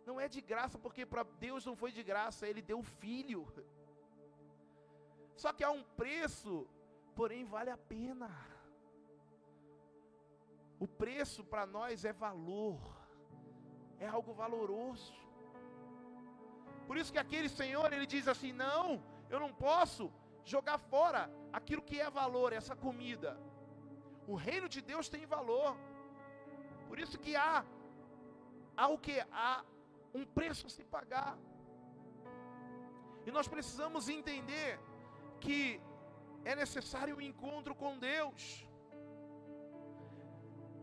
Não 0.07 0.19
é 0.19 0.27
de 0.35 0.41
graça, 0.51 0.77
porque 0.85 1.05
para 1.05 1.25
Deus 1.45 1.67
não 1.69 1.75
foi 1.81 1.91
de 1.97 2.03
graça, 2.11 2.49
Ele 2.51 2.63
deu 2.71 2.79
o 2.79 2.91
filho. 3.01 3.41
Só 5.43 5.53
que 5.53 5.65
há 5.67 5.71
um 5.71 5.83
preço, 6.03 6.53
porém 7.19 7.45
vale 7.45 7.69
a 7.69 7.77
pena. 7.77 8.31
O 10.85 10.89
preço 11.03 11.45
para 11.45 11.67
nós 11.67 12.07
é 12.11 12.15
valor, 12.15 12.81
é 14.01 14.09
algo 14.17 14.33
valoroso. 14.33 15.13
Por 16.87 16.97
isso 16.97 17.13
que 17.13 17.23
aquele 17.25 17.51
Senhor, 17.61 17.93
ele 17.93 18.07
diz 18.15 18.27
assim: 18.27 18.53
não, 18.65 19.03
eu 19.29 19.39
não 19.45 19.53
posso 19.69 20.11
jogar 20.55 20.79
fora 20.79 21.31
aquilo 21.53 21.87
que 21.91 22.01
é 22.01 22.09
valor, 22.23 22.55
essa 22.55 22.75
comida. 22.87 23.39
O 24.27 24.35
reino 24.49 24.69
de 24.77 24.81
Deus 24.81 25.11
tem 25.11 25.27
valor. 25.37 25.77
Por 26.89 26.99
isso 26.99 27.19
que 27.19 27.37
há, 27.37 27.65
há 28.77 28.89
o 28.89 28.99
que? 28.99 29.19
Há 29.31 29.65
um 30.15 30.25
preço 30.25 30.67
a 30.67 30.71
se 30.71 30.85
pagar. 30.85 31.37
E 33.27 33.31
nós 33.31 33.47
precisamos 33.49 34.09
entender 34.09 34.79
que 35.41 35.81
é 36.45 36.55
necessário 36.55 37.17
um 37.17 37.21
encontro 37.21 37.75
com 37.75 37.99
Deus. 37.99 38.67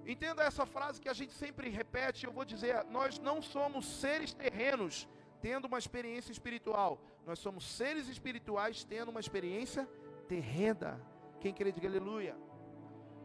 Entenda 0.05 0.43
essa 0.43 0.65
frase 0.65 1.01
que 1.01 1.09
a 1.09 1.13
gente 1.13 1.33
sempre 1.33 1.69
repete, 1.69 2.25
eu 2.25 2.31
vou 2.31 2.45
dizer, 2.45 2.83
nós 2.85 3.19
não 3.19 3.41
somos 3.41 3.85
seres 3.85 4.33
terrenos 4.33 5.07
tendo 5.41 5.65
uma 5.65 5.77
experiência 5.77 6.31
espiritual. 6.31 6.99
Nós 7.25 7.39
somos 7.39 7.63
seres 7.65 8.07
espirituais 8.07 8.83
tendo 8.83 9.09
uma 9.09 9.19
experiência 9.19 9.87
terrena. 10.27 10.99
Quem 11.39 11.53
crê 11.53 11.71
diga 11.71 11.87
aleluia. 11.87 12.35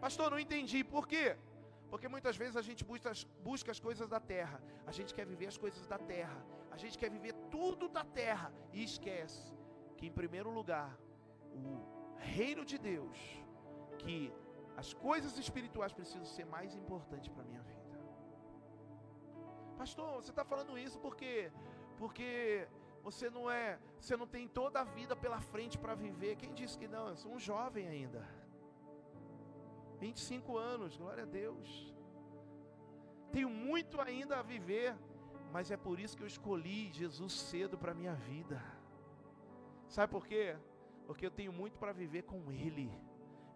Pastor, 0.00 0.30
não 0.30 0.38
entendi. 0.38 0.84
Por 0.84 1.08
quê? 1.08 1.36
Porque 1.94 2.08
muitas 2.14 2.36
vezes 2.36 2.56
a 2.56 2.62
gente 2.68 2.82
busca, 2.84 3.12
busca 3.48 3.70
as 3.74 3.78
coisas 3.78 4.08
da 4.14 4.18
terra. 4.18 4.60
A 4.84 4.90
gente 4.96 5.14
quer 5.16 5.24
viver 5.32 5.46
as 5.46 5.58
coisas 5.64 5.86
da 5.86 5.96
terra. 5.96 6.38
A 6.74 6.76
gente 6.76 6.98
quer 7.00 7.08
viver 7.08 7.32
tudo 7.52 7.88
da 7.88 8.02
terra. 8.02 8.48
E 8.72 8.82
esquece 8.82 9.54
que, 9.96 10.04
em 10.08 10.10
primeiro 10.20 10.50
lugar, 10.50 10.90
o 11.52 12.16
reino 12.16 12.64
de 12.64 12.78
Deus, 12.78 13.16
que 14.00 14.32
as 14.76 14.92
coisas 14.92 15.38
espirituais 15.38 15.92
precisam 15.92 16.24
ser 16.24 16.44
mais 16.56 16.74
importantes 16.74 17.28
para 17.28 17.44
a 17.44 17.46
minha 17.46 17.62
vida. 17.62 17.96
Pastor, 19.78 20.16
você 20.20 20.30
está 20.30 20.44
falando 20.44 20.76
isso 20.76 20.98
porque, 20.98 21.52
porque 21.96 22.66
você 23.04 23.30
não 23.30 23.48
é, 23.48 23.78
você 24.00 24.16
não 24.16 24.26
tem 24.26 24.48
toda 24.48 24.80
a 24.80 24.84
vida 24.98 25.14
pela 25.14 25.40
frente 25.40 25.78
para 25.78 25.94
viver. 25.94 26.34
Quem 26.34 26.52
disse 26.54 26.76
que 26.76 26.88
não? 26.88 27.06
Eu 27.10 27.16
sou 27.16 27.30
um 27.34 27.38
jovem 27.38 27.86
ainda. 27.86 28.26
25 30.04 30.58
anos, 30.72 30.96
glória 30.96 31.24
a 31.24 31.30
Deus. 31.42 31.68
Tenho 33.32 33.50
muito 33.68 34.00
ainda 34.00 34.34
a 34.38 34.42
viver, 34.54 34.94
mas 35.54 35.70
é 35.70 35.78
por 35.86 35.96
isso 35.98 36.16
que 36.16 36.22
eu 36.22 36.32
escolhi 36.34 36.92
Jesus 36.92 37.32
cedo 37.50 37.76
para 37.82 37.98
minha 38.00 38.14
vida. 38.14 38.58
Sabe 39.88 40.10
por 40.16 40.24
quê? 40.30 40.56
Porque 41.06 41.26
eu 41.26 41.30
tenho 41.40 41.52
muito 41.52 41.78
para 41.78 41.92
viver 41.92 42.22
com 42.22 42.40
Ele 42.52 42.88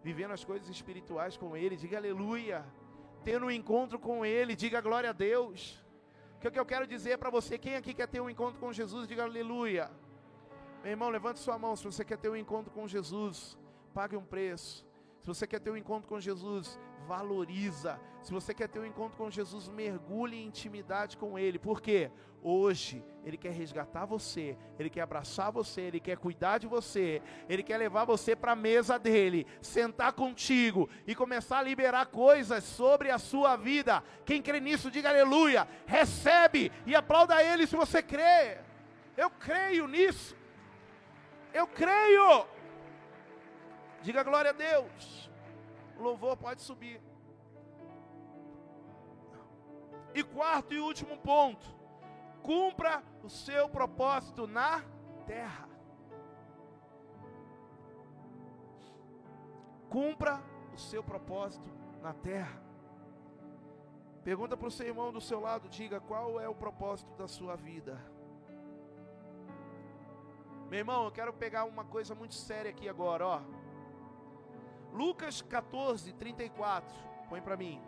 vivendo 0.01 0.31
as 0.31 0.43
coisas 0.43 0.67
espirituais 0.69 1.37
com 1.37 1.55
Ele, 1.55 1.75
diga 1.75 1.97
aleluia. 1.97 2.65
Tendo 3.23 3.47
um 3.47 3.51
encontro 3.51 3.99
com 3.99 4.25
Ele, 4.25 4.55
diga 4.55 4.81
glória 4.81 5.09
a 5.09 5.13
Deus. 5.13 5.83
O 6.35 6.39
que 6.39 6.57
eu 6.57 6.65
quero 6.65 6.87
dizer 6.87 7.17
para 7.17 7.29
você, 7.29 7.57
quem 7.57 7.75
aqui 7.75 7.93
quer 7.93 8.07
ter 8.07 8.21
um 8.21 8.29
encontro 8.29 8.59
com 8.59 8.71
Jesus, 8.71 9.07
diga 9.07 9.23
aleluia. 9.23 9.91
Meu 10.81 10.91
irmão, 10.91 11.09
levante 11.09 11.39
sua 11.39 11.59
mão 11.59 11.75
se 11.75 11.83
você 11.83 12.05
quer 12.05 12.17
ter 12.17 12.29
um 12.29 12.35
encontro 12.35 12.71
com 12.71 12.87
Jesus, 12.87 13.57
pague 13.93 14.15
um 14.15 14.23
preço. 14.23 14.88
Se 15.29 15.35
você 15.35 15.45
quer 15.45 15.59
ter 15.59 15.69
um 15.69 15.77
encontro 15.77 16.09
com 16.09 16.19
Jesus, 16.19 16.79
valoriza. 17.07 18.01
Se 18.19 18.31
você 18.31 18.51
quer 18.51 18.67
ter 18.67 18.79
um 18.79 18.85
encontro 18.85 19.15
com 19.15 19.29
Jesus, 19.29 19.67
mergulhe 19.67 20.35
em 20.35 20.47
intimidade 20.47 21.15
com 21.15 21.37
Ele. 21.37 21.59
Por 21.59 21.79
quê? 21.81 22.09
Hoje 22.41 23.05
Ele 23.23 23.37
quer 23.37 23.51
resgatar 23.51 24.05
você, 24.05 24.57
Ele 24.79 24.89
quer 24.89 25.01
abraçar 25.01 25.51
você, 25.51 25.81
Ele 25.81 25.99
quer 25.99 26.17
cuidar 26.17 26.57
de 26.57 26.65
você, 26.65 27.21
Ele 27.47 27.61
quer 27.61 27.77
levar 27.77 28.05
você 28.05 28.35
para 28.35 28.53
a 28.53 28.55
mesa 28.55 28.97
dele, 28.97 29.45
sentar 29.61 30.13
contigo 30.13 30.89
e 31.05 31.13
começar 31.13 31.59
a 31.59 31.63
liberar 31.63 32.07
coisas 32.07 32.63
sobre 32.63 33.11
a 33.11 33.19
sua 33.19 33.55
vida. 33.55 34.03
Quem 34.25 34.41
crê 34.41 34.59
nisso, 34.59 34.89
diga 34.89 35.09
aleluia. 35.09 35.67
Recebe 35.85 36.71
e 36.87 36.95
aplauda 36.95 37.43
Ele 37.43 37.67
se 37.67 37.75
você 37.75 38.01
crê. 38.01 38.57
Eu 39.15 39.29
creio 39.29 39.87
nisso. 39.87 40.35
Eu 41.53 41.67
creio. 41.67 42.47
Diga 44.01 44.23
glória 44.23 44.51
a 44.51 44.53
Deus. 44.53 45.29
O 45.97 46.03
louvor 46.03 46.37
pode 46.37 46.61
subir. 46.61 47.01
E 50.13 50.23
quarto 50.23 50.73
e 50.73 50.79
último 50.79 51.17
ponto: 51.17 51.65
cumpra 52.41 53.03
o 53.23 53.29
seu 53.29 53.67
propósito 53.69 54.47
na 54.47 54.83
terra. 55.25 55.67
Cumpra 59.89 60.41
o 60.73 60.77
seu 60.77 61.03
propósito 61.03 61.69
na 62.01 62.13
terra. 62.13 62.61
Pergunta 64.23 64.55
para 64.55 64.67
o 64.67 64.71
seu 64.71 64.85
irmão 64.85 65.11
do 65.11 65.21
seu 65.21 65.39
lado, 65.39 65.67
diga 65.69 65.99
qual 65.99 66.39
é 66.39 66.47
o 66.47 66.53
propósito 66.53 67.11
da 67.15 67.27
sua 67.27 67.55
vida. 67.55 67.99
Meu 70.69 70.79
irmão, 70.79 71.05
eu 71.05 71.11
quero 71.11 71.33
pegar 71.33 71.63
uma 71.65 71.83
coisa 71.83 72.13
muito 72.13 72.35
séria 72.35 72.69
aqui 72.69 72.87
agora, 72.87 73.25
ó. 73.25 73.41
Lucas 74.93 75.41
14, 75.41 76.13
34. 76.13 76.95
Põe 77.29 77.41
para 77.41 77.57
mim. 77.57 77.81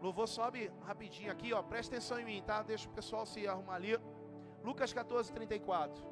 Louvor 0.00 0.28
sobe 0.28 0.70
rapidinho 0.86 1.32
aqui, 1.32 1.52
ó. 1.52 1.62
Presta 1.62 1.96
atenção 1.96 2.20
em 2.20 2.24
mim, 2.24 2.42
tá? 2.46 2.62
Deixa 2.62 2.88
o 2.88 2.92
pessoal 2.92 3.26
se 3.26 3.46
arrumar 3.46 3.74
ali. 3.74 3.98
Lucas 4.62 4.92
14, 4.92 5.32
34. 5.32 6.04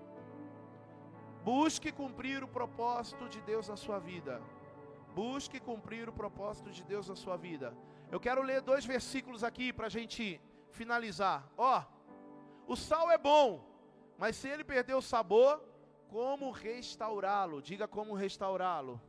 Busque 1.45 1.93
cumprir 1.93 2.43
o 2.43 2.49
propósito 2.49 3.29
de 3.29 3.41
Deus 3.43 3.69
na 3.69 3.77
sua 3.77 3.99
vida. 4.01 4.43
Busque 5.15 5.61
cumprir 5.61 6.09
o 6.09 6.13
propósito 6.13 6.71
de 6.71 6.83
Deus 6.83 7.09
na 7.09 7.15
sua 7.15 7.37
vida. 7.37 7.77
Eu 8.11 8.19
quero 8.19 8.43
ler 8.43 8.61
dois 8.61 8.85
versículos 8.85 9.45
aqui 9.45 9.73
para 9.73 9.87
a 9.87 9.89
gente 9.91 10.41
finalizar. 10.73 11.49
Ó, 11.57 11.83
o 12.67 12.75
sal 12.75 13.11
é 13.11 13.17
bom, 13.17 13.65
mas 14.19 14.35
se 14.35 14.49
ele 14.49 14.65
perder 14.65 14.95
o 14.95 15.01
sabor, 15.01 15.63
como 16.09 16.51
restaurá-lo? 16.51 17.63
Diga 17.63 17.87
como 17.87 18.15
restaurá-lo. 18.15 19.01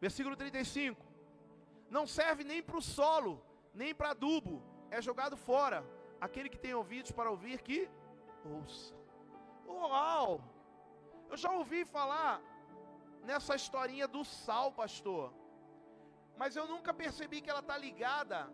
Versículo 0.00 0.34
35. 0.36 1.04
Não 1.90 2.06
serve 2.06 2.42
nem 2.44 2.62
para 2.62 2.78
o 2.78 2.82
solo, 2.82 3.44
nem 3.74 3.94
para 3.94 4.10
adubo, 4.10 4.62
é 4.90 5.02
jogado 5.02 5.36
fora. 5.36 5.84
Aquele 6.20 6.48
que 6.48 6.58
tem 6.58 6.74
ouvidos 6.74 7.10
para 7.10 7.30
ouvir, 7.30 7.60
que 7.62 7.88
ouça. 8.44 8.94
Uau! 9.66 10.42
Eu 11.28 11.36
já 11.36 11.50
ouvi 11.52 11.84
falar 11.84 12.40
nessa 13.24 13.54
historinha 13.54 14.06
do 14.08 14.24
sal, 14.24 14.72
pastor. 14.72 15.32
Mas 16.36 16.56
eu 16.56 16.66
nunca 16.66 16.92
percebi 16.94 17.40
que 17.40 17.50
ela 17.50 17.60
está 17.60 17.76
ligada 17.76 18.48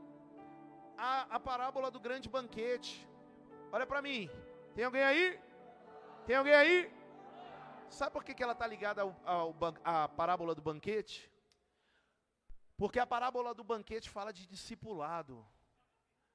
à, 0.96 1.36
à 1.36 1.40
parábola 1.40 1.90
do 1.90 2.00
grande 2.00 2.28
banquete. 2.28 3.08
Olha 3.72 3.86
para 3.86 4.02
mim. 4.02 4.30
Tem 4.74 4.84
alguém 4.84 5.02
aí? 5.02 5.40
Tem 6.26 6.36
alguém 6.36 6.54
aí? 6.54 6.92
Sabe 7.88 8.12
por 8.12 8.24
que, 8.24 8.34
que 8.34 8.42
ela 8.42 8.52
está 8.52 8.66
ligada 8.66 9.02
à 9.84 10.08
parábola 10.08 10.54
do 10.54 10.60
banquete? 10.60 11.30
Porque 12.76 12.98
a 12.98 13.06
parábola 13.06 13.54
do 13.54 13.64
banquete 13.64 14.08
fala 14.10 14.32
de 14.32 14.46
discipulado. 14.46 15.44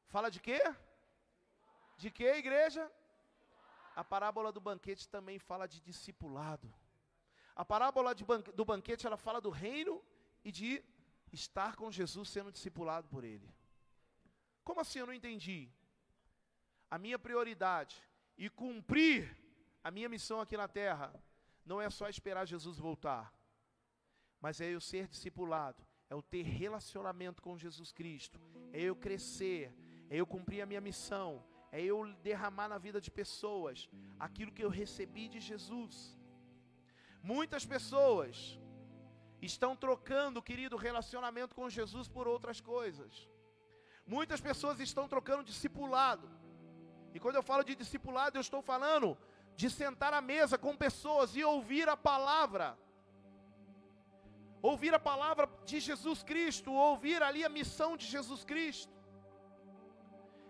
Fala 0.08 0.30
de 0.30 0.40
quê? 0.40 0.62
De 1.98 2.10
quê, 2.10 2.36
igreja? 2.36 2.92
A 3.96 4.04
parábola 4.04 4.52
do 4.52 4.60
banquete 4.60 5.08
também 5.08 5.38
fala 5.38 5.68
de 5.68 5.80
discipulado. 5.82 6.74
A 7.56 7.64
parábola 7.64 8.16
do 8.56 8.66
banquete 8.66 9.06
ela 9.06 9.18
fala 9.18 9.40
do 9.40 9.50
reino 9.50 10.04
e 10.44 10.52
de 10.52 10.84
estar 11.32 11.76
com 11.76 11.92
Jesus 11.92 12.30
sendo 12.30 12.52
discipulado 12.52 13.08
por 13.08 13.24
ele. 13.24 13.48
Como 14.64 14.80
assim 14.80 15.00
eu 15.00 15.06
não 15.06 15.14
entendi? 15.14 15.70
A 16.90 16.98
minha 16.98 17.20
prioridade 17.20 18.02
e 18.38 18.50
cumprir 18.50 19.38
a 19.84 19.92
minha 19.92 20.10
missão 20.10 20.40
aqui 20.42 20.56
na 20.58 20.68
terra 20.68 21.14
não 21.66 21.80
é 21.82 21.90
só 21.90 22.10
esperar 22.10 22.46
Jesus 22.46 22.78
voltar, 22.78 23.34
mas 24.40 24.60
é 24.60 24.66
eu 24.74 24.82
ser 24.82 25.08
discipulado, 25.08 25.86
é 26.12 26.14
eu 26.14 26.22
ter 26.22 26.44
relacionamento 26.44 27.42
com 27.42 27.58
Jesus 27.58 27.90
Cristo, 27.94 28.38
é 28.74 28.82
eu 28.82 28.96
crescer, 29.06 29.74
é 30.10 30.18
eu 30.18 30.28
cumprir 30.28 30.62
a 30.62 30.66
minha 30.66 30.82
missão, 30.82 31.42
é 31.72 31.82
eu 31.82 31.98
derramar 32.22 32.68
na 32.68 32.78
vida 32.78 33.00
de 33.00 33.10
pessoas 33.10 33.90
aquilo 34.20 34.52
que 34.52 34.64
eu 34.66 34.70
recebi 34.70 35.30
de 35.30 35.40
Jesus. 35.40 36.20
Muitas 37.24 37.66
pessoas 37.66 38.60
estão 39.42 39.74
trocando, 39.74 40.44
querido, 40.50 40.76
relacionamento 40.76 41.56
com 41.56 41.70
Jesus 41.70 42.10
por 42.10 42.28
outras 42.28 42.60
coisas. 42.60 43.30
Muitas 44.06 44.42
pessoas 44.42 44.82
estão 44.82 45.08
trocando 45.08 45.46
discipulado. 45.46 46.30
E 47.14 47.22
quando 47.22 47.38
eu 47.38 47.44
falo 47.44 47.64
de 47.64 47.74
discipulado, 47.74 48.38
eu 48.38 48.42
estou 48.42 48.62
falando 48.62 49.18
de 49.56 49.70
sentar 49.70 50.14
à 50.14 50.20
mesa 50.20 50.58
com 50.58 50.76
pessoas 50.76 51.38
e 51.38 51.44
ouvir 51.44 51.88
a 51.88 51.96
palavra. 51.96 52.78
Ouvir 54.62 54.94
a 54.94 55.00
palavra 55.00 55.50
de 55.66 55.80
Jesus 55.80 56.22
Cristo, 56.22 56.72
ouvir 56.72 57.22
ali 57.24 57.44
a 57.44 57.50
missão 57.50 57.98
de 57.98 58.06
Jesus 58.06 58.44
Cristo. 58.44 58.94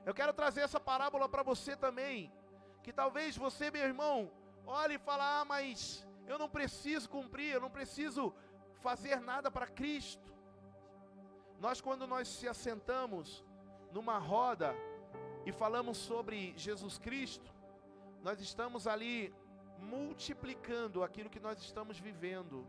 Eu 0.06 0.14
quero 0.14 0.34
trazer 0.34 0.62
essa 0.62 0.80
parábola 0.80 1.30
para 1.30 1.44
você 1.44 1.76
também, 1.76 2.32
que 2.84 2.92
talvez 2.92 3.38
você, 3.38 3.72
meu 3.72 3.84
irmão, 3.84 4.32
olhe 4.66 4.96
e 4.96 5.00
fale: 5.00 5.22
"Ah, 5.22 5.46
mas 5.46 6.06
eu 6.28 6.38
não 6.38 6.50
preciso 6.50 7.10
cumprir, 7.10 7.54
eu 7.54 7.62
não 7.62 7.70
preciso 7.70 8.34
fazer 8.82 9.22
nada 9.22 9.50
para 9.50 9.68
Cristo". 9.68 10.30
Nós 11.60 11.80
quando 11.80 12.06
nós 12.08 12.28
se 12.28 12.48
assentamos 12.48 13.46
numa 13.94 14.18
roda 14.18 14.76
e 15.46 15.52
falamos 15.52 15.98
sobre 15.98 16.54
Jesus 16.58 16.98
Cristo, 16.98 17.50
nós 18.24 18.42
estamos 18.42 18.88
ali 18.88 19.34
multiplicando 19.78 21.04
aquilo 21.04 21.30
que 21.30 21.40
nós 21.40 21.60
estamos 21.60 22.00
vivendo. 22.00 22.66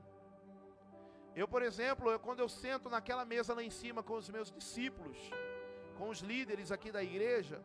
Eu, 1.35 1.49
por 1.49 1.63
exemplo, 1.63 2.11
eu, 2.11 2.21
quando 2.21 2.41
eu 2.41 2.49
sento 2.49 2.91
naquela 2.91 3.25
mesa 3.25 3.55
lá 3.55 3.63
em 3.63 3.71
cima 3.71 4.03
com 4.03 4.15
os 4.15 4.29
meus 4.29 4.51
discípulos, 4.51 5.19
com 5.97 6.09
os 6.09 6.21
líderes 6.21 6.71
aqui 6.71 6.93
da 6.93 7.03
igreja, 7.03 7.63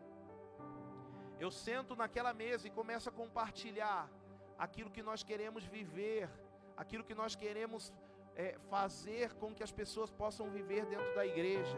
eu 1.40 1.52
sento 1.52 1.96
naquela 1.96 2.34
mesa 2.34 2.68
e 2.68 2.72
começo 2.72 3.10
a 3.10 3.12
compartilhar 3.12 4.10
aquilo 4.58 4.90
que 4.90 5.04
nós 5.04 5.22
queremos 5.22 5.64
viver, 5.66 6.30
aquilo 6.76 7.04
que 7.04 7.14
nós 7.14 7.36
queremos 7.36 7.94
é, 8.36 8.58
fazer 8.70 9.34
com 9.34 9.54
que 9.54 9.64
as 9.64 9.72
pessoas 9.72 10.10
possam 10.10 10.50
viver 10.50 10.86
dentro 10.86 11.14
da 11.14 11.26
igreja. 11.26 11.78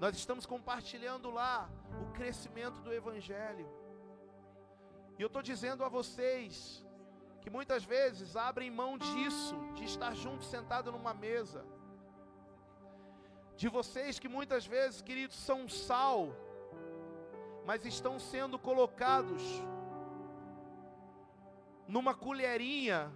Nós 0.00 0.16
estamos 0.16 0.46
compartilhando 0.46 1.30
lá 1.30 1.70
o 2.02 2.12
crescimento 2.12 2.80
do 2.80 2.92
Evangelho. 2.92 3.68
E 5.18 5.22
eu 5.22 5.28
estou 5.28 5.42
dizendo 5.42 5.84
a 5.84 5.88
vocês 5.88 6.83
que 7.44 7.50
muitas 7.50 7.84
vezes 7.84 8.36
abrem 8.36 8.70
mão 8.70 8.92
disso, 8.96 9.54
de 9.74 9.84
estar 9.84 10.14
junto, 10.14 10.44
sentado 10.44 10.90
numa 10.90 11.12
mesa. 11.12 11.62
De 13.54 13.68
vocês 13.68 14.18
que 14.18 14.30
muitas 14.36 14.64
vezes, 14.66 15.02
queridos, 15.02 15.36
são 15.36 15.68
sal, 15.68 16.34
mas 17.66 17.84
estão 17.84 18.18
sendo 18.18 18.58
colocados 18.58 19.42
numa 21.86 22.14
colherinha. 22.14 23.12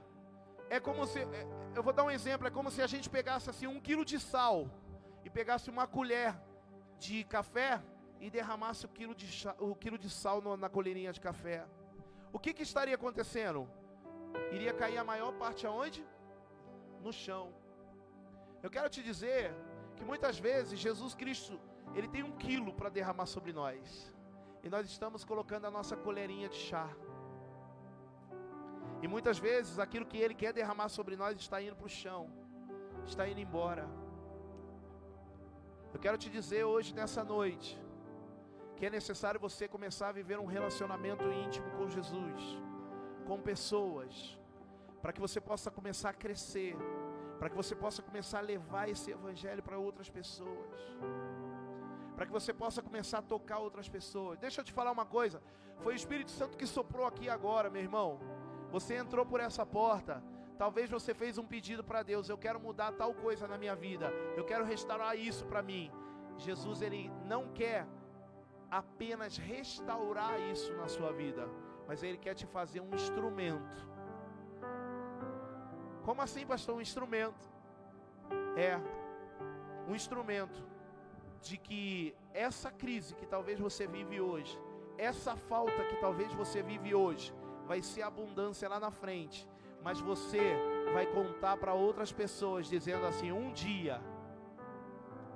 É 0.69 0.79
como 0.79 1.07
se, 1.07 1.21
é, 1.21 1.47
eu 1.75 1.83
vou 1.83 1.95
dar 1.95 2.05
um 2.05 2.11
exemplo, 2.11 2.47
é 2.47 2.51
como 2.51 2.71
se 2.71 2.83
a 2.83 2.87
gente 2.87 3.09
pegasse 3.09 3.49
assim 3.49 3.67
um 3.67 3.81
quilo 3.81 4.05
de 4.05 4.21
sal 4.21 4.71
e 5.25 5.31
pegasse 5.31 5.71
uma 5.71 5.87
colher 5.87 6.39
de 6.99 7.25
café 7.25 7.83
e 8.21 8.29
derramasse 8.29 8.85
o 8.85 8.91
quilo 8.91 9.15
de, 9.15 9.27
o 9.59 9.75
quilo 9.75 9.97
de 9.97 10.11
sal 10.11 10.43
no, 10.43 10.55
na 10.55 10.69
colherinha 10.69 11.15
de 11.15 11.21
café. 11.21 11.67
O 12.31 12.39
que, 12.39 12.53
que 12.53 12.63
estaria 12.63 12.95
acontecendo? 12.95 13.67
Iria 14.57 14.73
cair 14.73 14.99
a 14.99 15.05
maior 15.05 15.33
parte 15.43 15.67
aonde? 15.67 16.03
No 17.03 17.13
chão. 17.13 17.45
Eu 18.63 18.71
quero 18.71 18.89
te 18.89 19.03
dizer 19.03 19.55
que 19.97 20.05
muitas 20.05 20.39
vezes 20.39 20.79
Jesus 20.79 21.15
Cristo, 21.15 21.59
Ele 21.95 22.09
tem 22.09 22.23
um 22.23 22.33
quilo 22.45 22.73
para 22.73 22.89
derramar 22.89 23.27
sobre 23.27 23.53
nós. 23.53 24.15
E 24.63 24.69
nós 24.69 24.87
estamos 24.87 25.25
colocando 25.25 25.67
a 25.67 25.71
nossa 25.71 25.97
colherinha 25.97 26.49
de 26.49 26.57
chá. 26.57 26.89
E 29.03 29.07
muitas 29.07 29.39
vezes 29.39 29.79
aquilo 29.79 30.07
que 30.07 30.19
Ele 30.19 30.35
quer 30.35 30.53
derramar 30.53 30.89
sobre 30.89 31.15
nós 31.17 31.37
está 31.39 31.63
indo 31.63 31.77
para 31.77 31.87
o 31.87 31.97
chão, 32.03 32.23
está 33.07 33.29
indo 33.29 33.41
embora. 33.41 33.89
Eu 35.95 36.01
quero 36.01 36.19
te 36.19 36.29
dizer 36.29 36.65
hoje, 36.65 36.95
nessa 36.95 37.23
noite, 37.25 37.81
que 38.77 38.87
é 38.87 38.91
necessário 38.91 39.41
você 39.41 39.67
começar 39.67 40.09
a 40.09 40.13
viver 40.13 40.39
um 40.39 40.47
relacionamento 40.47 41.25
íntimo 41.45 41.71
com 41.77 41.89
Jesus, 41.89 42.43
com 43.29 43.39
pessoas, 43.53 44.39
para 45.03 45.13
que 45.13 45.21
você 45.21 45.41
possa 45.41 45.71
começar 45.71 46.11
a 46.11 46.15
crescer, 46.25 46.75
para 47.39 47.51
que 47.51 47.57
você 47.63 47.75
possa 47.77 48.01
começar 48.03 48.39
a 48.39 48.47
levar 48.55 48.89
esse 48.89 49.11
evangelho 49.11 49.63
para 49.63 49.79
outras 49.79 50.09
pessoas, 50.09 50.81
para 52.17 52.25
que 52.27 52.33
você 52.33 52.53
possa 52.63 52.81
começar 52.83 53.19
a 53.19 53.23
tocar 53.35 53.59
outras 53.59 53.89
pessoas. 53.97 54.39
Deixa 54.39 54.61
eu 54.61 54.65
te 54.65 54.73
falar 54.73 54.91
uma 54.91 55.05
coisa: 55.05 55.43
foi 55.85 55.93
o 55.93 56.01
Espírito 56.03 56.31
Santo 56.31 56.57
que 56.57 56.67
soprou 56.67 57.07
aqui 57.07 57.29
agora, 57.29 57.69
meu 57.69 57.83
irmão. 57.83 58.19
Você 58.73 58.95
entrou 58.97 59.25
por 59.25 59.41
essa 59.41 59.65
porta. 59.65 60.23
Talvez 60.59 60.91
você 60.91 61.15
fez 61.15 61.39
um 61.39 61.47
pedido 61.47 61.85
para 61.85 62.03
Deus, 62.03 62.29
eu 62.29 62.37
quero 62.37 62.59
mudar 62.59 62.91
tal 62.91 63.15
coisa 63.15 63.47
na 63.47 63.57
minha 63.57 63.77
vida, 63.77 64.11
eu 64.37 64.45
quero 64.45 64.65
restaurar 64.65 65.17
isso 65.17 65.47
para 65.47 65.63
mim. 65.63 65.89
Jesus 66.37 66.83
ele 66.83 67.09
não 67.25 67.43
quer 67.53 67.87
apenas 68.69 69.37
restaurar 69.37 70.41
isso 70.41 70.73
na 70.75 70.89
sua 70.89 71.13
vida, 71.13 71.49
mas 71.89 72.03
ele 72.03 72.19
quer 72.19 72.35
te 72.35 72.47
fazer 72.47 72.81
um 72.81 72.95
instrumento. 72.95 73.77
Como 76.05 76.23
assim, 76.23 76.47
pastor? 76.47 76.77
Um 76.77 76.81
instrumento. 76.81 77.49
É 78.57 78.79
um 79.89 79.95
instrumento 79.95 80.63
de 81.41 81.57
que 81.57 82.15
essa 82.33 82.71
crise 82.71 83.15
que 83.15 83.27
talvez 83.27 83.59
você 83.59 83.87
vive 83.87 84.21
hoje, 84.21 84.57
essa 84.99 85.35
falta 85.37 85.85
que 85.85 85.97
talvez 85.97 86.33
você 86.35 86.63
vive 86.63 86.95
hoje, 86.95 87.35
vai 87.67 87.83
ser 87.83 88.03
abundância 88.03 88.69
lá 88.69 88.79
na 88.79 88.91
frente 88.91 89.49
mas 89.83 90.01
você 90.01 90.57
vai 90.93 91.07
contar 91.07 91.57
para 91.57 91.75
outras 91.75 92.13
pessoas 92.13 92.67
dizendo 92.67 93.07
assim: 93.07 93.33
um 93.33 93.53
dia 93.53 94.01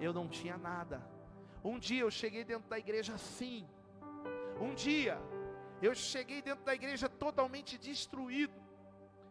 eu 0.01 0.13
não 0.13 0.29
tinha 0.29 0.57
nada, 0.57 1.03
um 1.63 1.79
dia 1.79 2.03
eu 2.03 2.11
cheguei 2.11 2.45
dentro 2.45 2.69
da 2.69 2.79
igreja 2.79 3.15
assim, 3.15 3.67
um 4.61 4.75
dia 4.75 5.19
eu 5.83 5.95
cheguei 5.95 6.41
dentro 6.41 6.65
da 6.65 6.75
igreja 6.75 7.09
totalmente 7.09 7.77
destruído, 7.77 8.55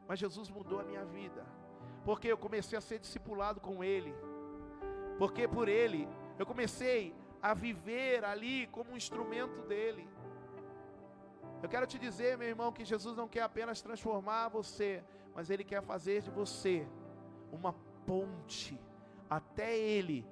mas 0.08 0.20
Jesus 0.20 0.50
mudou 0.50 0.80
a 0.80 0.84
minha 0.84 1.06
vida, 1.06 1.46
porque 2.04 2.28
eu 2.28 2.38
comecei 2.38 2.78
a 2.78 2.82
ser 2.82 3.00
discipulado 3.00 3.62
com 3.62 3.84
Ele, 3.84 4.14
porque 5.18 5.48
por 5.48 5.70
Ele 5.70 6.08
eu 6.38 6.46
comecei 6.46 7.16
a 7.42 7.54
viver 7.54 8.24
ali 8.26 8.68
como 8.68 8.92
um 8.92 8.98
instrumento 8.98 9.62
dele. 9.64 10.08
Eu 11.64 11.70
quero 11.70 11.88
te 11.88 11.98
dizer, 11.98 12.38
meu 12.38 12.48
irmão, 12.48 12.72
que 12.72 12.84
Jesus 12.84 13.16
não 13.16 13.28
quer 13.28 13.44
apenas 13.44 13.82
transformar 13.82 14.50
você, 14.50 15.04
mas 15.34 15.50
Ele 15.50 15.64
quer 15.64 15.82
fazer 15.82 16.22
de 16.22 16.30
você 16.30 16.88
uma 17.52 17.74
ponte 18.06 18.80
até 19.30 19.78
Ele, 19.78 20.28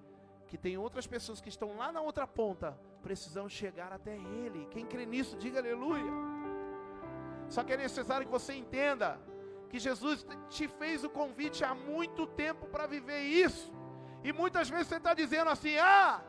que 0.47 0.57
tem 0.57 0.77
outras 0.77 1.07
pessoas 1.07 1.39
que 1.39 1.49
estão 1.49 1.77
lá 1.77 1.91
na 1.91 2.01
outra 2.01 2.27
ponta, 2.27 2.77
precisam 2.99 3.47
chegar 3.47 3.91
até 3.93 4.15
Ele. 4.15 4.67
Quem 4.71 4.85
crê 4.85 5.05
nisso, 5.05 5.37
diga 5.37 5.59
aleluia. 5.59 6.11
Só 7.47 7.63
que 7.63 7.73
é 7.73 7.77
necessário 7.77 8.25
que 8.25 8.31
você 8.31 8.53
entenda 8.53 9.19
que 9.69 9.79
Jesus 9.79 10.25
te 10.49 10.67
fez 10.67 11.03
o 11.03 11.09
convite 11.09 11.63
há 11.63 11.73
muito 11.73 12.25
tempo 12.27 12.67
para 12.67 12.85
viver 12.87 13.21
isso. 13.21 13.71
E 14.23 14.31
muitas 14.33 14.69
vezes 14.69 14.87
você 14.87 14.97
está 14.97 15.13
dizendo 15.13 15.49
assim: 15.49 15.77
ah, 15.77 16.21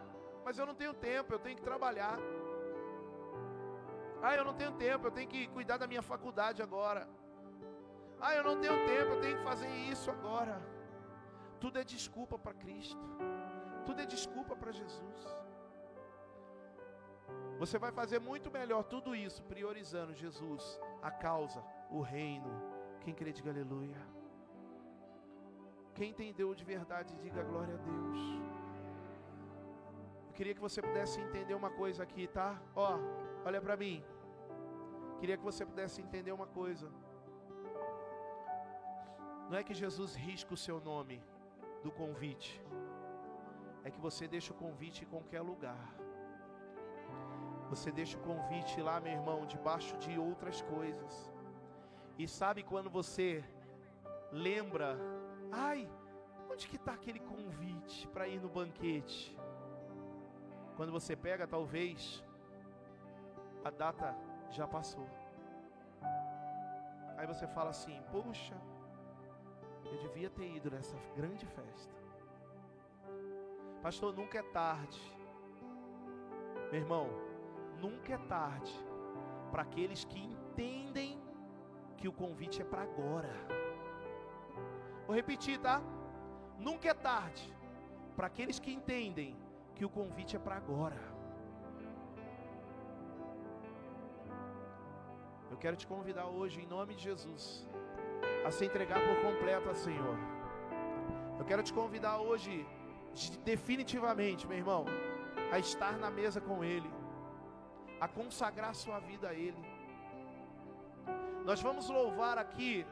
mas 0.44 0.58
eu 0.58 0.66
não 0.66 0.74
tenho 0.74 0.94
tempo, 0.94 1.32
eu 1.32 1.38
tenho 1.38 1.56
que 1.56 1.62
trabalhar. 1.62 2.18
Ah, 4.22 4.34
eu 4.36 4.44
não 4.44 4.54
tenho 4.54 4.72
tempo, 4.72 5.06
eu 5.06 5.10
tenho 5.10 5.28
que 5.28 5.46
cuidar 5.48 5.78
da 5.78 5.86
minha 5.86 6.02
faculdade 6.02 6.62
agora. 6.62 7.08
Ah, 8.20 8.34
eu 8.34 8.44
não 8.44 8.60
tenho 8.60 8.76
tempo, 8.86 9.12
eu 9.14 9.20
tenho 9.20 9.38
que 9.38 9.44
fazer 9.44 9.68
isso 9.92 10.10
agora. 10.10 10.60
Tudo 11.58 11.78
é 11.78 11.84
desculpa 11.84 12.38
para 12.38 12.54
Cristo. 12.54 13.06
Tudo 13.86 14.00
é 14.00 14.06
desculpa 14.06 14.54
para 14.54 14.72
Jesus. 14.72 15.20
Você 17.58 17.78
vai 17.78 17.92
fazer 17.92 18.18
muito 18.18 18.50
melhor 18.50 18.82
tudo 18.84 19.14
isso 19.14 19.42
priorizando 19.42 20.14
Jesus, 20.14 20.80
a 21.02 21.10
causa, 21.10 21.62
o 21.90 22.00
reino. 22.00 22.50
Quem 23.00 23.14
crê, 23.14 23.32
diga 23.32 23.50
aleluia. 23.50 24.00
Quem 25.94 26.10
entendeu 26.10 26.54
de 26.54 26.64
verdade, 26.64 27.14
diga 27.16 27.42
glória 27.42 27.74
a 27.74 27.78
Deus. 27.78 28.18
Eu 30.28 30.32
queria 30.32 30.54
que 30.54 30.60
você 30.60 30.80
pudesse 30.80 31.20
entender 31.20 31.54
uma 31.54 31.70
coisa 31.70 32.02
aqui, 32.02 32.26
tá? 32.26 32.58
Ó, 32.74 32.98
Olha 33.44 33.60
para 33.60 33.76
mim. 33.76 34.04
Queria 35.18 35.36
que 35.36 35.42
você 35.42 35.64
pudesse 35.64 36.00
entender 36.02 36.32
uma 36.32 36.46
coisa. 36.46 36.90
Não 39.48 39.56
é 39.58 39.62
que 39.64 39.74
Jesus 39.74 40.14
risca 40.14 40.54
o 40.54 40.56
seu 40.56 40.78
nome 40.80 41.22
do 41.82 41.90
convite, 41.90 42.62
é 43.82 43.90
que 43.90 43.98
você 43.98 44.28
deixa 44.28 44.52
o 44.52 44.56
convite 44.56 45.04
em 45.04 45.08
qualquer 45.08 45.40
lugar. 45.40 45.84
Você 47.70 47.92
deixa 47.92 48.18
o 48.18 48.22
convite 48.22 48.82
lá, 48.82 49.00
meu 49.00 49.12
irmão, 49.12 49.46
debaixo 49.46 49.96
de 49.98 50.18
outras 50.18 50.60
coisas. 50.62 51.32
E 52.18 52.26
sabe 52.26 52.64
quando 52.64 52.90
você 52.90 53.44
lembra, 54.32 54.98
ai, 55.52 55.88
onde 56.50 56.66
que 56.66 56.76
está 56.76 56.92
aquele 56.94 57.20
convite 57.20 58.08
para 58.08 58.26
ir 58.26 58.40
no 58.40 58.48
banquete? 58.48 59.38
Quando 60.76 60.90
você 60.90 61.14
pega, 61.14 61.46
talvez 61.46 62.24
a 63.64 63.70
data 63.70 64.16
já 64.50 64.66
passou. 64.66 65.08
Aí 67.16 67.26
você 67.26 67.46
fala 67.46 67.70
assim: 67.70 68.02
Puxa, 68.10 68.60
eu 69.84 69.98
devia 69.98 70.30
ter 70.30 70.56
ido 70.56 70.70
nessa 70.70 70.96
grande 71.14 71.46
festa. 71.46 71.94
Pastor, 73.82 74.12
nunca 74.14 74.38
é 74.38 74.42
tarde. 74.42 75.00
Meu 76.72 76.80
irmão, 76.80 77.29
nunca 77.82 78.14
é 78.14 78.18
tarde 78.18 78.72
para 79.50 79.62
aqueles 79.62 80.04
que 80.04 80.18
entendem 80.18 81.20
que 81.96 82.08
o 82.08 82.12
convite 82.12 82.60
é 82.62 82.64
para 82.64 82.82
agora. 82.82 83.34
Vou 85.06 85.14
repetir, 85.14 85.58
tá? 85.58 85.82
Nunca 86.58 86.88
é 86.88 86.94
tarde 86.94 87.44
para 88.16 88.26
aqueles 88.26 88.58
que 88.58 88.72
entendem 88.72 89.36
que 89.74 89.84
o 89.84 89.90
convite 89.90 90.36
é 90.36 90.38
para 90.38 90.56
agora. 90.56 91.00
Eu 95.50 95.56
quero 95.56 95.76
te 95.76 95.86
convidar 95.86 96.26
hoje, 96.26 96.60
em 96.60 96.66
nome 96.66 96.94
de 96.94 97.02
Jesus, 97.02 97.66
a 98.46 98.50
se 98.50 98.64
entregar 98.64 99.00
por 99.06 99.16
completo 99.26 99.68
ao 99.68 99.74
Senhor. 99.74 100.16
Eu 101.38 101.44
quero 101.44 101.62
te 101.62 101.72
convidar 101.72 102.18
hoje, 102.18 102.66
definitivamente, 103.44 104.46
meu 104.46 104.58
irmão, 104.58 104.84
a 105.50 105.58
estar 105.58 105.98
na 105.98 106.10
mesa 106.10 106.40
com 106.40 106.62
Ele 106.62 106.99
a 108.00 108.08
consagrar 108.08 108.74
sua 108.74 108.98
vida 108.98 109.28
a 109.28 109.34
Ele. 109.34 109.64
Nós 111.44 111.60
vamos 111.60 111.88
louvar 111.88 112.36
aqui, 112.38 112.86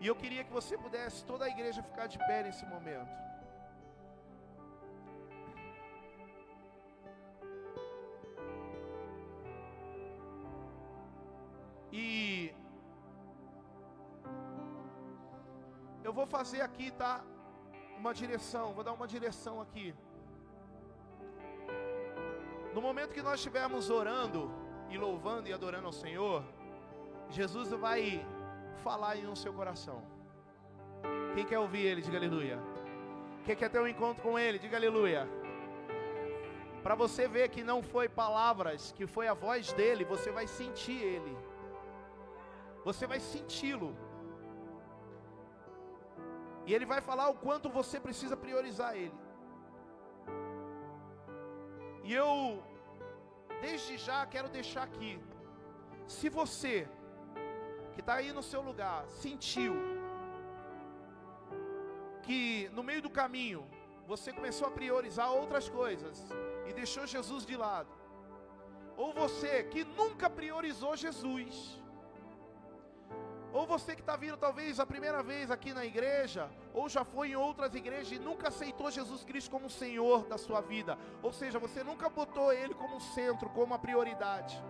e 0.00 0.06
eu 0.06 0.16
queria 0.16 0.44
que 0.44 0.52
você 0.52 0.76
pudesse, 0.76 1.24
toda 1.24 1.44
a 1.44 1.48
igreja, 1.48 1.82
ficar 1.90 2.06
de 2.06 2.18
pé 2.18 2.42
nesse 2.42 2.64
momento. 2.66 3.22
E 11.92 12.52
eu 16.02 16.12
vou 16.12 16.26
fazer 16.26 16.62
aqui, 16.62 16.90
tá? 16.90 17.22
Uma 17.96 18.12
direção, 18.12 18.72
vou 18.72 18.82
dar 18.82 18.92
uma 18.92 19.06
direção 19.06 19.60
aqui. 19.60 19.94
No 22.74 22.80
momento 22.80 23.12
que 23.12 23.22
nós 23.22 23.34
estivermos 23.34 23.90
orando 23.90 24.50
e 24.88 24.96
louvando 24.96 25.48
e 25.48 25.52
adorando 25.52 25.86
ao 25.86 25.92
Senhor, 25.92 26.42
Jesus 27.28 27.70
vai 27.70 28.24
falar 28.82 29.16
no 29.16 29.36
seu 29.36 29.52
coração. 29.52 30.02
Quem 31.34 31.44
quer 31.44 31.58
ouvir 31.58 31.84
Ele, 31.84 32.02
diga 32.02 32.16
aleluia. 32.16 32.58
Quem 33.44 33.56
quer 33.56 33.68
ter 33.68 33.80
um 33.80 33.86
encontro 33.86 34.22
com 34.22 34.38
Ele, 34.38 34.58
diga 34.58 34.76
aleluia. 34.76 35.28
Para 36.82 36.94
você 36.94 37.28
ver 37.28 37.48
que 37.48 37.62
não 37.62 37.82
foi 37.82 38.08
palavras, 38.08 38.92
que 38.96 39.06
foi 39.06 39.28
a 39.28 39.34
voz 39.34 39.72
dele, 39.72 40.04
você 40.04 40.30
vai 40.30 40.46
sentir 40.46 41.00
Ele. 41.00 41.36
Você 42.84 43.06
vai 43.06 43.20
senti-lo. 43.20 43.96
E 46.66 46.74
Ele 46.74 46.86
vai 46.86 47.00
falar 47.00 47.28
o 47.28 47.34
quanto 47.34 47.68
você 47.68 48.00
precisa 48.00 48.36
priorizar 48.36 48.96
Ele. 48.96 49.21
E 52.04 52.12
eu, 52.12 52.62
desde 53.60 53.96
já, 53.96 54.26
quero 54.26 54.48
deixar 54.48 54.82
aqui. 54.82 55.20
Se 56.06 56.28
você, 56.28 56.88
que 57.94 58.00
está 58.00 58.14
aí 58.14 58.32
no 58.32 58.42
seu 58.42 58.60
lugar, 58.60 59.06
sentiu 59.08 59.74
que 62.22 62.68
no 62.72 62.82
meio 62.82 63.02
do 63.02 63.10
caminho 63.10 63.64
você 64.06 64.32
começou 64.32 64.66
a 64.68 64.70
priorizar 64.70 65.30
outras 65.30 65.68
coisas 65.68 66.26
e 66.68 66.72
deixou 66.72 67.06
Jesus 67.06 67.46
de 67.46 67.56
lado, 67.56 67.90
ou 68.96 69.12
você 69.12 69.62
que 69.64 69.84
nunca 69.84 70.28
priorizou 70.28 70.96
Jesus, 70.96 71.80
ou 73.52 73.66
você 73.66 73.94
que 73.94 74.00
está 74.00 74.16
vindo 74.16 74.36
talvez 74.36 74.80
a 74.80 74.86
primeira 74.86 75.22
vez 75.22 75.50
aqui 75.50 75.74
na 75.74 75.84
igreja, 75.84 76.48
ou 76.72 76.88
já 76.88 77.04
foi 77.04 77.30
em 77.30 77.36
outras 77.36 77.74
igrejas 77.74 78.12
e 78.12 78.18
nunca 78.18 78.48
aceitou 78.48 78.90
Jesus 78.90 79.24
Cristo 79.24 79.50
como 79.50 79.68
Senhor 79.68 80.26
da 80.26 80.38
sua 80.38 80.60
vida. 80.60 80.98
Ou 81.22 81.32
seja, 81.32 81.58
você 81.58 81.84
nunca 81.84 82.08
botou 82.08 82.52
Ele 82.52 82.74
como 82.74 83.00
centro, 83.00 83.50
como 83.50 83.74
a 83.74 83.78
prioridade. 83.78 84.62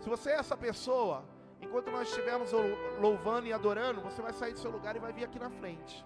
Se 0.00 0.08
você 0.08 0.30
é 0.30 0.36
essa 0.36 0.56
pessoa, 0.56 1.22
enquanto 1.60 1.90
nós 1.90 2.08
estivermos 2.08 2.50
louvando 2.98 3.46
e 3.46 3.52
adorando, 3.52 4.00
você 4.00 4.22
vai 4.22 4.32
sair 4.32 4.54
do 4.54 4.58
seu 4.58 4.70
lugar 4.70 4.96
e 4.96 4.98
vai 4.98 5.12
vir 5.12 5.24
aqui 5.24 5.38
na 5.38 5.50
frente. 5.50 6.04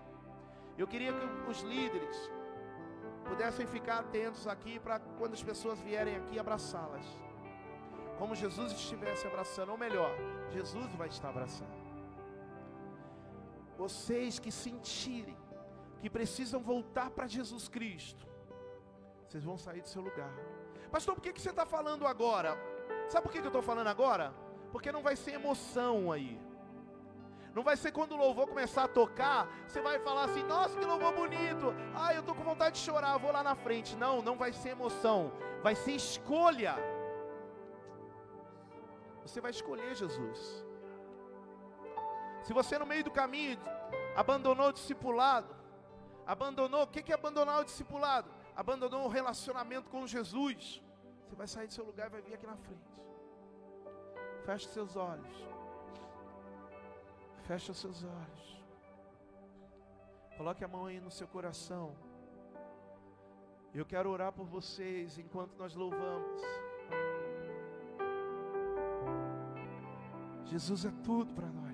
Eu 0.77 0.87
queria 0.87 1.13
que 1.13 1.51
os 1.51 1.61
líderes 1.63 2.31
pudessem 3.25 3.67
ficar 3.67 4.01
atentos 4.01 4.47
aqui 4.47 4.79
para 4.79 4.99
quando 5.19 5.35
as 5.35 5.43
pessoas 5.43 5.81
vierem 5.81 6.17
aqui 6.17 6.39
abraçá-las. 6.39 7.07
Como 8.19 8.35
Jesus 8.35 8.73
estivesse 8.73 9.27
abraçando, 9.27 9.71
ou 9.73 9.79
melhor, 9.79 10.11
Jesus 10.51 10.91
vai 10.95 11.09
estar 11.09 11.29
abraçando. 11.29 11.76
Vocês 13.77 14.39
que 14.39 14.51
sentirem 14.51 15.37
que 16.01 16.11
precisam 16.11 16.61
voltar 16.61 17.11
para 17.11 17.27
Jesus 17.27 17.69
Cristo, 17.69 18.27
vocês 19.27 19.45
vão 19.45 19.59
sair 19.59 19.83
do 19.83 19.89
seu 19.89 20.03
lugar. 20.03 20.33
Pastor, 20.91 21.15
por 21.15 21.21
que, 21.21 21.33
que 21.33 21.41
você 21.41 21.51
está 21.51 21.67
falando 21.67 22.07
agora? 22.07 22.57
Sabe 23.09 23.25
por 23.25 23.33
que, 23.33 23.41
que 23.41 23.47
eu 23.47 23.55
estou 23.55 23.63
falando 23.63 23.89
agora? 23.89 24.33
Porque 24.73 24.93
não 24.93 25.03
vai 25.03 25.17
ser 25.17 25.33
emoção 25.33 26.13
aí. 26.13 26.41
Não 27.55 27.63
vai 27.63 27.77
ser 27.77 27.91
quando 27.91 28.13
o 28.13 28.19
louvor 28.19 28.47
começar 28.47 28.85
a 28.85 28.89
tocar, 28.89 29.49
você 29.67 29.81
vai 29.81 29.99
falar 29.99 30.25
assim: 30.25 30.43
nossa, 30.43 30.79
que 30.79 30.85
louvor 30.85 31.15
bonito. 31.15 31.75
Ah, 31.95 32.13
eu 32.13 32.21
estou 32.21 32.35
com 32.35 32.45
vontade 32.45 32.77
de 32.79 32.85
chorar, 32.85 33.17
vou 33.17 33.33
lá 33.33 33.43
na 33.43 33.55
frente. 33.55 33.97
Não, 33.97 34.21
não 34.21 34.37
vai 34.37 34.53
ser 34.53 34.71
emoção, 34.71 35.33
vai 35.63 35.75
ser 35.75 35.93
escolha. 35.93 36.77
Você 39.23 39.41
vai 39.41 39.51
escolher 39.51 39.95
Jesus. 39.95 40.66
Se 42.47 42.53
você 42.53 42.79
no 42.79 42.87
meio 42.87 43.03
do 43.03 43.11
caminho 43.11 43.59
abandonou 44.15 44.69
o 44.69 44.73
discipulado, 44.73 45.53
abandonou, 46.25 46.85
o 46.85 46.87
que 46.87 47.11
é 47.11 47.15
abandonar 47.17 47.61
o 47.61 47.65
discipulado? 47.65 48.31
Abandonou 48.55 49.05
o 49.05 49.09
relacionamento 49.09 49.91
com 49.91 50.07
Jesus. 50.07 50.81
Você 51.25 51.35
vai 51.35 51.49
sair 51.49 51.67
do 51.67 51.73
seu 51.73 51.85
lugar 51.85 52.07
e 52.07 52.11
vai 52.11 52.23
vir 52.23 52.35
aqui 52.35 52.47
na 52.47 52.57
frente. 52.57 52.89
Feche 54.45 54.69
seus 54.69 54.95
olhos. 54.95 55.37
Feche 57.49 57.75
seus 57.75 58.05
olhos. 58.05 58.63
Coloque 60.37 60.63
a 60.63 60.69
mão 60.69 60.87
aí 60.87 61.01
no 61.01 61.11
seu 61.11 61.27
coração. 61.27 61.97
Eu 63.75 63.85
quero 63.85 64.09
orar 64.09 64.33
por 64.33 64.47
vocês 64.47 65.19
enquanto 65.19 65.57
nós 65.57 65.75
louvamos. 65.75 66.43
Jesus 70.45 70.85
é 70.85 70.93
tudo 71.03 71.35
para 71.35 71.49
nós. 71.49 71.66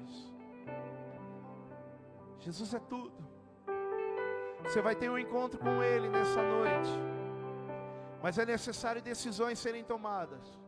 Jesus 2.45 2.75
é 2.75 2.81
tudo. 2.81 3.13
Você 4.65 4.81
vai 4.83 4.95
ter 4.97 5.09
um 5.09 5.19
encontro 5.19 5.59
com 5.59 5.83
Ele 5.83 6.09
nessa 6.09 6.43
noite. 6.43 6.91
Mas 8.23 8.39
é 8.39 8.45
necessário 8.45 9.01
decisões 9.01 9.59
serem 9.59 9.85
tomadas. 9.85 10.62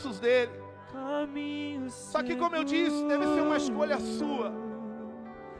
Braços 0.00 0.18
dele. 0.18 0.50
Só 1.88 2.22
que, 2.22 2.36
como 2.36 2.56
eu 2.56 2.64
disse, 2.64 3.04
deve 3.04 3.24
ser 3.26 3.42
uma 3.42 3.56
escolha 3.56 3.98
sua. 3.98 4.52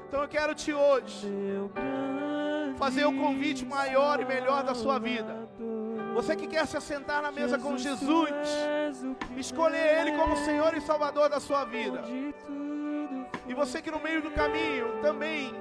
Então 0.09 0.23
eu 0.23 0.29
quero 0.29 0.55
te 0.55 0.73
hoje 0.73 1.29
fazer 2.77 3.05
o 3.05 3.13
convite 3.13 3.65
maior 3.65 4.21
e 4.21 4.25
melhor 4.25 4.65
da 4.65 4.75
sua 4.75 4.99
vida. 4.99 5.49
Você 6.15 6.35
que 6.35 6.47
quer 6.47 6.67
se 6.67 6.77
assentar 6.77 7.23
na 7.23 7.31
mesa 7.31 7.59
com 7.59 7.77
Jesus, 7.77 8.31
escolher 9.37 10.01
Ele 10.01 10.13
como 10.13 10.37
Senhor 10.37 10.77
e 10.77 10.81
Salvador 10.81 11.29
da 11.29 11.39
sua 11.39 11.65
vida. 11.65 12.03
E 13.47 13.55
você 13.55 13.81
que 13.83 13.91
no 13.91 14.01
meio 14.01 14.23
do 14.23 14.31
caminho 14.31 15.01
também 15.03 15.55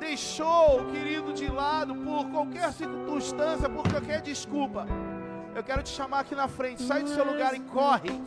deixou 0.00 0.80
o 0.80 0.90
querido 0.90 1.32
de 1.32 1.48
lado 1.50 1.94
por 1.94 2.30
qualquer 2.30 2.72
circunstância, 2.72 3.68
por 3.68 3.86
qualquer 3.90 4.22
desculpa. 4.22 4.86
Eu 5.54 5.62
quero 5.62 5.82
te 5.82 5.90
chamar 5.90 6.20
aqui 6.20 6.34
na 6.34 6.48
frente. 6.48 6.82
Sai 6.82 7.02
do 7.02 7.10
seu 7.10 7.24
lugar 7.24 7.54
e 7.54 7.60
corre. 7.60 8.22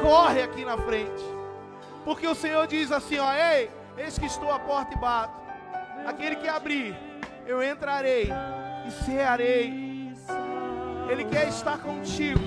Corre 0.00 0.42
aqui 0.42 0.64
na 0.64 0.76
frente. 0.76 1.22
Porque 2.04 2.26
o 2.26 2.34
Senhor 2.34 2.66
diz 2.66 2.90
assim, 2.90 3.18
ó, 3.18 3.32
ei, 3.32 3.70
eis 3.96 4.18
que 4.18 4.26
estou 4.26 4.50
à 4.50 4.58
porta 4.58 4.94
e 4.94 4.98
bato. 4.98 5.40
Aquele 6.04 6.36
que 6.36 6.48
abrir, 6.48 6.96
eu 7.46 7.62
entrarei 7.62 8.28
e 8.86 8.90
cearei. 9.04 10.12
Ele 11.08 11.24
quer 11.26 11.48
estar 11.48 11.78
contigo. 11.78 12.40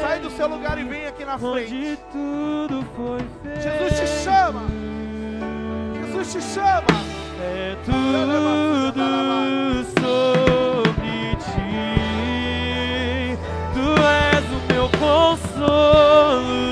Sai 0.00 0.20
do 0.20 0.30
seu 0.30 0.48
lugar 0.48 0.78
e 0.78 0.84
vem 0.84 1.06
aqui 1.06 1.24
na 1.24 1.38
frente. 1.38 1.98
Jesus 3.62 4.00
te 4.00 4.06
chama. 4.24 4.62
Jesus 6.00 6.32
te 6.32 6.40
chama. 6.40 7.21
É 7.44 7.76
consolo, 15.02 16.71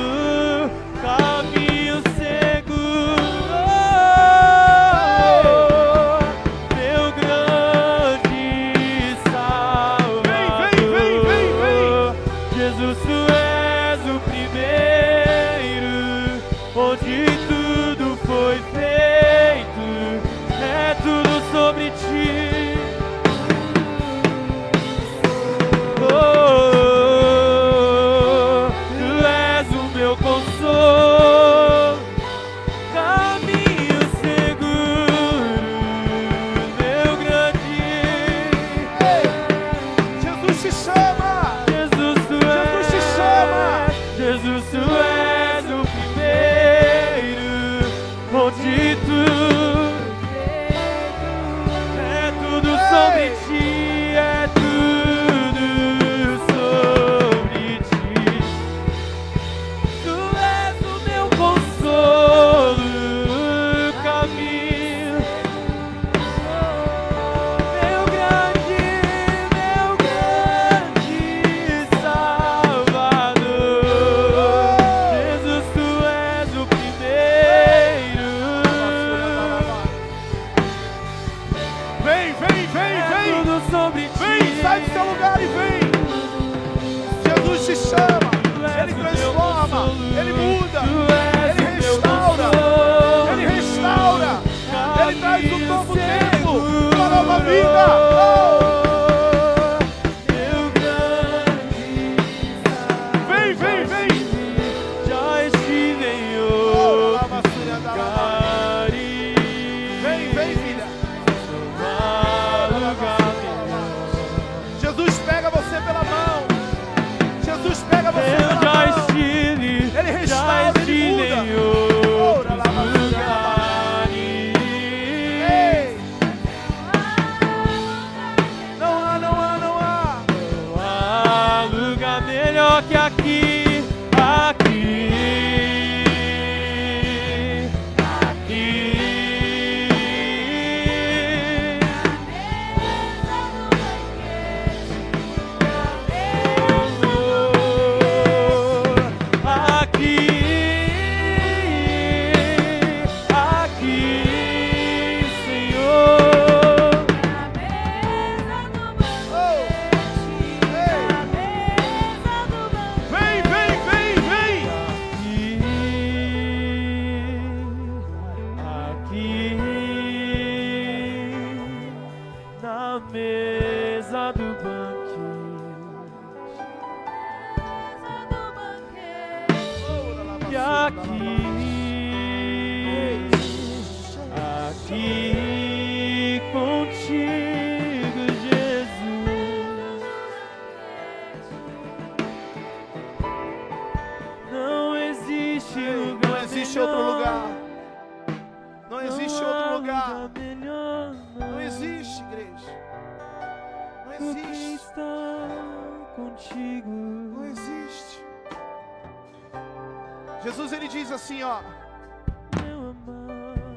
Jesus 210.42 210.72
ele 210.72 210.88
diz 210.88 211.12
assim, 211.12 211.42
ó. 211.42 211.60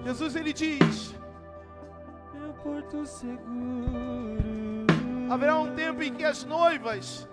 Jesus 0.04 0.36
ele 0.36 0.54
diz: 0.54 1.16
meu 2.34 2.54
porto 2.54 3.06
seguro. 3.06 4.44
haverá 5.30 5.58
um 5.58 5.74
tempo 5.76 6.04
em 6.04 6.14
que 6.14 6.24
as 6.24 6.44
noivas 6.44 7.28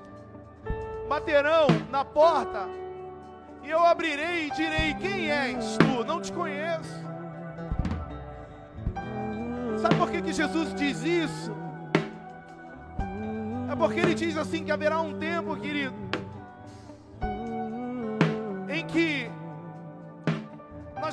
baterão 1.09 1.67
na 1.91 2.05
porta 2.05 2.69
e 3.63 3.71
eu 3.71 3.79
abrirei 3.85 4.47
e 4.47 4.51
direi: 4.51 4.95
Quem 4.95 5.31
és 5.31 5.77
tu? 5.77 6.05
Não 6.05 6.21
te 6.21 6.33
conheço. 6.33 7.01
Sabe 9.79 9.95
por 9.97 10.11
que, 10.11 10.23
que 10.23 10.33
Jesus 10.33 10.75
diz 10.75 11.03
isso? 11.03 11.53
É 13.71 13.77
porque 13.77 14.01
ele 14.01 14.15
diz 14.15 14.37
assim 14.37 14.65
que 14.65 14.73
haverá 14.73 15.01
um 15.01 15.19
tempo, 15.19 15.57
querido, 15.57 15.95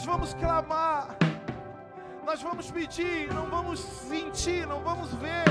vamos 0.07 0.33
clamar, 0.35 1.17
nós 2.25 2.41
vamos 2.41 2.71
pedir, 2.71 3.27
não 3.33 3.45
vamos 3.47 3.79
sentir, 3.81 4.65
não 4.65 4.79
vamos 4.79 5.13
ver. 5.15 5.43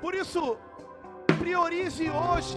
Por 0.00 0.12
isso, 0.14 0.56
priorize 1.38 2.10
hoje 2.10 2.56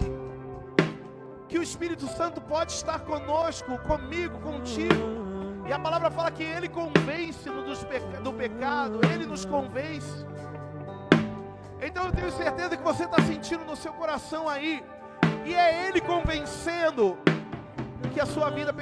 que 1.48 1.58
o 1.58 1.62
Espírito 1.62 2.08
Santo 2.08 2.40
pode 2.40 2.72
estar 2.72 2.98
conosco, 3.00 3.78
comigo, 3.90 4.40
contigo. 4.40 5.06
E 5.68 5.72
a 5.72 5.78
palavra 5.78 6.10
fala 6.10 6.32
que 6.32 6.42
Ele 6.42 6.68
convence-nos 6.68 7.86
do 8.24 8.32
pecado, 8.32 9.00
Ele 9.12 9.24
nos 9.24 9.44
convence. 9.44 10.31
Então 11.86 12.04
eu 12.06 12.12
tenho 12.12 12.30
certeza 12.30 12.76
que 12.76 12.82
você 12.82 13.04
está 13.04 13.20
sentindo 13.22 13.64
no 13.64 13.74
seu 13.74 13.92
coração 13.92 14.48
aí, 14.48 14.84
e 15.44 15.52
é 15.52 15.88
Ele 15.88 16.00
convencendo 16.00 17.18
que 18.12 18.20
a 18.20 18.26
sua 18.26 18.50
vida, 18.50 18.72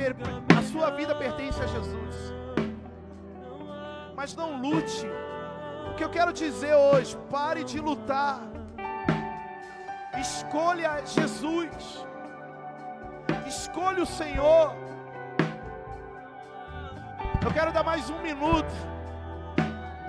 a 0.59 0.62
sua 0.62 0.90
vida 0.90 1.14
pertence 1.14 1.62
a 1.62 1.66
Jesus. 1.66 2.16
Mas 4.14 4.34
não 4.34 4.61
lute. 4.61 5.07
O 5.90 5.94
que 5.94 6.05
eu 6.05 6.11
quero 6.11 6.32
dizer 6.32 6.74
hoje, 6.74 7.16
pare 7.30 7.64
de 7.64 7.80
lutar. 7.80 8.40
Escolha 10.20 11.03
Jesus. 11.07 12.07
Escolha 13.46 14.03
o 14.03 14.07
Senhor. 14.07 14.74
Eu 17.42 17.53
quero 17.53 17.72
dar 17.72 17.82
mais 17.82 18.11
um 18.11 18.20
minuto 18.20 18.74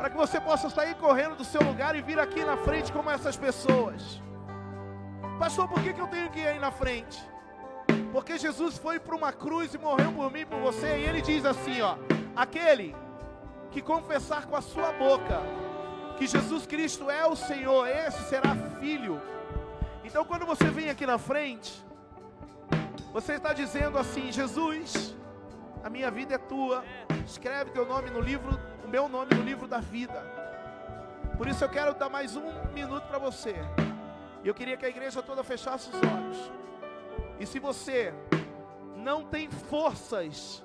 para 0.01 0.09
que 0.09 0.17
você 0.17 0.41
possa 0.41 0.67
sair 0.67 0.95
correndo 0.95 1.35
do 1.35 1.45
seu 1.45 1.61
lugar 1.61 1.95
e 1.95 2.01
vir 2.01 2.17
aqui 2.17 2.43
na 2.43 2.57
frente 2.57 2.91
como 2.91 3.07
essas 3.11 3.37
pessoas. 3.37 4.19
Pastor, 5.37 5.67
por 5.67 5.79
que, 5.83 5.93
que 5.93 6.01
eu 6.01 6.07
tenho 6.07 6.27
que 6.31 6.39
ir 6.39 6.47
aí 6.47 6.57
na 6.57 6.71
frente? 6.71 7.23
Porque 8.11 8.35
Jesus 8.35 8.79
foi 8.79 8.99
para 8.99 9.15
uma 9.15 9.31
cruz 9.31 9.75
e 9.75 9.77
morreu 9.77 10.11
por 10.11 10.31
mim 10.31 10.43
por 10.43 10.59
você. 10.59 10.97
E 10.97 11.05
ele 11.05 11.21
diz 11.21 11.45
assim: 11.45 11.81
ó, 11.81 11.97
aquele 12.35 12.95
que 13.69 13.79
confessar 13.79 14.47
com 14.47 14.55
a 14.55 14.61
sua 14.61 14.91
boca 14.93 15.39
que 16.17 16.25
Jesus 16.25 16.65
Cristo 16.65 17.07
é 17.11 17.27
o 17.27 17.35
Senhor, 17.35 17.87
esse 17.87 18.23
será 18.23 18.55
filho. 18.79 19.21
Então, 20.03 20.25
quando 20.25 20.47
você 20.47 20.65
vem 20.71 20.89
aqui 20.89 21.05
na 21.05 21.19
frente, 21.19 21.79
você 23.13 23.33
está 23.33 23.53
dizendo 23.53 23.99
assim: 23.99 24.31
Jesus, 24.31 25.15
a 25.83 25.91
minha 25.91 26.09
vida 26.09 26.33
é 26.33 26.39
tua. 26.39 26.83
Escreve 27.23 27.69
teu 27.69 27.85
nome 27.85 28.09
no 28.09 28.19
livro, 28.19 28.59
meu 28.91 29.07
nome 29.07 29.33
no 29.33 29.41
livro 29.41 29.69
da 29.69 29.79
vida. 29.79 30.21
Por 31.37 31.47
isso 31.47 31.63
eu 31.63 31.69
quero 31.69 31.93
dar 31.93 32.09
mais 32.09 32.35
um 32.35 32.43
minuto 32.73 33.07
para 33.07 33.17
você. 33.17 33.55
Eu 34.43 34.53
queria 34.53 34.75
que 34.75 34.85
a 34.85 34.89
igreja 34.89 35.23
toda 35.23 35.45
fechasse 35.45 35.89
os 35.89 35.95
olhos. 35.95 36.51
E 37.39 37.45
se 37.45 37.57
você 37.57 38.13
não 38.97 39.23
tem 39.23 39.49
forças 39.49 40.61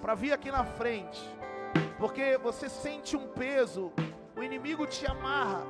para 0.00 0.14
vir 0.14 0.32
aqui 0.32 0.48
na 0.48 0.62
frente, 0.62 1.20
porque 1.98 2.38
você 2.38 2.68
sente 2.68 3.16
um 3.16 3.26
peso, 3.26 3.92
o 4.36 4.44
inimigo 4.44 4.86
te 4.86 5.04
amarra, 5.04 5.64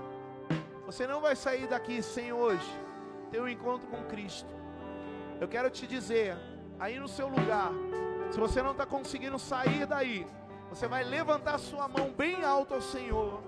você 0.84 1.06
não 1.06 1.22
vai 1.22 1.34
sair 1.34 1.66
daqui 1.66 2.02
sem 2.02 2.30
hoje 2.30 2.70
ter 3.30 3.40
um 3.40 3.48
encontro 3.48 3.88
com 3.88 4.04
Cristo. 4.04 4.54
Eu 5.40 5.48
quero 5.48 5.70
te 5.70 5.86
dizer, 5.86 6.36
aí 6.78 7.00
no 7.00 7.08
seu 7.08 7.26
lugar, 7.26 7.72
se 8.30 8.38
você 8.38 8.60
não 8.60 8.72
está 8.72 8.84
conseguindo 8.84 9.38
sair 9.38 9.86
daí, 9.86 10.26
você 10.76 10.86
vai 10.86 11.02
levantar 11.02 11.56
sua 11.56 11.88
mão 11.88 12.10
bem 12.10 12.44
alto 12.44 12.74
ao 12.74 12.82
Senhor, 12.82 13.40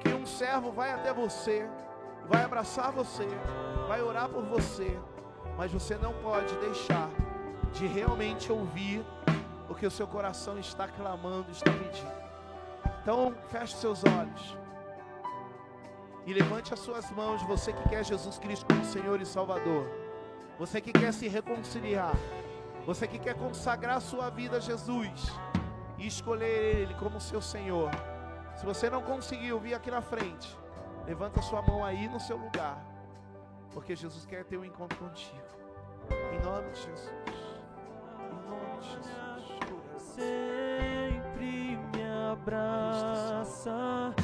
que 0.00 0.08
um 0.14 0.24
servo 0.24 0.72
vai 0.72 0.90
até 0.90 1.12
você, 1.12 1.68
vai 2.26 2.42
abraçar 2.44 2.90
você, 2.90 3.28
vai 3.86 4.00
orar 4.00 4.30
por 4.30 4.42
você, 4.42 4.98
mas 5.58 5.70
você 5.70 5.96
não 5.96 6.14
pode 6.14 6.56
deixar 6.56 7.10
de 7.74 7.86
realmente 7.86 8.50
ouvir 8.50 9.04
o 9.68 9.74
que 9.74 9.84
o 9.84 9.90
seu 9.90 10.06
coração 10.06 10.58
está 10.58 10.88
clamando, 10.88 11.50
está 11.50 11.70
pedindo. 11.70 12.10
Então, 13.02 13.34
feche 13.50 13.76
seus 13.76 14.02
olhos 14.04 14.56
e 16.24 16.32
levante 16.32 16.72
as 16.72 16.80
suas 16.80 17.10
mãos, 17.10 17.42
você 17.42 17.70
que 17.70 17.86
quer 17.86 18.02
Jesus 18.02 18.38
Cristo 18.38 18.64
como 18.64 18.82
Senhor 18.82 19.20
e 19.20 19.26
Salvador. 19.26 19.86
Você 20.58 20.80
que 20.80 20.90
quer 20.90 21.12
se 21.12 21.28
reconciliar. 21.28 22.14
Você 22.86 23.06
que 23.06 23.18
quer 23.18 23.34
consagrar 23.34 24.00
sua 24.00 24.30
vida 24.30 24.56
a 24.56 24.60
Jesus 24.60 25.30
e 25.98 26.06
escolher 26.06 26.76
Ele 26.76 26.94
como 26.94 27.20
seu 27.20 27.40
Senhor. 27.40 27.90
Se 28.56 28.64
você 28.64 28.88
não 28.88 29.02
conseguiu 29.02 29.58
vir 29.58 29.74
aqui 29.74 29.90
na 29.90 30.00
frente, 30.00 30.56
levanta 31.06 31.42
sua 31.42 31.62
mão 31.62 31.84
aí 31.84 32.08
no 32.08 32.18
seu 32.18 32.36
lugar, 32.36 32.78
porque 33.72 33.94
Jesus 33.94 34.24
quer 34.24 34.44
ter 34.44 34.56
um 34.56 34.64
encontro 34.64 34.98
contigo. 34.98 35.36
Em 36.32 36.40
nome 36.44 36.70
de 36.70 36.80
Jesus. 36.82 37.10
Em 38.18 38.48
nome 38.48 38.80
de 38.80 38.88
Jesus. 38.88 40.02
sempre 40.02 41.76
me 41.92 42.02
abraça. 42.32 44.14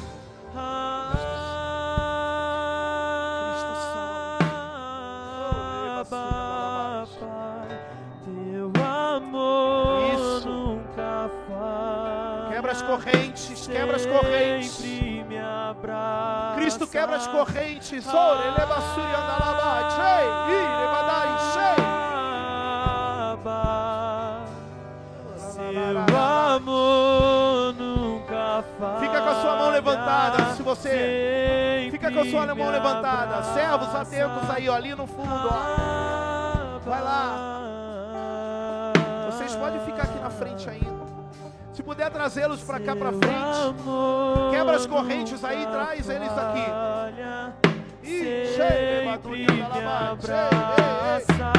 Correntes, 13.67 13.67
quebra 13.67 13.95
as 13.95 14.05
correntes. 14.05 14.83
Cristo 16.55 16.87
quebra 16.87 17.15
as 17.17 17.27
correntes. 17.27 18.07
Ore, 18.07 18.43
leva 18.57 18.81
suri 18.93 19.13
andalaba, 19.13 19.89
chei, 19.91 20.25
i, 20.49 20.57
levadai, 20.79 21.29
Seu 25.37 26.17
amor 26.17 27.73
nunca 27.75 28.63
falha. 28.79 28.99
Fica 28.99 29.21
com 29.21 29.29
a 29.29 29.41
sua 29.41 29.55
mão 29.55 29.69
levantada, 29.71 30.55
se 30.55 30.61
você- 30.63 31.87
Fica 31.91 32.11
com 32.11 32.19
a 32.19 32.25
sua 32.25 32.55
mão 32.55 32.69
levantada. 32.69 33.43
Servos 33.53 33.95
atentos 33.95 34.49
aí, 34.49 34.69
ó, 34.69 34.75
ali 34.75 34.95
no 34.95 35.07
fundo, 35.07 35.49
ó. 35.49 36.79
Vai 36.85 37.01
lá. 37.01 37.49
Vocês 39.31 39.55
podem 39.55 39.79
ficar 39.81 40.03
aqui 40.03 40.19
na 40.19 40.29
frente 40.29 40.69
ainda. 40.69 41.02
Se 41.83 41.85
puder 41.85 42.09
trazê-los 42.09 42.63
para 42.63 42.79
cá 42.79 42.95
para 42.95 43.11
frente. 43.11 43.75
Quebra 44.51 44.77
as 44.77 44.85
correntes 44.85 45.43
aí, 45.43 45.67
traz 45.67 46.09
eles 46.09 46.31
aqui. 46.31 46.63
Cheio, 48.01 48.99
levadura, 48.99 49.53
me 49.53 49.61
abraça. 49.61 51.51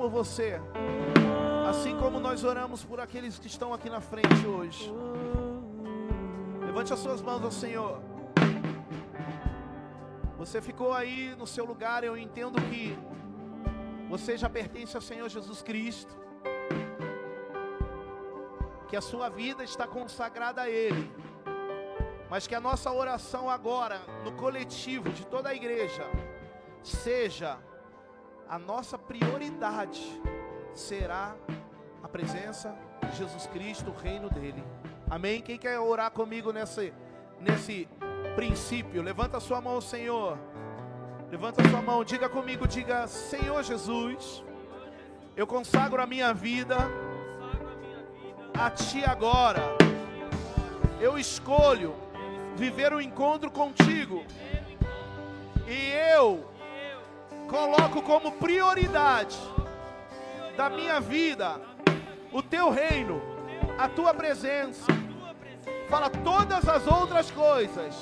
Por 0.00 0.08
você. 0.08 0.58
Assim 1.68 1.94
como 1.98 2.18
nós 2.18 2.42
oramos 2.42 2.82
por 2.82 2.98
aqueles 3.00 3.38
que 3.38 3.48
estão 3.48 3.74
aqui 3.74 3.90
na 3.90 4.00
frente 4.00 4.46
hoje. 4.46 4.90
Levante 6.64 6.90
as 6.90 6.98
suas 7.00 7.20
mãos 7.20 7.44
ao 7.44 7.50
Senhor. 7.50 8.00
Você 10.38 10.62
ficou 10.62 10.94
aí 10.94 11.34
no 11.36 11.46
seu 11.46 11.66
lugar, 11.66 12.02
eu 12.02 12.16
entendo 12.16 12.58
que 12.70 12.98
você 14.08 14.38
já 14.38 14.48
pertence 14.48 14.96
ao 14.96 15.02
Senhor 15.02 15.28
Jesus 15.28 15.60
Cristo. 15.60 16.16
Que 18.88 18.96
a 18.96 19.02
sua 19.02 19.28
vida 19.28 19.62
está 19.62 19.86
consagrada 19.86 20.62
a 20.62 20.70
Ele. 20.70 21.12
Mas 22.30 22.46
que 22.46 22.54
a 22.54 22.60
nossa 22.60 22.90
oração 22.90 23.50
agora, 23.50 24.00
no 24.24 24.32
coletivo 24.32 25.10
de 25.10 25.26
toda 25.26 25.50
a 25.50 25.54
igreja, 25.54 26.04
seja 26.82 27.58
a 28.50 28.58
nossa 28.58 28.98
prioridade 28.98 30.20
será 30.74 31.36
a 32.02 32.08
presença 32.08 32.76
de 33.08 33.16
Jesus 33.16 33.46
Cristo, 33.46 33.92
o 33.92 33.94
reino 33.94 34.28
dele. 34.28 34.64
Amém? 35.08 35.40
Quem 35.40 35.56
quer 35.56 35.78
orar 35.78 36.10
comigo 36.10 36.52
nesse, 36.52 36.92
nesse 37.38 37.88
princípio? 38.34 39.02
Levanta 39.02 39.36
a 39.36 39.40
sua 39.40 39.60
mão, 39.60 39.80
Senhor. 39.80 40.36
Levanta 41.30 41.62
a 41.62 41.68
sua 41.68 41.80
mão, 41.80 42.02
diga 42.02 42.28
comigo, 42.28 42.66
diga: 42.66 43.06
Senhor 43.06 43.62
Jesus, 43.62 44.42
eu 45.36 45.46
consagro 45.46 46.02
a 46.02 46.06
minha 46.06 46.34
vida 46.34 46.76
a 48.52 48.68
Ti 48.68 49.04
agora. 49.04 49.62
Eu 51.00 51.16
escolho 51.16 51.94
viver 52.56 52.92
o 52.92 53.00
encontro 53.00 53.48
contigo. 53.48 54.24
E 55.68 55.92
eu 56.16 56.50
coloco 57.50 58.00
como 58.00 58.30
prioridade 58.32 59.36
da 60.56 60.70
minha 60.70 61.00
vida 61.00 61.60
o 62.32 62.40
teu 62.40 62.70
reino, 62.70 63.20
a 63.76 63.88
tua 63.88 64.14
presença. 64.14 64.86
Fala 65.88 66.08
todas 66.08 66.68
as 66.68 66.86
outras 66.86 67.28
coisas 67.32 67.94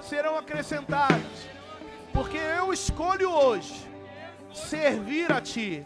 serão 0.00 0.38
acrescentadas, 0.38 1.48
porque 2.12 2.36
eu 2.36 2.72
escolho 2.72 3.28
hoje 3.28 3.90
servir 4.52 5.32
a 5.32 5.40
ti, 5.40 5.84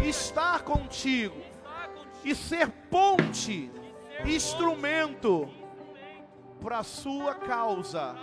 estar 0.00 0.62
contigo 0.62 1.36
e 2.24 2.34
ser 2.34 2.70
ponte, 2.90 3.70
instrumento 4.24 5.50
para 6.62 6.78
a 6.78 6.82
sua 6.82 7.34
causa, 7.34 8.16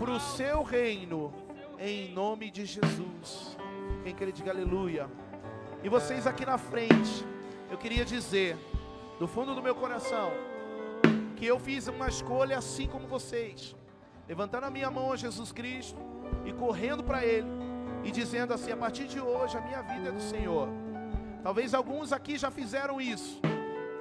para 0.00 0.10
o 0.10 0.18
seu 0.18 0.64
reino, 0.64 1.45
em 1.78 2.12
nome 2.12 2.50
de 2.50 2.64
Jesus. 2.64 3.56
Quem 4.02 4.14
quer 4.14 4.30
diga 4.32 4.50
aleluia. 4.50 5.08
E 5.82 5.88
vocês 5.88 6.26
aqui 6.26 6.44
na 6.44 6.58
frente, 6.58 7.24
eu 7.70 7.76
queria 7.76 8.04
dizer, 8.04 8.56
do 9.18 9.28
fundo 9.28 9.54
do 9.54 9.62
meu 9.62 9.74
coração, 9.74 10.30
que 11.36 11.44
eu 11.44 11.58
fiz 11.58 11.86
uma 11.86 12.08
escolha 12.08 12.58
assim 12.58 12.86
como 12.86 13.06
vocês, 13.06 13.76
levantando 14.26 14.64
a 14.64 14.70
minha 14.70 14.90
mão 14.90 15.12
a 15.12 15.16
Jesus 15.16 15.52
Cristo 15.52 15.98
e 16.44 16.52
correndo 16.52 17.04
para 17.04 17.24
Ele, 17.24 17.48
e 18.04 18.10
dizendo 18.10 18.54
assim: 18.54 18.72
a 18.72 18.76
partir 18.76 19.06
de 19.06 19.20
hoje 19.20 19.56
a 19.56 19.60
minha 19.60 19.82
vida 19.82 20.08
é 20.08 20.12
do 20.12 20.20
Senhor. 20.20 20.68
Talvez 21.42 21.74
alguns 21.74 22.12
aqui 22.12 22.38
já 22.38 22.50
fizeram 22.50 23.00
isso, 23.00 23.40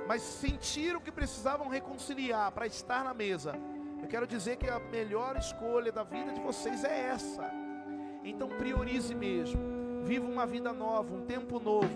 mas 0.07 0.22
sentiram 0.22 0.99
que 0.99 1.11
precisavam 1.11 1.68
reconciliar 1.68 2.52
para 2.52 2.65
estar 2.65 3.03
na 3.03 3.14
mesa. 3.14 3.53
Eu 4.02 4.07
quero 4.07 4.26
dizer 4.26 4.57
que 4.57 4.69
a 4.69 4.80
melhor 4.80 5.35
escolha 5.35 5.91
da 5.91 6.03
vida 6.03 6.31
de 6.31 6.39
vocês 6.39 6.84
é 6.84 7.10
essa. 7.10 7.65
Então 8.26 8.49
priorize 8.49 9.15
mesmo. 9.15 10.03
Viva 10.03 10.27
uma 10.27 10.45
vida 10.45 10.73
nova, 10.73 11.14
um 11.14 11.26
tempo 11.26 11.60
novo, 11.60 11.89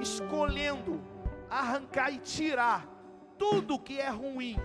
escolhendo 0.00 1.00
arrancar 1.48 2.10
e 2.10 2.18
tirar 2.18 2.86
tudo 3.38 3.78
que 3.78 4.00
é 4.00 4.08
ruim 4.08 4.58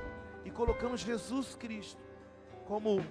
e 0.43 0.49
colocamos 0.49 1.01
Jesus 1.01 1.55
Cristo 1.55 2.01
como 2.65 3.03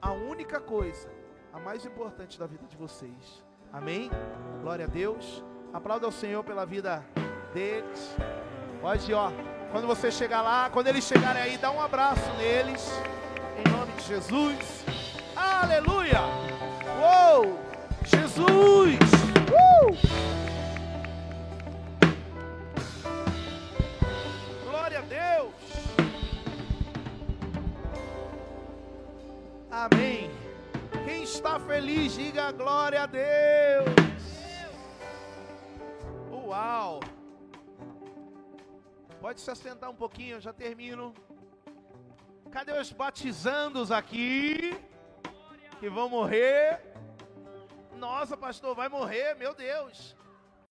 a 0.00 0.12
única 0.12 0.60
coisa, 0.60 1.08
a 1.52 1.58
mais 1.58 1.84
importante 1.84 2.38
da 2.38 2.46
vida 2.46 2.66
de 2.66 2.76
vocês. 2.76 3.44
Amém? 3.72 4.10
Glória 4.62 4.86
a 4.86 4.88
Deus. 4.88 5.44
Aplauda 5.72 6.06
ao 6.06 6.12
Senhor 6.12 6.42
pela 6.42 6.64
vida 6.64 7.04
deles. 7.52 8.16
Pode, 8.80 9.12
ó. 9.12 9.30
Quando 9.70 9.86
você 9.86 10.10
chegar 10.10 10.42
lá, 10.42 10.70
quando 10.70 10.88
eles 10.88 11.04
chegarem 11.04 11.42
aí, 11.42 11.58
dá 11.58 11.70
um 11.70 11.80
abraço 11.80 12.28
neles. 12.38 12.90
Em 13.58 13.70
nome 13.70 13.92
de 13.92 14.02
Jesus. 14.02 14.84
Aleluia! 15.36 16.69
Uou! 17.00 17.58
Jesus! 18.04 18.98
Uh! 19.48 19.96
Glória 24.68 24.98
a 24.98 25.02
Deus! 25.02 25.54
Amém. 29.70 30.30
Quem 31.06 31.22
está 31.22 31.58
feliz, 31.58 32.12
diga 32.12 32.52
glória 32.52 33.04
a 33.04 33.06
Deus. 33.06 33.88
Uau! 36.30 37.00
Pode 39.22 39.40
se 39.40 39.50
assentar 39.50 39.88
um 39.88 39.94
pouquinho, 39.94 40.36
eu 40.36 40.40
já 40.40 40.52
termino. 40.52 41.14
Cadê 42.50 42.78
os 42.78 42.92
batizandos 42.92 43.90
aqui? 43.90 44.76
Que 45.78 45.88
vão 45.88 46.10
morrer. 46.10 46.89
Nossa, 48.00 48.34
pastor, 48.34 48.74
vai 48.74 48.88
morrer, 48.88 49.34
meu 49.34 49.54
Deus. 49.54 50.16